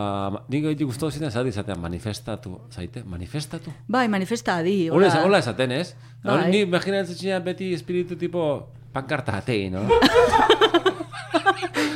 nik 0.47 0.63
goitik 0.69 0.87
guztu 0.87 1.11
zinen, 1.11 1.31
zati 1.31 1.49
izatean, 1.49 1.79
manifestatu, 1.81 2.55
zaite, 2.71 3.03
manifestatu? 3.03 3.73
Bai, 3.87 4.07
manifesta 4.07 4.57
adi, 4.63 4.89
Hola, 4.89 5.09
hola. 5.11 5.23
hola 5.25 5.39
esaten, 5.43 5.71
ez? 5.71 5.95
Bai. 6.23 6.49
Ni 6.51 6.61
imaginatzen 6.63 7.15
zinean 7.15 7.43
beti 7.43 7.73
espiritu 7.73 8.15
tipo 8.15 8.69
pankarta 8.93 9.37
atei, 9.41 9.69
no? 9.69 9.83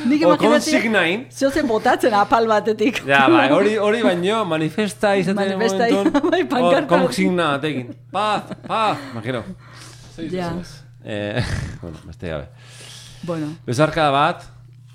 Nik 0.08 0.22
O 0.24 0.28
imaginatzen, 0.32 0.72
konsignain. 0.74 1.26
zoze 1.30 1.62
botatzen 1.62 2.14
apal 2.14 2.46
batetik. 2.50 3.02
Ja, 3.06 3.28
bai, 3.30 3.50
hori, 3.52 3.76
hori 3.76 4.02
baino, 4.02 4.44
manifesta 4.44 5.14
izaten 5.16 5.36
Manifesta 5.58 5.88
momentuan, 5.90 6.30
bai, 6.30 6.44
pankarta. 6.48 6.94
hor, 6.94 7.06
konsigna 7.06 7.54
atekin. 7.54 7.94
Paz, 8.12 8.42
paz, 8.66 8.98
imagino. 9.12 9.44
Ja, 10.30 10.52
Eh, 11.04 11.42
bueno, 11.82 11.96
beste 12.04 12.28
gabe. 12.28 12.48
bueno. 13.22 13.46
Bezarka 13.66 14.10
bat, 14.10 14.42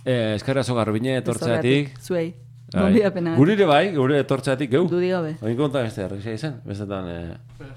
eh, 0.05 0.33
eskerra 0.35 0.63
zo 0.63 0.75
garbine 0.75 1.15
etortzeatik. 1.17 1.93
Zuei. 2.03 2.33
Bai. 2.73 3.01
Gurire 3.37 3.65
bai, 3.65 3.93
gure 3.95 4.19
etortzeatik, 4.19 4.69
geu. 4.71 4.87
Dudi 4.89 5.09
gabe. 5.09 5.35
Oin 5.41 5.55
konta 5.57 5.81
beste 5.85 6.01
errexea 6.03 6.33
izan, 6.33 6.59
bestetan, 6.65 7.07
eh, 7.09 7.69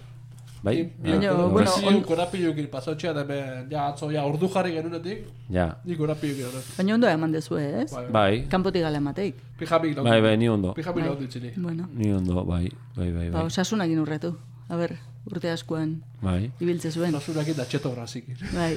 bai? 0.66 0.74
Baina, 0.98 1.22
Ja, 1.22 1.32
bueno, 1.34 1.48
Bueno, 1.54 1.70
on- 1.88 2.02
korapilukin 2.04 2.66
pasotxea, 2.72 3.12
da 3.14 3.22
hemen, 3.22 3.68
ja, 3.70 3.86
atzo, 3.92 4.10
ja, 4.10 4.24
ordu 4.26 4.48
jarri 4.52 4.72
genunetik, 4.74 5.26
Ja, 5.54 5.68
ni 5.84 5.96
korapilukin 5.96 6.44
hori. 6.50 6.62
Baina 6.76 6.94
ondo 6.94 7.08
eman 7.08 7.32
dezue, 7.32 7.62
ez? 7.82 7.92
Bai. 7.94 8.06
bai, 8.12 8.44
Kanpotik 8.48 8.82
gala 8.82 8.98
emateik. 8.98 9.36
Pijamik 9.58 9.94
bai, 10.02 10.20
bai, 10.20 10.36
ni 10.36 10.48
ondo. 10.48 10.74
Pijamik 10.74 11.04
Bai. 11.04 11.08
laudu 11.08 11.24
itzili. 11.24 11.52
Bueno, 11.56 11.88
Ni 11.94 12.12
ondo, 12.12 12.44
bai, 12.44 12.68
bai, 12.96 13.12
bai, 13.12 13.30
ba, 13.30 13.38
bai. 13.38 13.46
osasunakin 13.46 13.98
urretu. 14.00 14.34
A 14.68 14.76
ber, 14.76 14.96
urte 15.30 15.50
askoan 15.50 16.02
Bai, 16.22 16.50
ibiltze 16.60 16.90
zuen. 16.90 17.12
Nosurakin 17.12 17.54
da 17.56 17.64
txeto 17.64 17.92
grazikin. 17.94 18.36
Bai. 18.52 18.74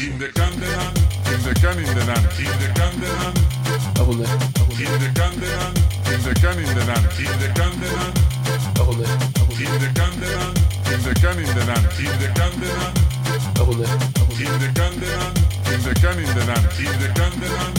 In 0.02 0.18
the 0.18 0.28
Candelan, 0.34 0.96
in 1.32 1.42
the 1.42 1.54
Candelan, 5.14 5.76
in 6.12 6.22
the 6.22 6.34
Candelan, 6.34 7.04
in 7.18 7.38
the 7.38 7.48
Candelan. 7.54 8.41
Indekan 11.22 11.38
indenan, 11.38 11.82
indekandenan, 11.98 12.94
Agunde. 13.60 13.86
indekandenan, 14.42 15.34
indekan 15.74 16.18
indenan, 16.18 16.62
indekandenan, 16.78 17.72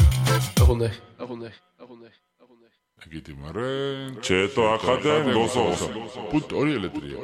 Agunde. 0.61 0.91
Agunde. 1.19 1.51
Agunde. 1.79 2.09
Agunde. 2.39 2.67
Ekitimaren, 3.05 4.15
txetoak 4.21 4.81
jaten 4.87 5.33
gozoz. 5.35 5.79
Punt 6.31 6.51
hori 6.55 6.75
eletria. 6.79 7.17